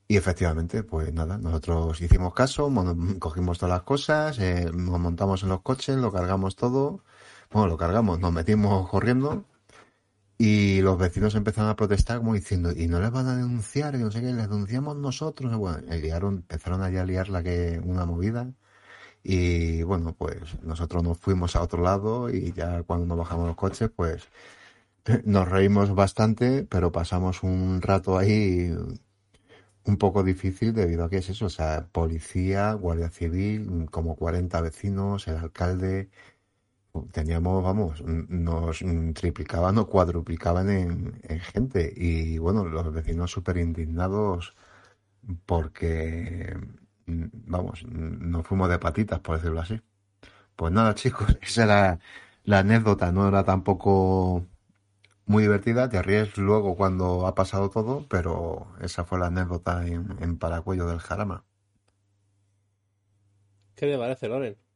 Y 0.09 0.17
efectivamente, 0.17 0.83
pues 0.85 1.13
nada, 1.13 1.39
nosotros 1.39 2.01
hicimos 2.01 2.35
caso, 2.35 2.73
cogimos 3.19 3.59
todas 3.59 3.75
las 3.75 3.83
cosas, 3.83 4.39
eh, 4.39 4.71
nos 4.75 4.99
montamos 5.01 5.43
en 5.43 5.51
los 5.51 5.61
coches, 5.63 5.97
lo 5.97 6.13
cargamos 6.13 6.57
todo 6.57 7.05
bueno, 7.51 7.69
lo 7.69 7.77
cargamos, 7.77 8.21
nos 8.21 8.33
metimos 8.33 8.89
corriendo 8.89 9.45
y 10.39 10.81
los 10.83 10.99
vecinos 10.99 11.35
empezaron 11.35 11.71
a 11.71 11.77
protestar 11.77 12.19
como 12.19 12.35
diciendo, 12.35 12.71
¿y 12.73 12.87
no 12.89 13.01
les 13.01 13.11
van 13.11 13.27
a 13.27 13.37
denunciar? 13.37 13.95
Y 13.97 13.99
no 13.99 14.11
sé 14.13 14.21
qué, 14.21 14.33
les 14.33 14.49
denunciamos 14.49 14.97
nosotros. 14.97 15.55
bueno, 15.57 15.83
empezaron 15.93 16.83
allá 16.83 17.03
a 17.03 17.05
liar 17.05 17.29
la 17.29 17.43
que 17.43 17.81
una 17.85 18.07
movida. 18.07 18.53
Y 19.23 19.83
bueno, 19.83 20.15
pues 20.15 20.63
nosotros 20.63 21.03
nos 21.03 21.19
fuimos 21.19 21.57
a 21.57 21.63
otro 21.63 21.83
lado 21.83 22.31
y 22.31 22.53
ya 22.53 22.83
cuando 22.85 23.07
nos 23.07 23.19
bajamos 23.19 23.49
los 23.49 23.57
coches, 23.57 23.91
pues 23.95 24.29
nos 25.25 25.49
reímos 25.49 25.95
bastante, 25.95 26.65
pero 26.65 26.93
pasamos 26.93 27.43
un 27.43 27.83
rato 27.83 28.19
ahí 28.19 28.73
un 29.85 29.97
poco 29.99 30.23
difícil 30.23 30.73
debido 30.75 31.05
a 31.05 31.11
que 31.11 31.19
es 31.19 31.31
eso, 31.31 31.47
o 31.47 31.51
sea, 31.51 31.89
policía, 31.93 32.73
guardia 32.75 33.11
civil, 33.11 33.89
como 33.91 34.17
40 34.17 34.61
vecinos, 34.61 35.27
el 35.29 35.37
alcalde, 35.37 36.11
teníamos, 37.13 37.63
vamos, 37.63 38.03
nos 38.03 38.79
triplicaban 39.15 39.79
o 39.79 39.87
cuadruplicaban 39.87 40.71
en, 40.71 41.41
gente. 41.41 41.93
Y 41.97 42.39
bueno, 42.39 42.65
los 42.65 42.93
vecinos 42.93 43.31
súper 43.31 43.59
indignados 43.59 44.55
porque, 45.47 46.57
vamos, 47.07 47.85
nos 47.87 48.47
fuimos 48.47 48.69
de 48.71 48.79
patitas, 48.79 49.21
por 49.21 49.37
decirlo 49.37 49.61
así. 49.61 49.81
Pues 50.57 50.73
nada, 50.73 50.95
chicos, 50.95 51.39
esa 51.43 51.65
era 51.65 52.01
la 52.45 52.61
anécdota, 52.61 53.13
no 53.13 53.29
era 53.29 53.45
tampoco 53.45 54.47
muy 55.27 55.43
divertida, 55.45 55.89
te 55.91 56.03
ríes 56.03 56.39
luego 56.39 56.77
cuando 56.77 57.27
ha 57.27 57.35
pasado 57.35 57.71
todo, 57.71 58.07
pero 58.09 58.69
esa 58.81 59.05
fue 59.05 59.19
la 59.19 59.27
anécdota 59.29 59.87
en, 59.87 60.17
en 60.21 60.39
Paracuello 60.39 60.87
del 60.89 61.01
Jarama. 61.01 61.45
¿Qué 63.77 63.87
te 63.87 63.99
parece, 63.99 64.29
Loren? 64.29 64.68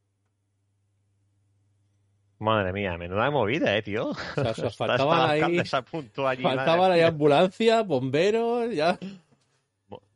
Madre 2.42 2.72
mía, 2.72 2.98
menuda 2.98 3.30
movida, 3.30 3.76
eh, 3.76 3.82
tío. 3.82 4.08
O 4.08 4.14
sea, 4.54 4.70
faltaba 4.70 5.30
ahí, 5.30 5.62
faltaba 5.64 6.88
la 6.88 7.06
ambulancia, 7.06 7.82
bomberos, 7.82 8.74
ya. 8.74 8.98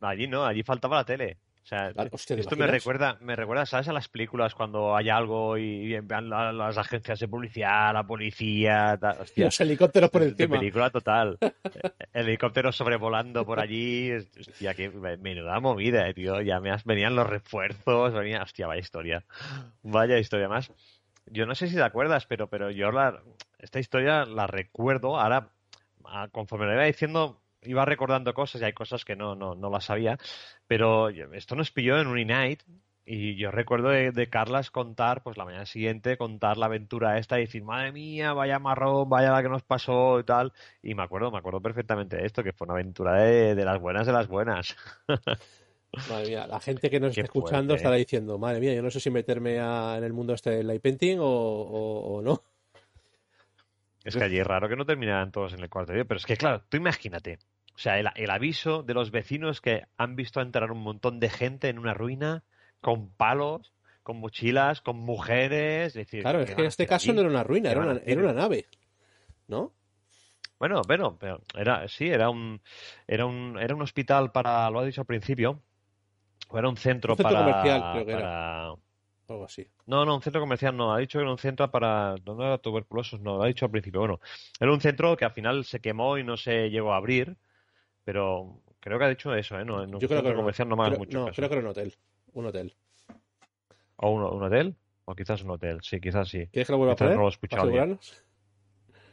Allí 0.01 0.27
no, 0.27 0.45
allí 0.45 0.61
faltaba 0.61 0.97
la 0.97 1.05
tele. 1.05 1.37
O 1.63 1.67
sea, 1.67 1.89
esto 1.89 2.55
me 2.55 2.67
recuerda, 2.67 3.17
me 3.21 3.35
recuerda, 3.35 3.65
¿sabes? 3.65 3.87
A 3.87 3.93
las 3.93 4.09
películas 4.09 4.55
cuando 4.55 4.95
hay 4.95 5.09
algo 5.09 5.57
y, 5.57 5.93
envían 5.95 6.29
las 6.29 6.77
agencias 6.77 7.19
de 7.19 7.27
policía, 7.29 7.91
la 7.93 8.05
policía, 8.05 8.99
y 9.35 9.41
los 9.41 9.61
helicópteros 9.61 10.09
por 10.09 10.23
encima. 10.23 10.57
película 10.57 10.89
total. 10.89 11.37
El 12.13 12.27
helicóptero 12.27 12.71
sobrevolando 12.73 13.45
por 13.45 13.59
allí, 13.59 14.11
hostia, 14.13 14.73
qué 14.73 14.89
menuda 14.89 15.59
movida, 15.61 16.07
eh, 16.09 16.13
tío. 16.13 16.41
Ya 16.41 16.59
me 16.59 16.73
venían 16.85 17.15
los 17.15 17.27
refuerzos, 17.27 18.13
venía, 18.13 18.43
hostia, 18.43 18.67
vaya 18.67 18.79
historia. 18.79 19.25
Vaya 19.83 20.17
historia 20.17 20.47
más 20.47 20.71
yo 21.31 21.45
no 21.45 21.55
sé 21.55 21.67
si 21.67 21.75
te 21.75 21.83
acuerdas, 21.83 22.25
pero, 22.25 22.49
pero 22.49 22.71
yo 22.71 22.91
la, 22.91 23.21
esta 23.59 23.79
historia 23.79 24.25
la 24.25 24.47
recuerdo, 24.47 25.19
ahora 25.19 25.51
ah, 26.05 26.27
conforme 26.31 26.65
lo 26.65 26.73
iba 26.73 26.83
diciendo, 26.83 27.41
iba 27.63 27.85
recordando 27.85 28.33
cosas 28.33 28.61
y 28.61 28.65
hay 28.65 28.73
cosas 28.73 29.05
que 29.05 29.15
no, 29.15 29.35
no, 29.35 29.55
no 29.55 29.69
las 29.69 29.85
sabía, 29.85 30.17
pero 30.67 31.09
esto 31.09 31.55
nos 31.55 31.71
pilló 31.71 31.99
en 31.99 32.07
un 32.07 32.25
night 32.27 32.61
y 33.09 33.37
yo 33.37 33.51
recuerdo 33.51 33.87
de, 33.89 34.29
Carlas 34.29 34.69
contar, 34.69 35.23
pues 35.23 35.37
la 35.37 35.45
mañana 35.45 35.65
siguiente, 35.65 36.17
contar 36.17 36.57
la 36.57 36.65
aventura 36.65 37.17
esta 37.17 37.39
y 37.39 37.45
decir, 37.45 37.63
madre 37.63 37.93
mía, 37.93 38.33
vaya 38.33 38.59
marrón, 38.59 39.09
vaya 39.09 39.31
la 39.31 39.41
que 39.41 39.47
nos 39.47 39.63
pasó 39.63 40.19
y 40.19 40.25
tal. 40.25 40.51
Y 40.83 40.93
me 40.93 41.03
acuerdo, 41.03 41.31
me 41.31 41.37
acuerdo 41.37 41.61
perfectamente 41.61 42.17
de 42.17 42.25
esto, 42.25 42.43
que 42.43 42.51
fue 42.51 42.65
una 42.65 42.73
aventura 42.73 43.13
de, 43.13 43.55
de 43.55 43.63
las 43.65 43.79
buenas 43.79 44.05
de 44.07 44.11
las 44.11 44.27
buenas. 44.27 44.75
Madre 46.09 46.27
mía, 46.27 46.47
la 46.47 46.59
gente 46.59 46.89
que 46.89 46.99
nos 46.99 47.11
está 47.11 47.23
escuchando 47.23 47.73
estará 47.73 47.95
diciendo, 47.95 48.37
madre 48.37 48.59
mía, 48.59 48.73
yo 48.73 48.81
no 48.81 48.91
sé 48.91 48.99
si 48.99 49.09
meterme 49.09 49.55
en 49.57 50.03
el 50.03 50.13
mundo 50.13 50.33
este 50.33 50.51
del 50.51 50.67
light 50.67 50.81
painting 50.81 51.17
o, 51.19 52.21
no. 52.23 52.43
Es 54.03 54.15
que 54.15 54.23
allí 54.23 54.39
es 54.39 54.47
raro 54.47 54.69
que 54.69 54.75
no 54.75 54.85
terminaran 54.85 55.31
todos 55.31 55.53
en 55.53 55.61
el 55.61 55.69
cuarto 55.69 55.93
de 55.93 56.05
pero 56.05 56.17
es 56.17 56.25
que 56.25 56.37
claro, 56.37 56.63
tú 56.69 56.77
imagínate, 56.77 57.39
o 57.75 57.79
sea, 57.79 57.99
el, 57.99 58.29
aviso 58.29 58.83
de 58.83 58.93
los 58.93 59.11
vecinos 59.11 59.61
que 59.61 59.83
han 59.97 60.15
visto 60.15 60.41
entrar 60.41 60.71
un 60.71 60.81
montón 60.81 61.19
de 61.19 61.29
gente 61.29 61.69
en 61.69 61.77
una 61.77 61.93
ruina 61.93 62.43
con 62.81 63.09
palos, 63.09 63.73
con 64.01 64.19
mochilas, 64.19 64.81
con 64.81 64.97
mujeres. 64.97 65.93
decir, 65.93 66.21
claro, 66.21 66.41
es 66.41 66.55
que 66.55 66.61
en 66.61 66.67
este 66.67 66.87
caso 66.87 67.13
no 67.13 67.21
era 67.21 67.29
una 67.29 67.43
ruina, 67.43 67.71
era 67.71 67.81
una, 67.81 68.01
era 68.05 68.21
una 68.21 68.33
nave, 68.33 68.65
¿no? 69.47 69.73
Bueno, 70.57 70.81
pero, 70.87 71.17
pero 71.19 71.39
era, 71.53 71.87
sí, 71.87 72.07
era 72.07 72.29
un, 72.29 72.61
era 73.07 73.25
un, 73.25 73.59
era 73.59 73.75
un 73.75 73.81
hospital 73.83 74.31
para, 74.31 74.69
lo 74.71 74.79
ha 74.79 74.85
dicho 74.85 75.01
al 75.01 75.07
principio, 75.07 75.61
o 76.49 76.57
era 76.57 76.69
un 76.69 76.77
centro, 76.77 77.15
para. 77.15 77.39
comercial, 77.39 77.91
creo 77.93 78.05
que 78.05 78.11
era. 78.11 78.67
Algo 79.29 79.43
así. 79.43 79.67
No, 79.85 80.05
no, 80.05 80.15
un 80.15 80.21
centro 80.21 80.39
comercial 80.39 80.75
no. 80.75 80.93
Ha 80.93 80.99
dicho 80.99 81.19
que 81.19 81.23
era 81.23 81.31
un 81.31 81.37
centro 81.37 81.69
para. 81.69 82.15
No 82.25 82.41
era 82.41 82.57
tuberculosos, 82.57 83.19
no. 83.19 83.37
Lo 83.37 83.43
ha 83.43 83.47
dicho 83.47 83.65
al 83.65 83.71
principio. 83.71 83.99
Bueno, 83.99 84.19
era 84.59 84.71
un 84.71 84.79
centro 84.79 85.17
que 85.17 85.25
al 85.25 85.31
final 85.31 85.65
se 85.65 85.81
quemó 85.81 86.17
y 86.17 86.23
no 86.23 86.37
se 86.37 86.69
llegó 86.69 86.93
a 86.93 86.97
abrir. 86.97 87.37
Pero 88.05 88.61
creo 88.79 88.97
que 88.97 89.05
ha 89.05 89.09
dicho 89.09 89.35
eso, 89.35 89.59
¿eh? 89.59 89.65
No, 89.65 89.85
Yo 89.99 90.07
creo 90.07 90.23
que 90.23 90.33
comercial 90.33 90.69
no, 90.69 90.77
más 90.77 90.97
mucho. 90.97 91.25
No, 91.25 91.31
creo 91.33 91.49
que 91.49 91.55
era 91.55 91.63
un 91.63 91.71
hotel. 91.71 91.95
Un 92.33 92.45
hotel. 92.45 92.73
¿O 93.97 94.11
un, 94.11 94.43
hotel? 94.43 94.75
O 95.05 95.15
quizás 95.15 95.41
un 95.41 95.49
hotel, 95.51 95.79
sí, 95.81 95.99
quizás 95.99 96.29
sí. 96.29 96.47
¿Quieres 96.47 96.67
que 96.67 96.71
lo 96.71 96.77
vuelva 96.77 96.93
a 96.93 96.95
poner? 96.95 97.15
no 97.15 97.21
lo 97.21 97.27
he 97.27 97.31
escuchado 97.31 97.71
¿Para? 97.71 97.97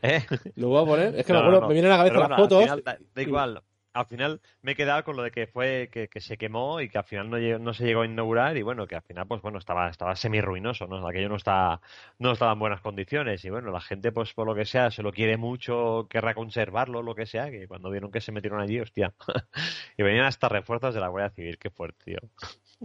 ¿Eh? 0.02 0.22
Lo 0.56 0.68
voy 0.68 0.82
a 0.82 0.86
poner. 0.86 1.14
Es 1.16 1.26
que 1.26 1.32
No, 1.32 1.40
me, 1.40 1.46
acuerdo- 1.46 1.60
no, 1.62 1.68
me 1.68 1.74
vienen 1.74 1.92
a 1.92 1.96
la 1.96 2.04
cabeza 2.04 2.28
las 2.28 2.38
fotos. 2.38 2.84
da 3.14 3.22
igual. 3.22 3.62
Al 3.94 4.06
final 4.06 4.40
me 4.60 4.72
he 4.72 4.74
quedado 4.76 5.04
con 5.04 5.16
lo 5.16 5.22
de 5.22 5.30
que 5.30 5.46
fue 5.46 5.88
que, 5.90 6.08
que 6.08 6.20
se 6.20 6.36
quemó 6.36 6.80
y 6.80 6.88
que 6.88 6.98
al 6.98 7.04
final 7.04 7.30
no, 7.30 7.38
no 7.58 7.72
se 7.72 7.84
llegó 7.84 8.02
a 8.02 8.06
inaugurar 8.06 8.56
y 8.56 8.62
bueno, 8.62 8.86
que 8.86 8.96
al 8.96 9.02
final 9.02 9.26
pues 9.26 9.40
bueno, 9.40 9.58
estaba 9.58 9.88
estaba 9.88 10.16
semi 10.16 10.40
ruinoso, 10.40 10.86
¿no? 10.86 11.06
Aquello 11.06 11.28
no 11.28 11.36
está 11.36 11.80
no 12.18 12.32
estaba 12.32 12.52
en 12.52 12.58
buenas 12.58 12.80
condiciones 12.80 13.44
y 13.44 13.50
bueno, 13.50 13.70
la 13.70 13.80
gente 13.80 14.12
pues 14.12 14.34
por 14.34 14.46
lo 14.46 14.54
que 14.54 14.64
sea 14.64 14.90
se 14.90 15.02
lo 15.02 15.12
quiere 15.12 15.36
mucho, 15.36 16.06
querrá 16.10 16.34
conservarlo, 16.34 17.02
lo 17.02 17.14
que 17.14 17.26
sea, 17.26 17.50
que 17.50 17.66
cuando 17.68 17.90
vieron 17.90 18.10
que 18.10 18.20
se 18.20 18.32
metieron 18.32 18.60
allí, 18.60 18.80
hostia. 18.80 19.14
y 19.96 20.02
venían 20.02 20.26
hasta 20.26 20.48
refuerzos 20.48 20.94
de 20.94 21.00
la 21.00 21.08
Guardia 21.08 21.30
Civil, 21.30 21.58
qué 21.58 21.70
fuerte, 21.70 22.04
tío. 22.04 22.18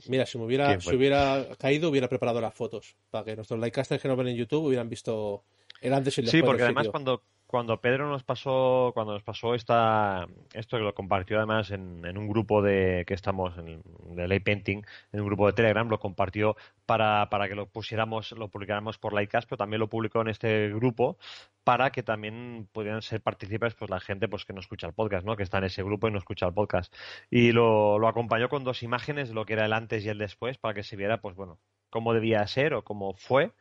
Mira, 0.08 0.26
si 0.26 0.38
me 0.38 0.46
hubiera, 0.46 0.68
¿Quién 0.68 0.82
si 0.82 0.96
hubiera 0.96 1.46
caído, 1.58 1.90
hubiera 1.90 2.08
preparado 2.08 2.40
las 2.40 2.54
fotos. 2.54 2.96
Para 3.10 3.26
que 3.26 3.36
nuestros 3.36 3.60
likecasters 3.60 4.02
que 4.02 4.08
nos 4.08 4.18
ven 4.18 4.28
en 4.28 4.36
YouTube 4.36 4.66
hubieran 4.66 4.90
visto 4.90 5.44
antes 5.82 6.18
y 6.18 6.28
Sí, 6.28 6.42
porque 6.42 6.64
además 6.64 6.90
cuando, 6.90 7.24
cuando 7.50 7.82
Pedro 7.82 8.08
nos 8.08 8.24
pasó, 8.24 8.92
cuando 8.94 9.14
nos 9.14 9.24
pasó 9.24 9.56
esta, 9.56 10.28
esto 10.54 10.78
que 10.78 10.84
lo 10.84 10.94
compartió 10.94 11.38
además 11.38 11.72
en, 11.72 12.06
en 12.06 12.18
un 12.18 12.28
grupo 12.28 12.62
de 12.62 13.06
que 13.08 13.16
estamos 13.16 13.58
en, 13.58 13.82
de 14.16 14.28
Lay 14.28 14.40
Painting, 14.40 14.84
en 15.12 15.20
un 15.20 15.26
grupo 15.26 15.48
de 15.48 15.54
Telegram, 15.54 15.90
lo 15.90 16.00
compartió 16.00 16.56
para, 16.86 17.28
para 17.32 17.48
que 17.48 17.56
lo 17.56 17.68
pusiéramos, 17.68 18.34
lo 18.34 18.50
publicáramos 18.50 19.00
por 19.00 19.14
Lightcast, 19.14 19.50
pero 19.50 19.58
también 19.58 19.80
lo 19.80 19.90
publicó 19.90 20.22
en 20.22 20.28
este 20.28 20.70
grupo 20.70 21.18
para 21.64 21.92
que 21.92 22.04
también 22.04 22.68
pudieran 22.72 23.02
ser 23.02 23.22
partícipes 23.22 23.74
pues 23.74 23.90
la 23.90 24.00
gente 24.00 24.28
pues 24.28 24.46
que 24.46 24.54
no 24.54 24.60
escucha 24.60 24.86
el 24.86 24.94
podcast, 24.94 25.26
¿no? 25.26 25.36
Que 25.36 25.44
está 25.44 25.58
en 25.58 25.64
ese 25.64 25.82
grupo 25.82 26.08
y 26.08 26.12
no 26.12 26.20
escucha 26.20 26.46
el 26.46 26.54
podcast. 26.54 26.94
Y 27.32 27.52
lo, 27.52 27.98
lo 27.98 28.08
acompañó 28.08 28.50
con 28.50 28.64
dos 28.64 28.84
imágenes 28.84 29.30
de 29.30 29.34
lo 29.34 29.46
que 29.46 29.54
era 29.54 29.66
el 29.66 29.74
antes 29.74 30.06
y 30.06 30.10
el 30.10 30.20
después 30.20 30.60
para 30.60 30.76
que 30.76 30.84
se 30.84 30.96
viera 30.96 31.20
pues 31.22 31.36
bueno, 31.36 31.60
cómo 31.90 32.14
debía 32.14 32.46
ser 32.48 32.74
o 32.74 32.84
cómo 32.84 33.14
fue 33.14 33.52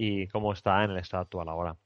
y 0.00 0.26
cómo 0.28 0.52
está 0.52 0.84
en 0.84 0.92
el 0.92 0.98
estado 0.98 1.22
actual 1.24 1.48
ahora. 1.48 1.76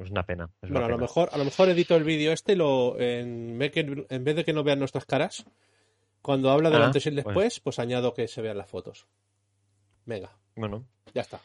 Es 0.00 0.10
una 0.10 0.24
pena. 0.24 0.50
es 0.62 0.70
una 0.70 0.80
Bueno, 0.80 0.86
a 0.94 0.96
lo 0.96 0.98
mejor, 0.98 1.28
a 1.32 1.38
lo 1.38 1.44
mejor 1.44 1.68
edito 1.68 1.94
el 1.94 2.02
vídeo 2.02 2.32
este 2.32 2.54
y 2.54 2.56
lo 2.56 2.98
en, 2.98 3.60
en 3.60 4.24
vez 4.24 4.36
de 4.36 4.44
que 4.44 4.52
no 4.52 4.64
vean 4.64 4.78
nuestras 4.80 5.04
caras, 5.04 5.44
cuando 6.22 6.50
habla 6.50 6.70
del 6.70 6.82
Ah, 6.82 6.86
antes 6.86 7.06
y 7.06 7.10
el 7.10 7.14
pues. 7.16 7.24
después, 7.26 7.60
pues 7.60 7.78
añado 7.78 8.14
que 8.14 8.26
se 8.26 8.42
vean 8.42 8.58
las 8.58 8.68
fotos. 8.68 9.06
Venga, 10.06 10.30
Bueno. 10.56 10.84
ya 11.14 11.22
está. 11.22 11.40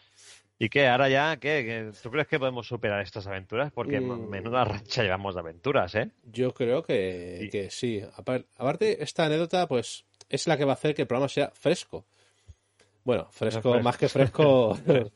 ¿Y 0.58 0.70
qué? 0.70 0.88
Ahora 0.88 1.08
ya, 1.08 1.38
¿qué? 1.38 1.91
¿Tú 2.02 2.10
crees 2.12 2.28
que 2.28 2.39
podemos 2.39 2.68
superar 2.68 3.02
estas 3.02 3.28
aventuras? 3.28 3.72
Porque 3.72 4.02
Mm. 4.02 4.28
menuda 4.30 4.66
racha 4.66 5.04
llevamos 5.04 5.36
de 5.36 5.41
aventuras, 5.41 5.93
¿eh? 5.95 6.12
Yo 6.24 6.54
creo 6.54 6.82
que, 6.84 7.38
Sí. 7.43 7.50
que 7.50 7.70
sí. 7.70 8.02
Apar- 8.18 8.45
Aparte, 8.58 9.02
esta 9.04 9.26
anécdota, 9.26 9.68
pues, 9.68 10.06
es 10.30 10.47
la 10.47 10.58
que 10.58 10.66
va 10.66 10.72
a 10.72 10.74
hacer 10.74 10.95
que 10.95 11.04
el 11.04 11.08
programa 11.08 11.30
sea 11.30 11.52
fresco. 11.54 12.06
Bueno, 13.06 13.28
fresco, 13.32 13.62
fresco. 13.72 13.84
más 13.84 13.97
que 13.97 14.10
fresco. 14.10 14.78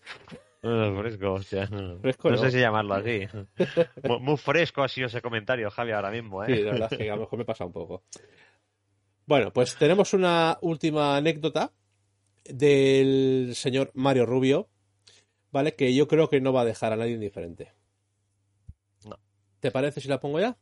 Fresco, 0.97 1.33
hostia. 1.33 1.67
Fresco 2.01 2.29
no 2.29 2.35
no. 2.37 2.41
sé 2.41 2.51
si 2.51 2.59
llamarlo 2.59 2.93
así. 2.95 3.27
Mu- 4.03 4.19
Muy 4.19 4.37
fresco 4.37 4.81
ha 4.81 4.87
sido 4.87 5.07
ese 5.07 5.21
comentario, 5.21 5.69
Javi, 5.69 5.91
ahora 5.91 6.09
mismo, 6.09 6.43
¿eh? 6.43 6.55
Sí, 6.55 6.63
la 6.63 6.71
verdad 6.71 6.87
es 6.91 6.97
que 6.97 7.11
a 7.11 7.15
lo 7.15 7.21
mejor 7.21 7.39
me 7.39 7.45
pasa 7.45 7.65
un 7.65 7.73
poco. 7.73 8.03
Bueno, 9.25 9.51
pues 9.53 9.75
tenemos 9.77 10.13
una 10.13 10.57
última 10.61 11.15
anécdota 11.17 11.71
del 12.45 13.51
señor 13.55 13.91
Mario 13.93 14.25
Rubio, 14.25 14.69
¿vale? 15.51 15.75
Que 15.75 15.93
yo 15.93 16.07
creo 16.07 16.29
que 16.29 16.41
no 16.41 16.51
va 16.53 16.61
a 16.61 16.65
dejar 16.65 16.93
a 16.93 16.97
nadie 16.97 17.13
indiferente. 17.13 17.73
No. 19.05 19.17
¿Te 19.59 19.71
parece 19.71 20.01
si 20.01 20.07
la 20.07 20.19
pongo 20.19 20.39
ya? 20.39 20.57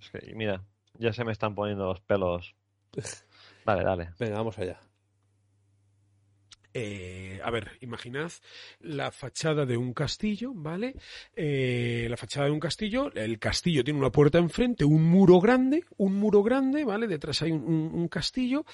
Es 0.00 0.10
que, 0.10 0.34
mira, 0.34 0.64
ya 0.98 1.12
se 1.12 1.24
me 1.24 1.32
están 1.32 1.54
poniendo 1.54 1.86
los 1.86 2.00
pelos. 2.00 2.54
Dale, 3.64 3.84
dale. 3.84 4.10
Venga, 4.18 4.36
vamos 4.36 4.58
allá. 4.58 4.80
Eh, 6.74 7.40
a 7.44 7.50
ver, 7.50 7.72
imaginad 7.80 8.32
la 8.80 9.10
fachada 9.10 9.66
de 9.66 9.76
un 9.76 9.92
castillo, 9.92 10.52
¿vale? 10.54 10.94
Eh, 11.36 12.06
la 12.08 12.16
fachada 12.16 12.46
de 12.46 12.52
un 12.52 12.60
castillo, 12.60 13.12
el 13.14 13.38
castillo 13.38 13.84
tiene 13.84 13.98
una 13.98 14.10
puerta 14.10 14.38
enfrente, 14.38 14.84
un 14.84 15.04
muro 15.04 15.38
grande, 15.40 15.84
un 15.98 16.14
muro 16.14 16.42
grande, 16.42 16.84
¿vale? 16.84 17.06
Detrás 17.06 17.42
hay 17.42 17.52
un, 17.52 18.08
castillo 18.08 18.64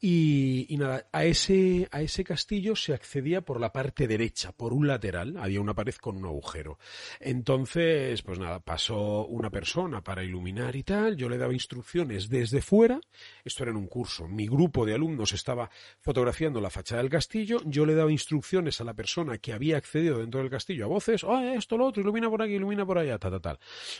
y, 0.00 0.66
y 0.72 0.78
nada, 0.78 1.06
a 1.12 1.24
ese, 1.24 1.86
a 1.90 2.00
ese 2.00 2.24
castillo 2.24 2.74
se 2.74 2.94
accedía 2.94 3.42
por 3.42 3.60
la 3.60 3.72
parte 3.72 4.08
derecha, 4.08 4.52
por 4.52 4.72
un 4.72 4.86
lateral, 4.86 5.36
había 5.36 5.60
una 5.60 5.74
pared 5.74 5.94
con 5.94 6.16
un 6.16 6.24
agujero. 6.24 6.78
Entonces, 7.20 8.22
pues 8.22 8.38
nada, 8.38 8.60
pasó 8.60 9.26
una 9.26 9.50
persona 9.50 10.02
para 10.02 10.24
iluminar 10.24 10.74
y 10.74 10.84
tal, 10.84 11.16
yo 11.16 11.28
le 11.28 11.36
daba 11.36 11.52
instrucciones 11.52 12.30
desde 12.30 12.62
fuera, 12.62 12.98
esto 13.44 13.62
era 13.64 13.72
en 13.72 13.76
un 13.76 13.88
curso, 13.88 14.26
mi 14.26 14.46
grupo 14.46 14.86
de 14.86 14.94
alumnos 14.94 15.32
estaba 15.32 15.70
fotografiando 16.00 16.60
la 16.60 16.70
fachada 16.70 17.02
del 17.02 17.10
castillo, 17.10 17.60
yo 17.66 17.84
le 17.84 17.94
daba 17.94 18.10
instrucciones 18.10 18.80
a 18.80 18.84
la 18.84 18.94
persona 18.94 19.36
que 19.36 19.52
había 19.52 19.76
accedido 19.76 20.18
dentro 20.18 20.40
del 20.40 20.50
castillo 20.50 20.86
a 20.86 20.88
voces, 20.88 21.24
oh, 21.24 21.38
esto, 21.40 21.76
lo 21.76 21.86
otro, 21.86 22.02
ilumina 22.02 22.30
por 22.30 22.42
aquí, 22.42 22.54
ilumina 22.54 22.86
por 22.86 22.96
allá, 22.96 23.18
tal, 23.18 23.32
tal, 23.32 23.40
tal. 23.40 23.58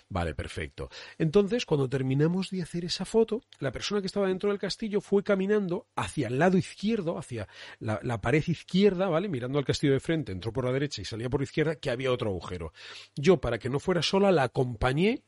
Vale, 0.09 0.35
perfecto. 0.35 0.89
Entonces, 1.19 1.67
cuando 1.67 1.89
terminamos 1.89 2.51
de 2.51 2.63
hacer 2.63 2.87
esa 2.87 3.05
foto, 3.05 3.43
la 3.59 3.71
persona 3.71 4.01
que 4.01 4.07
estaba 4.07 4.29
dentro 4.29 4.49
del 4.49 4.59
castillo 4.59 5.01
fue 5.01 5.23
caminando 5.23 5.89
hacia 5.97 6.29
el 6.29 6.39
lado 6.39 6.57
izquierdo, 6.57 7.19
hacia 7.19 7.49
la, 7.79 8.21
pared 8.21 8.43
izquierda, 8.47 9.09
¿vale? 9.09 9.29
Mirando 9.29 9.59
al 9.59 9.65
castillo 9.65 9.93
de 9.93 10.01
frente, 10.01 10.33
entró 10.33 10.53
por 10.53 10.65
la 10.65 10.73
derecha 10.73 11.03
y 11.03 11.05
salía 11.05 11.29
por 11.29 11.41
la 11.41 11.45
izquierda, 11.45 11.77
que 11.77 11.91
había 11.91 12.13
otro 12.13 12.31
agujero. 12.31 12.73
Yo, 13.17 13.41
para 13.41 13.59
que 13.59 13.69
no 13.69 13.81
fuera 13.81 14.03
sola, 14.03 14.33
la 14.33 14.45
acompañé 14.45 15.23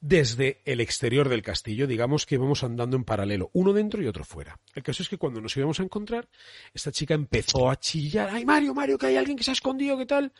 desde 0.00 0.60
el 0.64 0.80
exterior 0.80 1.28
del 1.28 1.42
castillo, 1.42 1.86
digamos 1.86 2.26
que 2.26 2.34
íbamos 2.34 2.64
andando 2.64 2.96
en 2.96 3.04
paralelo, 3.04 3.50
uno 3.52 3.72
dentro 3.72 4.02
y 4.02 4.06
otro 4.06 4.24
fuera. 4.24 4.58
El 4.74 4.82
caso 4.82 5.02
es 5.02 5.08
que 5.08 5.18
cuando 5.18 5.40
nos 5.40 5.56
íbamos 5.56 5.80
a 5.80 5.84
encontrar, 5.84 6.28
esta 6.74 6.90
chica 6.90 7.14
empezó 7.14 7.70
a 7.70 7.78
chillar, 7.78 8.30
¡ay 8.30 8.44
Mario, 8.44 8.74
Mario, 8.74 8.98
que 8.98 9.06
hay 9.06 9.16
alguien 9.16 9.36
que 9.36 9.44
se 9.44 9.50
ha 9.50 9.54
escondido, 9.54 9.96
qué 9.96 10.06
tal! 10.06 10.32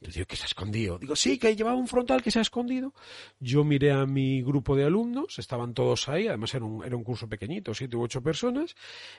Yo 0.00 0.10
digo, 0.10 0.26
¿que 0.26 0.36
se 0.36 0.44
ha 0.44 0.46
escondido? 0.46 0.98
Digo, 0.98 1.14
sí, 1.14 1.38
que 1.38 1.54
llevaba 1.54 1.76
un 1.76 1.86
frontal 1.86 2.22
que 2.22 2.30
se 2.30 2.38
ha 2.38 2.42
escondido. 2.42 2.94
Yo 3.38 3.64
miré 3.64 3.92
a 3.92 4.06
mi 4.06 4.42
grupo 4.42 4.74
de 4.74 4.84
alumnos, 4.84 5.38
estaban 5.38 5.74
todos 5.74 6.08
ahí, 6.08 6.26
además 6.26 6.54
era 6.54 6.64
un, 6.64 6.82
era 6.84 6.96
un 6.96 7.04
curso 7.04 7.28
pequeñito, 7.28 7.74
siete 7.74 7.96
u 7.96 8.02
ocho 8.02 8.22
personas, 8.22 8.74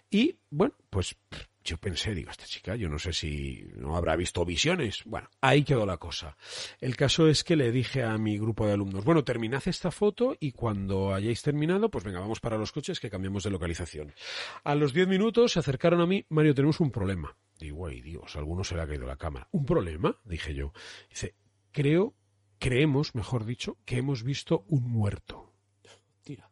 y 0.10 0.38
bueno, 0.50 0.74
pues 0.90 1.16
yo 1.64 1.78
pensé, 1.78 2.16
digo, 2.16 2.32
esta 2.32 2.46
chica, 2.46 2.76
yo 2.76 2.90
no 2.90 2.98
sé 2.98 3.14
si 3.14 3.68
no 3.76 3.96
habrá 3.96 4.16
visto 4.16 4.44
visiones. 4.46 5.04
Bueno, 5.06 5.30
ahí 5.42 5.64
quedó 5.64 5.86
la 5.86 5.98
cosa. 5.98 6.36
El 6.80 6.96
caso 6.96 7.28
es 7.28 7.44
que 7.44 7.56
le 7.56 7.72
dije 7.72 8.04
a 8.04 8.18
mi 8.18 8.38
grupo 8.38 8.66
de 8.66 8.74
alumnos, 8.74 9.04
bueno, 9.04 9.24
terminad 9.24 9.62
esta 9.66 9.92
foto 9.92 10.36
y 10.40 10.54
cuando 10.54 11.14
hayáis 11.14 11.42
terminado, 11.42 11.90
pues 11.90 12.04
venga, 12.04 12.20
vamos 12.20 12.40
para 12.40 12.58
los 12.58 12.72
coches 12.72 13.00
que 13.00 13.10
cambiamos 13.10 13.44
de 13.44 13.52
localización. 13.52 14.14
A 14.64 14.76
los 14.76 14.94
diez 14.94 15.08
minutos 15.08 15.54
se 15.54 15.60
acercaron 15.60 16.02
a 16.02 16.08
mí, 16.08 16.26
Mario, 16.30 16.56
tenemos 16.56 16.80
un 16.80 16.92
problema. 16.92 17.38
Digo, 17.60 17.86
ay 17.86 18.02
Dios, 18.02 18.36
a 18.36 18.40
alguno 18.40 18.64
se 18.64 18.76
le 18.76 18.82
ha 18.82 18.88
caído 18.88 19.06
la 19.06 19.18
cámara. 19.18 19.48
¿Un 19.52 19.66
problema? 19.66 20.18
Dije 20.26 20.56
yo. 20.56 20.74
Dice, 21.10 21.36
creo, 21.72 22.16
creemos, 22.58 23.14
mejor 23.14 23.46
dicho, 23.46 23.78
que 23.86 23.98
hemos 23.98 24.24
visto 24.24 24.66
un 24.68 24.90
muerto. 24.90 25.54
Tira. 26.24 26.50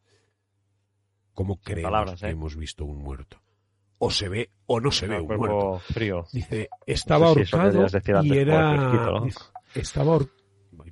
¿Cómo 1.34 1.60
creemos 1.62 1.92
palabras, 1.92 2.20
que 2.20 2.28
¿eh? 2.28 2.32
hemos 2.32 2.56
visto 2.56 2.86
un 2.86 3.00
muerto? 3.00 3.42
O 4.00 4.10
se 4.12 4.30
ve 4.30 4.50
o 4.66 4.80
no 4.80 4.92
se 4.92 5.08
ve 5.08 5.20
un 5.20 5.28
muerto. 5.38 5.80
frío. 5.94 6.26
Dice, 6.34 6.70
estaba 6.88 7.28
No 7.28 7.34
sé 7.34 7.34
si 7.36 7.42
eso 7.44 7.58
ahorcado 7.58 8.24
y 8.24 8.38
era... 8.38 8.72
fresquito, 8.78 9.12
¿no? 9.20 9.26
dice, 9.26 9.40
estaba 9.76 10.14
ahorcado... 10.14 10.40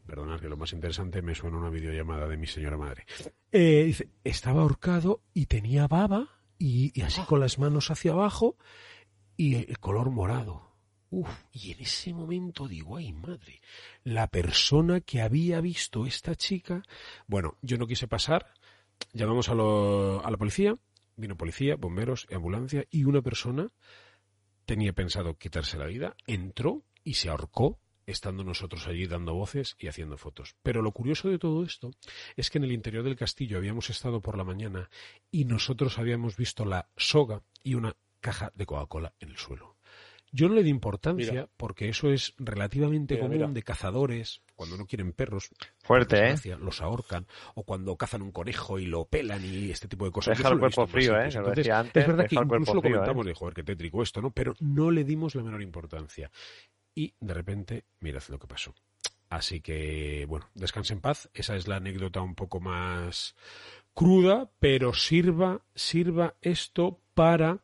Perdonad 0.05 0.39
que 0.39 0.47
lo 0.47 0.55
más 0.55 0.71
interesante 0.71 1.21
me 1.21 1.35
suena 1.35 1.57
una 1.57 1.69
videollamada 1.69 2.27
de 2.29 2.37
mi 2.37 2.47
señora 2.47 2.77
madre. 2.77 3.05
Eh, 3.51 3.83
dice, 3.85 4.09
estaba 4.23 4.61
ahorcado 4.61 5.21
y 5.33 5.47
tenía 5.47 5.85
baba 5.87 6.29
y, 6.57 6.97
y 6.97 7.03
así 7.03 7.21
con 7.23 7.41
las 7.41 7.59
manos 7.59 7.91
hacia 7.91 8.13
abajo 8.13 8.55
y 9.35 9.55
el 9.55 9.79
color 9.79 10.09
morado. 10.09 10.71
Uf, 11.09 11.29
y 11.51 11.71
en 11.73 11.81
ese 11.81 12.13
momento 12.13 12.69
digo, 12.69 12.95
ay 12.97 13.11
madre, 13.11 13.61
la 14.05 14.27
persona 14.27 15.01
que 15.01 15.21
había 15.21 15.59
visto 15.59 16.05
esta 16.05 16.35
chica, 16.35 16.83
bueno, 17.27 17.57
yo 17.61 17.77
no 17.77 17.85
quise 17.87 18.07
pasar, 18.07 18.45
llamamos 19.11 19.49
a, 19.49 19.55
lo- 19.55 20.25
a 20.25 20.31
la 20.31 20.37
policía, 20.37 20.77
vino 21.17 21.35
policía, 21.35 21.75
bomberos, 21.75 22.27
ambulancia 22.31 22.85
y 22.89 23.03
una 23.03 23.21
persona 23.21 23.71
tenía 24.65 24.93
pensado 24.93 25.37
quitarse 25.37 25.77
la 25.77 25.85
vida, 25.87 26.15
entró 26.27 26.83
y 27.03 27.15
se 27.15 27.29
ahorcó 27.29 27.79
estando 28.05 28.43
nosotros 28.43 28.87
allí 28.87 29.05
dando 29.05 29.33
voces 29.33 29.75
y 29.77 29.87
haciendo 29.87 30.17
fotos. 30.17 30.55
Pero 30.63 30.81
lo 30.81 30.93
curioso 30.93 31.29
de 31.29 31.39
todo 31.39 31.63
esto 31.63 31.91
es 32.35 32.49
que 32.49 32.57
en 32.57 32.63
el 32.63 32.71
interior 32.71 33.03
del 33.03 33.17
castillo 33.17 33.57
habíamos 33.57 33.89
estado 33.89 34.21
por 34.21 34.37
la 34.37 34.45
mañana 34.45 34.89
y 35.29 35.45
nosotros 35.45 35.99
habíamos 35.99 36.37
visto 36.37 36.65
la 36.65 36.89
soga 36.95 37.43
y 37.63 37.75
una 37.75 37.95
caja 38.21 38.51
de 38.55 38.65
Coca-Cola 38.65 39.13
en 39.19 39.29
el 39.29 39.37
suelo. 39.37 39.76
Yo 40.31 40.49
no 40.49 40.55
le 40.55 40.63
di 40.63 40.69
importancia 40.69 41.31
Mira. 41.31 41.49
porque 41.57 41.89
eso 41.89 42.11
es 42.11 42.33
relativamente 42.37 43.15
Mira, 43.15 43.25
común 43.25 43.37
mira. 43.37 43.47
de 43.49 43.63
cazadores, 43.63 44.41
cuando 44.55 44.77
no 44.77 44.85
quieren 44.85 45.13
perros, 45.13 45.49
Fuerte, 45.83 46.31
¿eh? 46.31 46.35
los 46.59 46.81
ahorcan, 46.81 47.25
o 47.55 47.63
cuando 47.63 47.95
cazan 47.95 48.21
un 48.21 48.31
conejo 48.31 48.79
y 48.79 48.85
lo 48.85 49.05
pelan 49.05 49.43
y 49.45 49.71
este 49.71 49.87
tipo 49.87 50.05
de 50.05 50.11
cosas. 50.11 50.37
Deja 50.37 50.49
el 50.49 50.59
cuerpo 50.59 50.85
frío, 50.87 51.17
¿eh? 51.19 51.31
lo 51.31 51.51
decía 51.51 51.79
antes, 51.79 52.01
es 52.01 52.07
verdad 52.07 52.27
que 52.27 52.35
incluso 52.35 52.73
lo 52.73 52.81
frío, 52.81 52.91
¿eh? 52.91 52.93
comentamos 52.95 53.25
de, 53.25 53.33
joder, 53.33 53.53
qué 53.53 53.63
tétrico 53.63 54.03
esto, 54.03 54.21
¿no? 54.21 54.31
Pero 54.31 54.53
no 54.59 54.91
le 54.91 55.03
dimos 55.03 55.35
la 55.35 55.43
menor 55.43 55.61
importancia. 55.61 56.29
Y 56.93 57.13
de 57.19 57.33
repente, 57.33 57.85
mirad 57.99 58.23
lo 58.29 58.39
que 58.39 58.47
pasó. 58.47 58.73
Así 59.29 59.61
que, 59.61 60.25
bueno, 60.27 60.49
descanse 60.53 60.93
en 60.93 61.01
paz. 61.01 61.29
Esa 61.33 61.55
es 61.55 61.67
la 61.67 61.77
anécdota 61.77 62.21
un 62.21 62.33
poco 62.33 62.59
más 62.59 63.35
cruda, 63.93 64.49
pero 64.59 64.93
sirva, 64.93 65.61
sirva 65.75 66.35
esto 66.41 66.99
para 67.13 67.59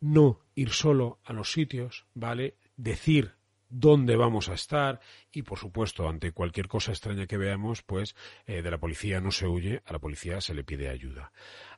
no 0.00 0.40
ir 0.54 0.70
solo 0.70 1.20
a 1.24 1.32
los 1.32 1.52
sitios, 1.52 2.06
¿vale? 2.14 2.56
decir 2.82 3.34
dónde 3.68 4.16
vamos 4.16 4.48
a 4.48 4.54
estar 4.54 5.00
y, 5.30 5.42
por 5.42 5.58
supuesto, 5.58 6.08
ante 6.08 6.32
cualquier 6.32 6.66
cosa 6.66 6.90
extraña 6.90 7.26
que 7.26 7.36
veamos, 7.36 7.82
pues 7.82 8.16
eh, 8.46 8.62
de 8.62 8.70
la 8.70 8.78
policía 8.78 9.20
no 9.20 9.30
se 9.30 9.46
huye, 9.46 9.82
a 9.84 9.92
la 9.92 10.00
policía 10.00 10.40
se 10.40 10.54
le 10.54 10.64
pide 10.64 10.88
ayuda. 10.88 11.32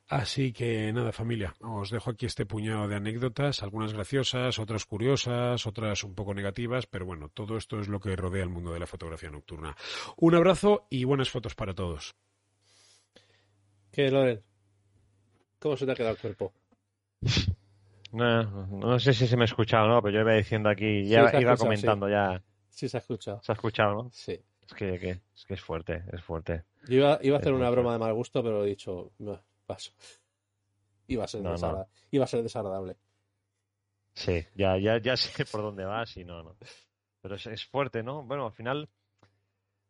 Así 0.09 0.53
que 0.53 0.93
nada, 0.93 1.13
familia, 1.13 1.55
os 1.61 1.91
dejo 1.91 2.11
aquí 2.11 2.27
este 2.27 2.47
puñado 2.47 2.89
de 2.89 2.97
anécdotas, 2.97 3.63
algunas 3.63 3.93
graciosas, 3.93 4.59
otras 4.59 4.87
curiosas, 4.87 5.67
otras 5.67 6.03
un 6.03 6.15
poco 6.15 6.35
negativas, 6.35 6.87
pero 6.87 7.05
bueno, 7.05 7.29
todo 7.29 7.57
esto 7.57 7.79
es 7.79 7.89
lo 7.89 8.01
que 8.01 8.17
rodea 8.17 8.43
el 8.43 8.49
mundo 8.49 8.73
de 8.73 8.81
la 8.81 8.87
fotografía 8.87 9.31
nocturna. 9.31 9.77
Un 10.17 10.35
abrazo 10.35 10.87
y 10.91 11.05
buenas 11.05 11.31
fotos 11.31 11.55
para 11.55 11.75
todos. 11.75 12.15
¿Qué, 13.91 14.11
Loren? 14.11 14.43
¿Cómo 15.59 15.77
se 15.77 15.85
te 15.85 15.93
ha 15.93 15.95
quedado 15.95 16.15
el 16.15 16.21
cuerpo? 16.21 16.53
No, 18.13 18.67
no 18.67 18.99
sé 18.99 19.15
si 19.15 19.27
se 19.27 19.37
me 19.37 19.45
ha 19.45 19.47
escuchado, 19.47 19.89
¿no? 19.89 20.03
Pero 20.03 20.15
yo 20.15 20.21
iba 20.21 20.35
diciendo 20.35 20.69
aquí, 20.69 21.05
ya 21.07 21.31
iba 21.41 21.57
comentando 21.57 22.09
ya. 22.09 22.43
Sí, 22.69 22.89
se 22.89 22.99
ha 22.99 23.01
escuchado. 23.01 23.41
Se 23.43 23.53
ha 23.53 23.55
escuchado, 23.55 23.95
¿no? 23.95 24.11
Sí. 24.13 24.39
Es 24.67 24.75
que, 24.75 24.95
es, 24.95 25.45
que 25.47 25.55
es 25.55 25.61
fuerte, 25.61 26.05
es 26.13 26.23
fuerte. 26.23 26.65
Yo 26.89 26.97
iba, 26.97 27.19
iba 27.23 27.37
a 27.37 27.41
hacer 27.41 27.53
una 27.53 27.71
broma 27.71 27.93
de 27.93 27.99
mal 27.99 28.15
gusto, 28.15 28.43
pero 28.43 28.65
he 28.65 28.69
dicho, 28.69 29.13
no, 29.19 29.41
paso. 29.67 29.93
Iba 31.09 31.25
a 31.25 31.29
ser, 31.29 31.43
desagradable. 31.43 31.91
Iba 32.11 32.25
a 32.25 32.29
ser 32.29 32.43
desagradable. 32.43 32.97
Sí, 34.15 34.45
ya, 34.55 34.79
ya, 34.79 34.99
ya 34.99 35.17
sé 35.17 35.45
por 35.51 35.63
dónde 35.63 35.85
vas 35.85 36.17
y 36.17 36.25
no, 36.25 36.43
no. 36.43 36.57
Pero 37.21 37.35
es, 37.37 37.47
es 37.47 37.65
fuerte, 37.65 38.03
¿no? 38.03 38.23
Bueno, 38.23 38.47
al 38.47 38.53
final 38.53 38.89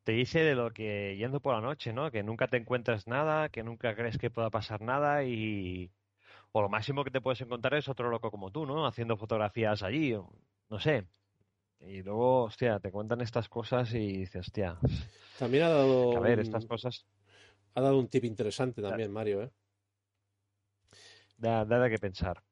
te 0.05 0.13
dice 0.13 0.41
de 0.41 0.55
lo 0.55 0.73
que 0.73 1.17
yendo 1.17 1.41
por 1.41 1.55
la 1.55 1.61
noche, 1.61 1.93
¿no? 1.93 2.11
Que 2.11 2.23
nunca 2.23 2.49
te 2.49 2.57
encuentras 2.57 3.07
nada, 3.07 3.49
que 3.49 3.63
nunca 3.63 3.95
crees 3.95 4.19
que 4.19 4.31
pueda 4.31 4.51
pasar 4.51 4.81
nada 4.81 5.25
y, 5.25 5.91
o 6.53 6.61
lo 6.61 6.69
máximo 6.69 7.03
que 7.03 7.11
te 7.11 7.21
puedes 7.21 7.41
encontrar 7.41 7.75
es 7.75 7.89
otro 7.89 8.11
loco 8.11 8.31
como 8.31 8.51
tú, 8.51 8.67
¿no? 8.67 8.87
Haciendo 8.87 9.17
fotografías 9.17 9.83
allí, 9.83 10.15
no 10.69 10.79
sé. 10.79 11.07
Y 11.81 12.03
luego, 12.03 12.45
hostia, 12.45 12.79
te 12.79 12.93
cuentan 12.93 13.21
estas 13.23 13.49
cosas 13.49 13.93
y 13.95 14.19
dices, 14.19 14.47
hostia. 14.47 14.79
También 15.39 15.65
ha 15.65 15.71
dado. 15.71 16.17
A 16.17 16.21
ver, 16.21 16.39
estas 16.39 16.67
cosas. 16.67 17.07
Ha 17.75 17.81
dado 17.81 17.99
un 17.99 18.09
tip 18.09 18.25
interesante 18.25 18.83
también, 18.83 19.11
Mario, 19.11 19.43
¿eh? 19.43 19.51
Da, 21.39 21.65
da 21.65 21.89
qué 21.89 21.99
pensar. 21.99 22.43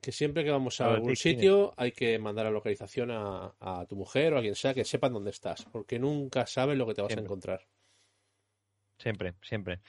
Que 0.00 0.12
siempre 0.12 0.44
que 0.44 0.50
vamos 0.50 0.80
a, 0.80 0.94
algún 0.94 1.16
sitio 1.16 1.74
hay 1.76 1.90
que 1.90 2.18
mandar 2.18 2.46
la 2.46 2.52
localización 2.52 3.10
a, 3.10 3.52
a, 3.58 3.84
tu 3.86 3.96
mujer 3.96 4.32
o 4.32 4.38
a 4.38 4.40
quien 4.40 4.54
sea 4.54 4.72
que 4.72 4.84
sepan 4.84 5.12
dónde 5.12 5.30
estás, 5.30 5.64
porque 5.64 5.98
nunca 5.98 6.46
sabes 6.46 6.78
lo 6.78 6.86
que 6.86 6.94
te 6.94 7.02
vas 7.02 7.16
a 7.16 7.20
encontrar. 7.20 7.66
Siempre, 8.98 9.34
siempre. 9.42 9.80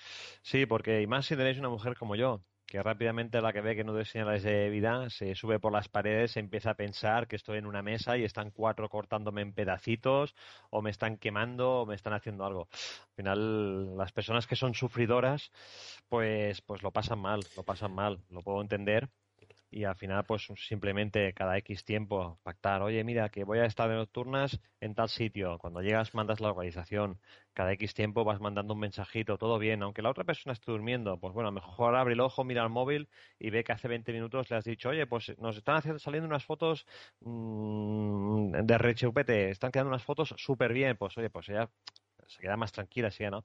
Sí, 0.42 0.66
porque 0.66 1.02
y 1.02 1.08
más 1.08 1.28
si 1.28 1.36
tenéis 1.36 1.60
una 1.60 1.70
mujer 1.70 1.96
como 1.96 2.16
yo, 2.16 2.44
que 2.70 2.84
rápidamente 2.84 3.42
la 3.42 3.52
que 3.52 3.62
ve 3.62 3.76
que 3.76 3.84
no 3.84 3.94
doy 3.94 4.06
señales 4.06 4.44
de 4.44 4.70
vida 4.70 5.10
se 5.10 5.34
sube 5.34 5.60
por 5.60 5.74
las 5.74 5.90
paredes, 5.90 6.38
empieza 6.38 6.72
a 6.72 6.74
pensar 6.76 7.28
que 7.28 7.36
estoy 7.36 7.58
en 7.58 7.66
una 7.66 7.82
mesa 7.82 8.16
y 8.16 8.24
están 8.24 8.52
cuatro 8.52 8.90
cortándome 8.90 9.42
en 9.42 9.54
pedacitos 9.54 10.36
o 10.70 10.82
me 10.84 10.92
están 10.92 11.18
quemando 11.18 11.82
o 11.82 11.86
me 11.88 11.96
están 11.96 12.14
haciendo 12.14 12.46
algo. 12.46 12.68
Al 12.72 13.16
final, 13.16 13.98
las 13.98 14.12
personas 14.12 14.46
que 14.46 14.56
son 14.56 14.76
sufridoras, 14.76 15.52
pues, 16.10 16.62
pues 16.62 16.84
lo 16.84 16.92
pasan 16.92 17.20
mal, 17.20 17.40
lo 17.58 17.64
pasan 17.64 17.94
mal, 17.94 18.20
lo 18.30 18.42
puedo 18.44 18.62
entender 18.62 19.10
y 19.72 19.84
al 19.84 19.96
final 19.96 20.26
pues 20.26 20.48
simplemente 20.58 21.34
cada 21.34 21.58
X 21.58 21.84
tiempo 21.86 22.40
pactar, 22.44 22.82
oye 22.82 23.04
mira 23.04 23.30
que 23.30 23.44
voy 23.44 23.60
a 23.60 23.66
estar 23.66 23.90
de 23.90 23.96
nocturnas 23.96 24.60
en 24.82 24.96
tal 24.96 25.10
sitio, 25.10 25.58
cuando 25.60 25.82
llegas 25.82 26.14
mandas 26.14 26.40
la 26.40 26.50
localización, 26.50 27.20
cada 27.54 27.72
X 27.74 27.94
tiempo 27.94 28.24
vas 28.24 28.40
mandando 28.40 28.74
un 28.74 28.80
mensajito, 28.80 29.38
todo 29.38 29.60
bien, 29.60 29.84
aunque 29.84 30.02
la 30.02 30.10
otra 30.10 30.24
persona 30.24 30.54
esté 30.54 30.72
durmiendo, 30.72 31.20
pues 31.20 31.34
bueno, 31.34 31.52
mejor 31.52 31.96
abre 31.96 32.14
el 32.14 32.20
ojo, 32.22 32.44
mira 32.44 32.64
el 32.64 32.70
móvil 32.70 33.10
y 33.40 33.50
ve 33.50 33.64
que 33.64 33.72
hace 33.74 33.88
20 33.88 34.12
minutos 34.14 34.50
le 34.50 34.58
has 34.58 34.66
dicho, 34.66 34.90
oye 34.90 35.06
pues 35.08 35.38
nos 35.40 35.58
están 35.58 35.76
haciendo, 35.78 36.00
saliendo 36.00 36.28
unas 36.28 36.46
fotos 36.46 36.86
mmm, 37.22 38.52
de 38.52 38.74
RHVT, 38.74 39.50
están 39.52 39.72
quedando 39.72 39.90
unas 39.90 40.04
fotos 40.04 40.34
súper 40.38 40.74
bien, 40.74 40.98
pues 40.98 41.18
oye 41.18 41.30
pues 41.30 41.50
ella 41.50 41.70
se 42.28 42.42
queda 42.42 42.58
más 42.58 42.72
tranquila, 42.72 43.10
sí, 43.12 43.24
¿no? 43.26 43.44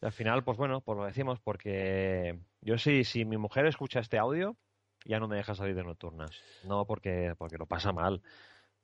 al 0.00 0.12
final, 0.12 0.44
pues 0.44 0.58
bueno, 0.58 0.80
pues 0.82 0.98
lo 0.98 1.04
decimos 1.04 1.40
porque 1.40 2.38
yo 2.60 2.78
sí, 2.78 3.04
si 3.04 3.24
mi 3.24 3.36
mujer 3.36 3.66
escucha 3.66 4.00
este 4.00 4.18
audio, 4.18 4.56
ya 5.04 5.18
no 5.18 5.28
me 5.28 5.36
deja 5.36 5.54
salir 5.54 5.74
de 5.74 5.84
nocturnas. 5.84 6.30
No 6.64 6.86
porque, 6.86 7.34
porque 7.38 7.58
lo 7.58 7.66
pasa 7.66 7.92
mal, 7.92 8.22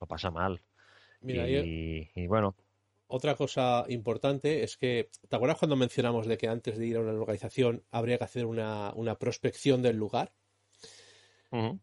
lo 0.00 0.06
pasa 0.06 0.30
mal. 0.30 0.60
y, 1.22 2.26
bueno. 2.26 2.56
Otra 3.08 3.36
cosa 3.36 3.84
importante 3.88 4.64
es 4.64 4.76
que, 4.76 5.10
¿te 5.28 5.36
acuerdas 5.36 5.58
cuando 5.58 5.76
mencionamos 5.76 6.26
de 6.26 6.36
que 6.36 6.48
antes 6.48 6.76
de 6.76 6.86
ir 6.86 6.96
a 6.96 7.00
una 7.00 7.12
localización 7.12 7.84
habría 7.92 8.18
que 8.18 8.24
hacer 8.24 8.46
una, 8.46 8.92
prospección 9.18 9.82
del 9.82 9.96
lugar? 9.96 10.32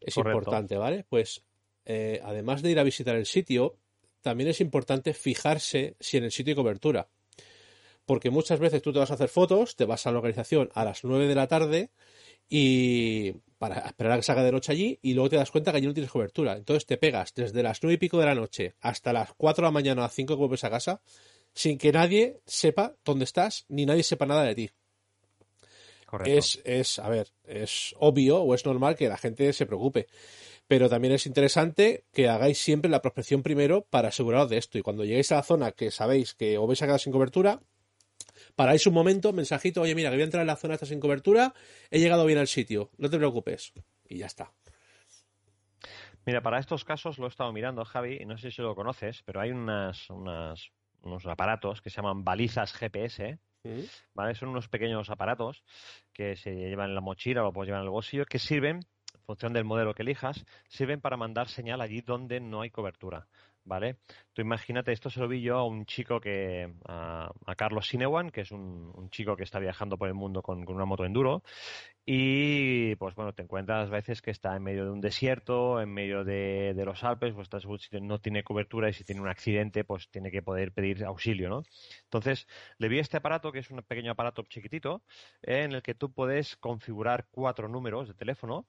es 0.01 0.17
importante, 0.17 0.77
¿vale? 0.77 1.05
Pues 1.07 1.43
eh, 1.85 2.19
además 2.23 2.61
de 2.61 2.71
ir 2.71 2.79
a 2.79 2.83
visitar 2.83 3.15
el 3.15 3.25
sitio, 3.25 3.77
también 4.21 4.49
es 4.49 4.61
importante 4.61 5.13
fijarse 5.13 5.95
si 5.99 6.17
en 6.17 6.25
el 6.25 6.31
sitio 6.31 6.51
hay 6.51 6.55
cobertura. 6.55 7.07
Porque 8.05 8.29
muchas 8.29 8.59
veces 8.59 8.81
tú 8.81 8.91
te 8.91 8.99
vas 8.99 9.11
a 9.11 9.13
hacer 9.13 9.29
fotos, 9.29 9.77
te 9.77 9.85
vas 9.85 10.05
a 10.05 10.11
la 10.11 10.15
localización 10.15 10.69
a 10.73 10.83
las 10.83 11.03
9 11.05 11.27
de 11.27 11.35
la 11.35 11.47
tarde 11.47 11.91
y 12.49 13.33
para 13.57 13.79
esperar 13.79 14.13
a 14.13 14.15
que 14.17 14.23
salga 14.23 14.43
de 14.43 14.51
noche 14.51 14.73
allí 14.73 14.99
y 15.01 15.13
luego 15.13 15.29
te 15.29 15.35
das 15.37 15.49
cuenta 15.49 15.71
que 15.71 15.77
allí 15.77 15.87
no 15.87 15.93
tienes 15.93 16.11
cobertura. 16.11 16.57
Entonces 16.57 16.85
te 16.85 16.97
pegas 16.97 17.33
desde 17.33 17.63
las 17.63 17.81
nueve 17.81 17.93
y 17.93 17.97
pico 17.97 18.19
de 18.19 18.25
la 18.25 18.35
noche 18.35 18.75
hasta 18.81 19.13
las 19.13 19.33
cuatro 19.35 19.61
de 19.61 19.67
la 19.67 19.71
mañana 19.71 20.01
a 20.01 20.05
las 20.05 20.13
cinco 20.13 20.33
que 20.33 20.39
vuelves 20.39 20.63
a 20.65 20.69
casa 20.69 21.01
sin 21.53 21.77
que 21.77 21.91
nadie 21.91 22.41
sepa 22.45 22.95
dónde 23.05 23.25
estás 23.25 23.65
ni 23.69 23.85
nadie 23.85 24.03
sepa 24.03 24.25
nada 24.25 24.43
de 24.43 24.55
ti. 24.55 24.69
Correcto. 26.05 26.37
Es, 26.37 26.61
es, 26.65 26.99
a 26.99 27.09
ver, 27.09 27.29
es 27.45 27.95
obvio 27.99 28.41
o 28.41 28.53
es 28.53 28.65
normal 28.65 28.95
que 28.95 29.07
la 29.07 29.17
gente 29.17 29.51
se 29.53 29.65
preocupe. 29.65 30.07
Pero 30.67 30.89
también 30.89 31.13
es 31.13 31.25
interesante 31.25 32.05
que 32.11 32.29
hagáis 32.29 32.57
siempre 32.57 32.89
la 32.89 33.01
prospección 33.01 33.43
primero 33.43 33.85
para 33.89 34.09
aseguraros 34.09 34.49
de 34.49 34.57
esto. 34.57 34.77
Y 34.77 34.81
cuando 34.81 35.05
lleguéis 35.05 35.31
a 35.31 35.35
la 35.35 35.43
zona 35.43 35.71
que 35.71 35.89
sabéis 35.89 36.33
que 36.33 36.57
os 36.57 36.67
vais 36.67 36.81
a 36.81 36.85
quedar 36.85 36.99
sin 36.99 37.13
cobertura, 37.13 37.61
paráis 38.55 38.85
un 38.87 38.93
momento, 38.93 39.33
mensajito, 39.33 39.81
oye, 39.81 39.95
mira, 39.95 40.09
que 40.09 40.15
voy 40.15 40.21
a 40.21 40.25
entrar 40.25 40.41
en 40.41 40.47
la 40.47 40.55
zona 40.55 40.75
esta 40.75 40.85
sin 40.85 40.99
cobertura, 40.99 41.53
he 41.89 41.99
llegado 41.99 42.25
bien 42.25 42.39
al 42.39 42.47
sitio, 42.47 42.91
no 42.97 43.09
te 43.09 43.17
preocupes. 43.17 43.73
Y 44.07 44.17
ya 44.17 44.27
está. 44.27 44.51
Mira, 46.25 46.41
para 46.41 46.59
estos 46.59 46.85
casos 46.85 47.17
lo 47.17 47.25
he 47.25 47.29
estado 47.29 47.51
mirando, 47.51 47.83
Javi, 47.83 48.17
y 48.21 48.25
no 48.25 48.37
sé 48.37 48.51
si 48.51 48.61
lo 48.61 48.75
conoces, 48.75 49.23
pero 49.23 49.41
hay 49.41 49.51
unas, 49.51 50.09
unos 50.09 51.25
aparatos 51.25 51.81
que 51.81 51.89
se 51.89 51.97
llaman 51.97 52.23
balizas 52.23 52.73
GPS, 52.73 53.39
mm. 53.63 53.81
¿vale? 54.13 54.35
Son 54.35 54.49
unos 54.49 54.69
pequeños 54.69 55.09
aparatos 55.09 55.63
que 56.13 56.37
se 56.37 56.53
llevan 56.53 56.89
en 56.89 56.95
la 56.95 57.01
mochila 57.01 57.45
o 57.45 57.51
puedes 57.51 57.67
llevar 57.67 57.81
en 57.81 57.87
el 57.87 57.91
bolsillo, 57.91 58.25
que 58.25 58.39
sirven, 58.39 58.77
en 59.13 59.21
función 59.25 59.51
del 59.51 59.65
modelo 59.65 59.93
que 59.93 60.03
elijas, 60.03 60.45
sirven 60.67 61.01
para 61.01 61.17
mandar 61.17 61.49
señal 61.49 61.81
allí 61.81 62.01
donde 62.01 62.39
no 62.39 62.61
hay 62.61 62.69
cobertura. 62.69 63.27
¿Vale? 63.65 63.97
Tú 64.33 64.41
imagínate, 64.41 64.91
esto 64.91 65.09
se 65.09 65.19
lo 65.19 65.27
vi 65.27 65.41
yo 65.41 65.57
a 65.57 65.65
un 65.65 65.85
chico 65.85 66.19
que, 66.19 66.73
a, 66.87 67.31
Carlos 67.57 67.87
Sinewan, 67.87 68.31
que 68.31 68.41
es 68.41 68.51
un, 68.51 69.09
chico 69.11 69.35
que 69.35 69.43
está 69.43 69.59
viajando 69.59 69.97
por 69.97 70.07
el 70.07 70.13
mundo 70.13 70.41
con, 70.41 70.67
una 70.69 70.85
moto 70.85 71.05
enduro, 71.05 71.43
y 72.05 72.95
pues 72.95 73.15
bueno, 73.15 73.33
te 73.33 73.43
encuentras 73.43 73.89
veces 73.89 74.21
que 74.21 74.31
está 74.31 74.55
en 74.55 74.63
medio 74.63 74.85
de 74.85 74.91
un 74.91 75.01
desierto, 75.01 75.79
en 75.81 75.93
medio 75.93 76.23
de, 76.23 76.73
los 76.85 77.03
Alpes, 77.03 77.33
pues 77.33 77.49
no 78.01 78.19
tiene 78.19 78.43
cobertura 78.43 78.89
y 78.89 78.93
si 78.93 79.03
tiene 79.03 79.21
un 79.21 79.29
accidente, 79.29 79.83
pues 79.83 80.09
tiene 80.09 80.31
que 80.31 80.41
poder 80.41 80.73
pedir 80.73 81.03
auxilio, 81.05 81.49
¿no? 81.49 81.63
Entonces, 82.03 82.47
le 82.77 82.89
vi 82.89 82.99
este 82.99 83.17
aparato, 83.17 83.51
que 83.51 83.59
es 83.59 83.69
un 83.71 83.81
pequeño 83.83 84.11
aparato 84.11 84.43
chiquitito, 84.43 85.03
en 85.41 85.73
el 85.73 85.81
que 85.81 85.95
tú 85.95 86.11
puedes 86.13 86.57
configurar 86.57 87.27
cuatro 87.31 87.67
números 87.67 88.07
de 88.07 88.13
teléfono 88.15 88.67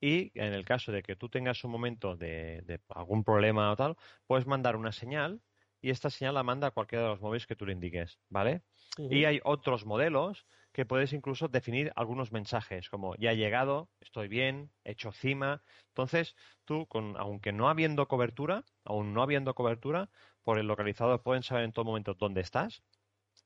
y 0.00 0.30
en 0.38 0.54
el 0.54 0.64
caso 0.64 0.92
de 0.92 1.02
que 1.02 1.16
tú 1.16 1.28
tengas 1.28 1.64
un 1.64 1.70
momento 1.70 2.16
de, 2.16 2.80
algún 2.88 3.24
problema 3.24 3.72
o 3.72 3.76
tal, 3.76 3.96
puedes 4.26 4.46
mandar 4.46 4.76
una 4.76 4.92
señal 4.92 5.40
y 5.80 5.90
esta 5.90 6.10
señal 6.10 6.34
la 6.34 6.42
manda 6.42 6.68
a 6.68 6.70
cualquiera 6.72 7.04
de 7.04 7.10
los 7.10 7.20
móviles 7.20 7.46
que 7.46 7.56
tú 7.56 7.66
le 7.66 7.72
indiques, 7.72 8.18
¿vale? 8.28 8.62
Y 8.98 9.24
hay 9.24 9.40
otros 9.44 9.86
modelos 9.86 10.46
que 10.72 10.84
puedes 10.84 11.12
incluso 11.12 11.48
definir 11.48 11.92
algunos 11.96 12.32
mensajes, 12.32 12.88
como 12.88 13.14
ya 13.16 13.32
he 13.32 13.36
llegado, 13.36 13.88
estoy 14.00 14.28
bien, 14.28 14.70
he 14.84 14.92
hecho 14.92 15.12
cima. 15.12 15.62
Entonces, 15.88 16.36
tú, 16.64 16.86
con, 16.86 17.16
aunque 17.16 17.52
no 17.52 17.68
habiendo 17.68 18.06
cobertura, 18.08 18.64
aún 18.84 19.14
no 19.14 19.22
habiendo 19.22 19.54
cobertura, 19.54 20.10
por 20.42 20.58
el 20.58 20.66
localizador 20.66 21.22
pueden 21.22 21.42
saber 21.42 21.64
en 21.64 21.72
todo 21.72 21.84
momento 21.84 22.14
dónde 22.14 22.40
estás. 22.40 22.82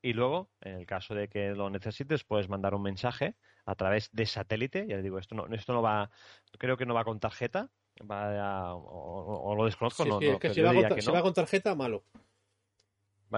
Y 0.02 0.14
luego, 0.14 0.50
en 0.60 0.74
el 0.74 0.86
caso 0.86 1.14
de 1.14 1.28
que 1.28 1.50
lo 1.50 1.70
necesites, 1.70 2.24
puedes 2.24 2.48
mandar 2.48 2.74
un 2.74 2.82
mensaje 2.82 3.36
a 3.64 3.76
través 3.76 4.10
de 4.12 4.26
satélite. 4.26 4.84
Ya 4.88 4.96
le 4.96 5.02
digo, 5.02 5.18
esto 5.18 5.36
no, 5.36 5.46
esto 5.54 5.72
no 5.72 5.80
va, 5.80 6.10
creo 6.58 6.76
que 6.76 6.86
no 6.86 6.94
va 6.94 7.04
con 7.04 7.20
tarjeta, 7.20 7.70
va 8.00 8.74
o, 8.74 9.54
lo 9.56 9.64
desconozco. 9.64 10.04
no, 10.04 10.20
es 10.20 10.38
que 10.40 10.52
si, 10.52 10.60
va 10.60 10.74
con, 10.74 11.14
va 11.14 11.22
con, 11.22 11.34
tarjeta, 11.34 11.76
malo. 11.76 12.02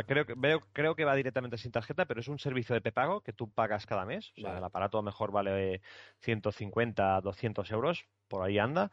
creo, 0.06 0.24
que, 0.24 0.34
creo 0.72 0.96
que 0.96 1.04
va 1.04 1.14
directamente 1.14 1.58
sin 1.58 1.70
tarjeta, 1.70 2.06
pero 2.06 2.20
es 2.20 2.28
un 2.28 2.38
servicio 2.38 2.74
de 2.74 2.80
prepago 2.80 3.20
que 3.20 3.34
tú 3.34 3.50
pagas 3.50 3.84
cada 3.84 4.06
mes. 4.06 4.32
O 4.38 4.40
sea, 4.40 4.56
el 4.56 4.64
aparato 4.64 4.96
a 4.96 5.02
lo 5.02 5.04
mejor 5.04 5.32
vale 5.32 5.82
150, 6.20 7.20
200 7.20 7.70
euros, 7.72 8.06
por 8.26 8.42
ahí 8.42 8.58
anda. 8.58 8.90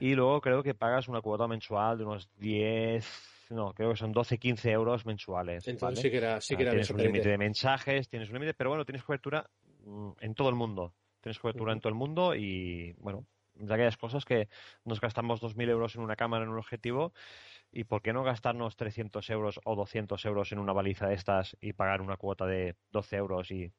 Y 0.00 0.16
luego 0.16 0.40
creo 0.40 0.64
que 0.64 0.74
pagas 0.74 1.06
una 1.06 1.20
cuota 1.20 1.46
mensual 1.46 1.98
de 1.98 2.04
unos 2.04 2.28
10, 2.38 3.41
no, 3.52 3.72
creo 3.74 3.90
que 3.90 3.96
son 3.96 4.12
12, 4.12 4.38
15 4.38 4.70
euros 4.70 5.06
mensuales. 5.06 5.66
Entonces 5.68 6.02
sí 6.02 6.10
que 6.10 6.16
era, 6.16 6.40
sí 6.40 6.56
que 6.56 6.62
era 6.62 6.72
Tienes 6.72 6.90
un 6.90 7.02
límite 7.02 7.28
de 7.28 7.38
mensajes, 7.38 8.08
tienes 8.08 8.28
un 8.28 8.34
límite, 8.34 8.54
pero 8.54 8.70
bueno, 8.70 8.84
tienes 8.84 9.04
cobertura 9.04 9.48
Mm, 9.84 10.12
en 10.20 10.34
todo 10.34 10.48
el 10.48 10.54
mundo. 10.54 10.94
Tienes 11.20 11.38
cobertura 11.38 11.72
en 11.72 11.80
todo 11.80 11.88
el 11.88 11.94
mundo 11.94 12.34
y, 12.34 12.94
bueno, 12.98 13.26
de 13.54 13.72
aquellas 13.72 13.96
cosas 13.96 14.24
que 14.24 14.48
nos 14.84 15.00
gastamos 15.00 15.40
2.000 15.40 15.68
euros 15.68 15.94
en 15.94 16.02
una 16.02 16.16
cámara, 16.16 16.44
en 16.44 16.50
un 16.50 16.58
objetivo, 16.58 17.12
y 17.70 17.84
¿por 17.84 18.02
qué 18.02 18.12
no 18.12 18.24
gastarnos 18.24 18.76
300 18.76 19.28
euros 19.30 19.60
o 19.64 19.76
200 19.76 20.24
euros 20.24 20.52
en 20.52 20.58
una 20.58 20.72
baliza 20.72 21.06
de 21.06 21.14
estas 21.14 21.56
y 21.60 21.74
pagar 21.74 22.00
una 22.00 22.16
cuota 22.16 22.46
de 22.46 22.76
12 22.90 23.16
euros 23.16 23.50
y 23.50 23.72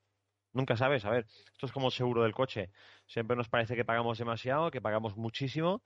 Nunca 0.54 0.78
sabes, 0.78 1.04
a 1.06 1.10
ver, 1.10 1.26
esto 1.51 1.66
es 1.66 1.72
como 1.72 1.88
el 1.88 1.93
seguro 1.93 2.24
del 2.24 2.34
coche. 2.34 2.72
Siempre 3.08 3.36
nos 3.36 3.49
parece 3.49 3.76
que 3.76 3.86
pagamos 3.86 4.18
demasiado, 4.20 4.70
que 4.72 4.82
pagamos 4.82 5.18
muchísimo, 5.18 5.84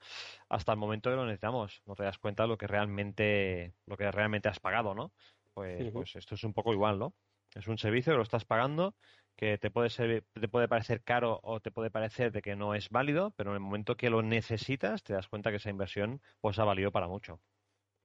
hasta 0.49 0.73
el 0.73 0.77
momento 0.77 1.09
que 1.09 1.15
lo 1.15 1.25
necesitamos. 1.25 1.81
No 1.85 1.95
te 1.95 2.03
das 2.03 2.17
cuenta 2.19 2.43
de 2.43 2.49
lo 2.49 2.57
que 2.57 2.67
realmente, 2.67 3.75
lo 3.85 3.97
que 3.97 4.11
realmente 4.11 4.49
has 4.49 4.59
pagado, 4.59 4.93
¿no? 4.93 5.13
Pues, 5.53 5.89
pues 5.91 6.15
esto 6.15 6.35
es 6.35 6.43
un 6.43 6.53
poco 6.53 6.73
igual, 6.73 6.99
¿no? 6.99 7.15
Es 7.55 7.67
un 7.67 7.77
servicio 7.77 8.13
que 8.13 8.17
lo 8.17 8.23
estás 8.23 8.45
pagando, 8.45 8.95
que 9.37 9.57
te 9.57 9.71
puede 9.71 9.89
ser, 9.89 10.25
te 10.33 10.47
puede 10.49 10.67
parecer 10.67 11.03
caro 11.03 11.39
o 11.43 11.61
te 11.61 11.71
puede 11.71 11.89
parecer 11.91 12.31
de 12.33 12.41
que 12.41 12.55
no 12.57 12.75
es 12.75 12.89
válido, 12.89 13.31
pero 13.31 13.51
en 13.51 13.55
el 13.55 13.61
momento 13.61 13.95
que 13.97 14.09
lo 14.09 14.21
necesitas, 14.21 15.03
te 15.03 15.13
das 15.13 15.29
cuenta 15.29 15.49
que 15.51 15.57
esa 15.57 15.69
inversión 15.69 16.21
pues 16.41 16.59
ha 16.59 16.65
valido 16.65 16.91
para 16.91 17.07
mucho. 17.07 17.41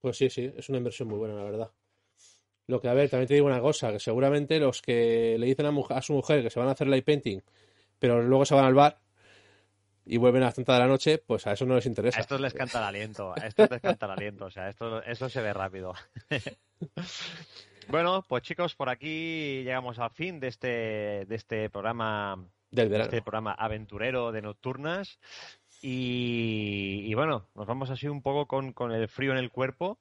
Pues 0.01 0.19
sí, 0.19 0.29
sí, 0.29 0.53
es 0.55 0.69
una 0.69 0.77
inversión 0.79 1.09
muy 1.09 1.17
buena, 1.19 1.35
la 1.35 1.45
verdad. 1.45 1.75
Lo 2.67 2.81
que, 2.81 2.89
a 2.89 2.95
ver, 2.95 3.11
también 3.11 3.29
te 3.29 3.35
digo 3.35 3.47
una 3.47 3.61
cosa, 3.61 3.93
que 3.93 3.99
seguramente 3.99 4.59
los 4.59 4.83
que 4.83 5.37
le 5.39 5.47
dicen 5.47 5.67
a, 5.67 6.03
su 6.03 6.13
mujer 6.13 6.43
que 6.43 6.51
se 6.51 6.61
van 6.61 6.69
a 6.69 6.73
hacer 6.73 6.87
light 6.87 7.05
painting, 7.05 7.41
pero 7.99 8.23
luego 8.23 8.45
se 8.45 8.55
van 8.55 8.65
al 8.65 8.75
bar 8.75 8.99
y 10.05 10.17
vuelven 10.17 10.43
a 10.43 10.47
las 10.47 10.55
30 10.55 10.73
de 10.73 10.79
la 10.79 10.87
noche, 10.87 11.19
pues 11.19 11.47
a 11.47 11.53
eso 11.53 11.67
no 11.67 11.75
les 11.75 11.87
interesa. 11.87 12.19
A 12.19 12.23
estos 12.23 12.41
les 12.41 12.55
canta 12.55 12.79
el 12.79 12.85
aliento, 12.85 13.33
a 13.37 13.47
estos 13.47 13.71
les 13.71 13.81
canta 13.81 14.07
el 14.07 14.13
aliento, 14.13 14.47
o 14.47 14.51
sea, 14.51 14.69
esto, 14.69 15.03
eso 15.03 15.29
se 15.29 15.41
ve 15.41 15.53
rápido. 15.53 15.93
bueno, 17.89 18.25
pues 18.29 18.43
chicos, 18.43 18.75
por 18.75 18.89
aquí 18.89 19.63
llegamos 19.65 19.99
al 19.99 20.11
fin 20.11 20.41
de 20.41 20.49
este, 20.49 20.67
de 21.27 21.35
este 21.35 21.69
programa 21.71 22.45
del 22.71 22.89
verano. 22.89 23.05
este 23.05 23.23
programa 23.23 23.53
aventurero 23.53 24.33
de 24.33 24.43
nocturnas. 24.43 25.19
Y, 25.85 27.13
bueno, 27.15 27.49
nos 27.57 27.67
vamos 27.67 27.91
así 27.91 28.07
un 28.07 28.23
poco 28.23 28.47
con, 28.47 28.73
con 28.73 28.93
el 28.93 29.09
frío 29.09 29.33
en 29.33 29.39
el 29.39 29.51
cuerpo 29.51 29.99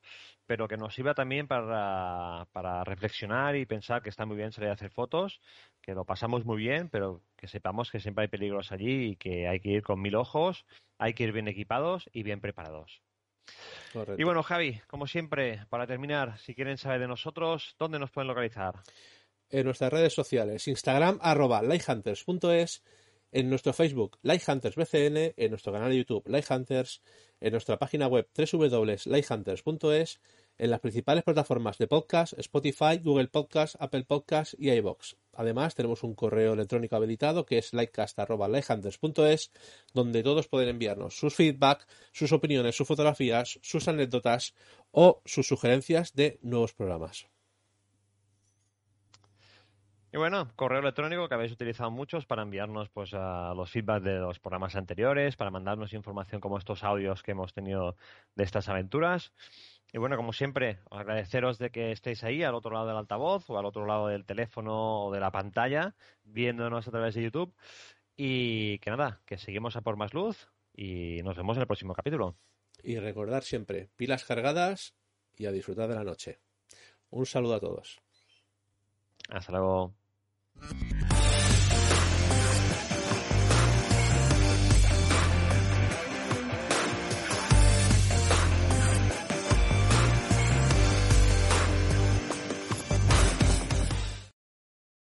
pero 0.52 0.68
que 0.68 0.76
nos 0.76 0.94
sirva 0.94 1.14
también 1.14 1.48
para, 1.48 2.46
para, 2.52 2.84
reflexionar 2.84 3.56
y 3.56 3.66
pensar 3.66 4.02
que 4.02 4.10
está 4.10 4.26
muy 4.26 4.36
bien 4.36 4.52
salir 4.52 4.70
a 4.70 4.74
hacer 4.74 4.92
fotos, 4.92 5.40
que 5.82 5.94
lo 5.94 6.04
pasamos 6.04 6.44
muy 6.44 6.58
bien, 6.58 6.90
pero 6.90 7.22
que 7.38 7.48
sepamos 7.48 7.90
que 7.90 8.02
siempre 8.02 8.24
hay 8.24 8.28
peligros 8.28 8.74
allí 8.74 9.12
y 9.12 9.16
que 9.16 9.48
hay 9.48 9.62
que 9.62 9.70
ir 9.70 9.82
con 9.82 10.02
mil 10.02 10.14
ojos, 10.14 10.66
hay 10.98 11.14
que 11.14 11.24
ir 11.24 11.32
bien 11.32 11.48
equipados 11.48 12.10
y 12.12 12.24
bien 12.24 12.42
preparados. 12.42 13.02
Y 14.18 14.26
bueno, 14.26 14.44
Javi, 14.44 14.82
como 14.88 15.08
siempre, 15.08 15.66
para 15.70 15.88
terminar, 15.88 16.38
si 16.38 16.54
quieren 16.54 16.78
saber 16.78 17.00
de 17.00 17.08
nosotros, 17.08 17.78
¿dónde 17.80 17.98
nos 17.98 18.12
pueden 18.12 18.28
localizar? 18.28 18.76
En 19.50 19.64
nuestras 19.64 19.94
redes 19.94 20.12
sociales, 20.14 20.68
Instagram, 20.68 21.18
arroba 21.22 21.62
lighthunters.es, 21.62 22.84
en 23.32 23.50
nuestro 23.50 23.72
Facebook, 23.72 24.18
lighthuntersbcn, 24.24 25.34
en 25.38 25.50
nuestro 25.50 25.72
canal 25.72 25.92
de 25.92 25.98
YouTube, 26.00 26.28
Lighthunters, 26.28 27.02
en 27.40 27.52
nuestra 27.52 27.78
página 27.78 28.08
web 28.08 28.28
www.lighthunters.es 28.36 30.20
en 30.62 30.70
las 30.70 30.80
principales 30.80 31.24
plataformas 31.24 31.80
de 31.80 31.88
podcast, 31.88 32.38
Spotify, 32.38 33.00
Google 33.04 33.30
Podcast, 33.30 33.76
Apple 33.80 34.04
Podcast 34.04 34.54
y 34.60 34.70
iBox. 34.70 35.18
Además, 35.34 35.74
tenemos 35.74 36.04
un 36.04 36.14
correo 36.14 36.54
electrónico 36.54 36.96
habilitado 36.96 37.48
que 37.48 37.58
es 37.58 37.74
lightcast.lighthunters.es, 37.74 39.52
donde 39.96 40.22
todos 40.22 40.48
pueden 40.48 40.70
enviarnos 40.70 41.18
sus 41.18 41.34
feedback, 41.34 41.88
sus 42.12 42.32
opiniones, 42.32 42.76
sus 42.76 42.88
fotografías, 42.88 43.58
sus 43.64 43.88
anécdotas 43.88 44.54
o 44.92 45.24
sus 45.26 45.48
sugerencias 45.48 46.14
de 46.14 46.38
nuevos 46.44 46.76
programas. 46.76 47.26
Y 50.14 50.18
bueno, 50.18 50.52
correo 50.56 50.82
electrónico 50.82 51.28
que 51.28 51.36
habéis 51.36 51.54
utilizado 51.54 51.90
muchos 51.90 52.26
para 52.28 52.44
enviarnos 52.44 52.90
pues 52.90 53.16
a 53.16 53.54
los 53.56 53.72
feedbacks 53.72 54.04
de 54.04 54.20
los 54.20 54.40
programas 54.40 54.76
anteriores, 54.76 55.38
para 55.38 55.50
mandarnos 55.50 55.94
información 55.94 56.40
como 56.40 56.60
estos 56.60 56.84
audios 56.84 57.24
que 57.24 57.32
hemos 57.32 57.54
tenido 57.54 57.96
de 58.36 58.44
estas 58.44 58.70
aventuras. 58.70 59.34
Y 59.94 59.98
bueno, 59.98 60.16
como 60.16 60.32
siempre, 60.32 60.80
agradeceros 60.90 61.58
de 61.58 61.70
que 61.70 61.92
estéis 61.92 62.24
ahí 62.24 62.44
al 62.44 62.56
otro 62.56 62.72
lado 62.72 62.88
del 62.88 62.98
altavoz 62.98 63.50
o 63.50 63.58
al 63.58 63.66
otro 63.66 63.86
lado 63.86 64.08
del 64.08 64.26
teléfono 64.26 65.06
o 65.06 65.14
de 65.14 65.20
la 65.20 65.32
pantalla, 65.32 65.96
viéndonos 66.24 66.88
a 66.88 66.92
través 66.92 67.16
de 67.16 67.24
YouTube. 67.24 67.54
Y 68.16 68.80
que 68.80 68.90
nada, 68.90 69.22
que 69.26 69.38
seguimos 69.38 69.76
a 69.76 69.82
por 69.82 69.98
más 69.98 70.14
luz 70.14 70.50
y 70.74 71.22
nos 71.24 71.36
vemos 71.36 71.58
en 71.58 71.62
el 71.62 71.68
próximo 71.68 71.94
capítulo. 71.94 72.38
Y 72.84 72.98
recordar 73.00 73.44
siempre, 73.44 73.90
pilas 73.98 74.24
cargadas 74.24 74.96
y 75.38 75.46
a 75.46 75.52
disfrutar 75.52 75.90
de 75.90 75.96
la 75.96 76.04
noche. 76.04 76.40
Un 77.10 77.26
saludo 77.26 77.56
a 77.56 77.60
todos. 77.60 78.00
Hasta 79.30 79.52
luego. 79.52 79.94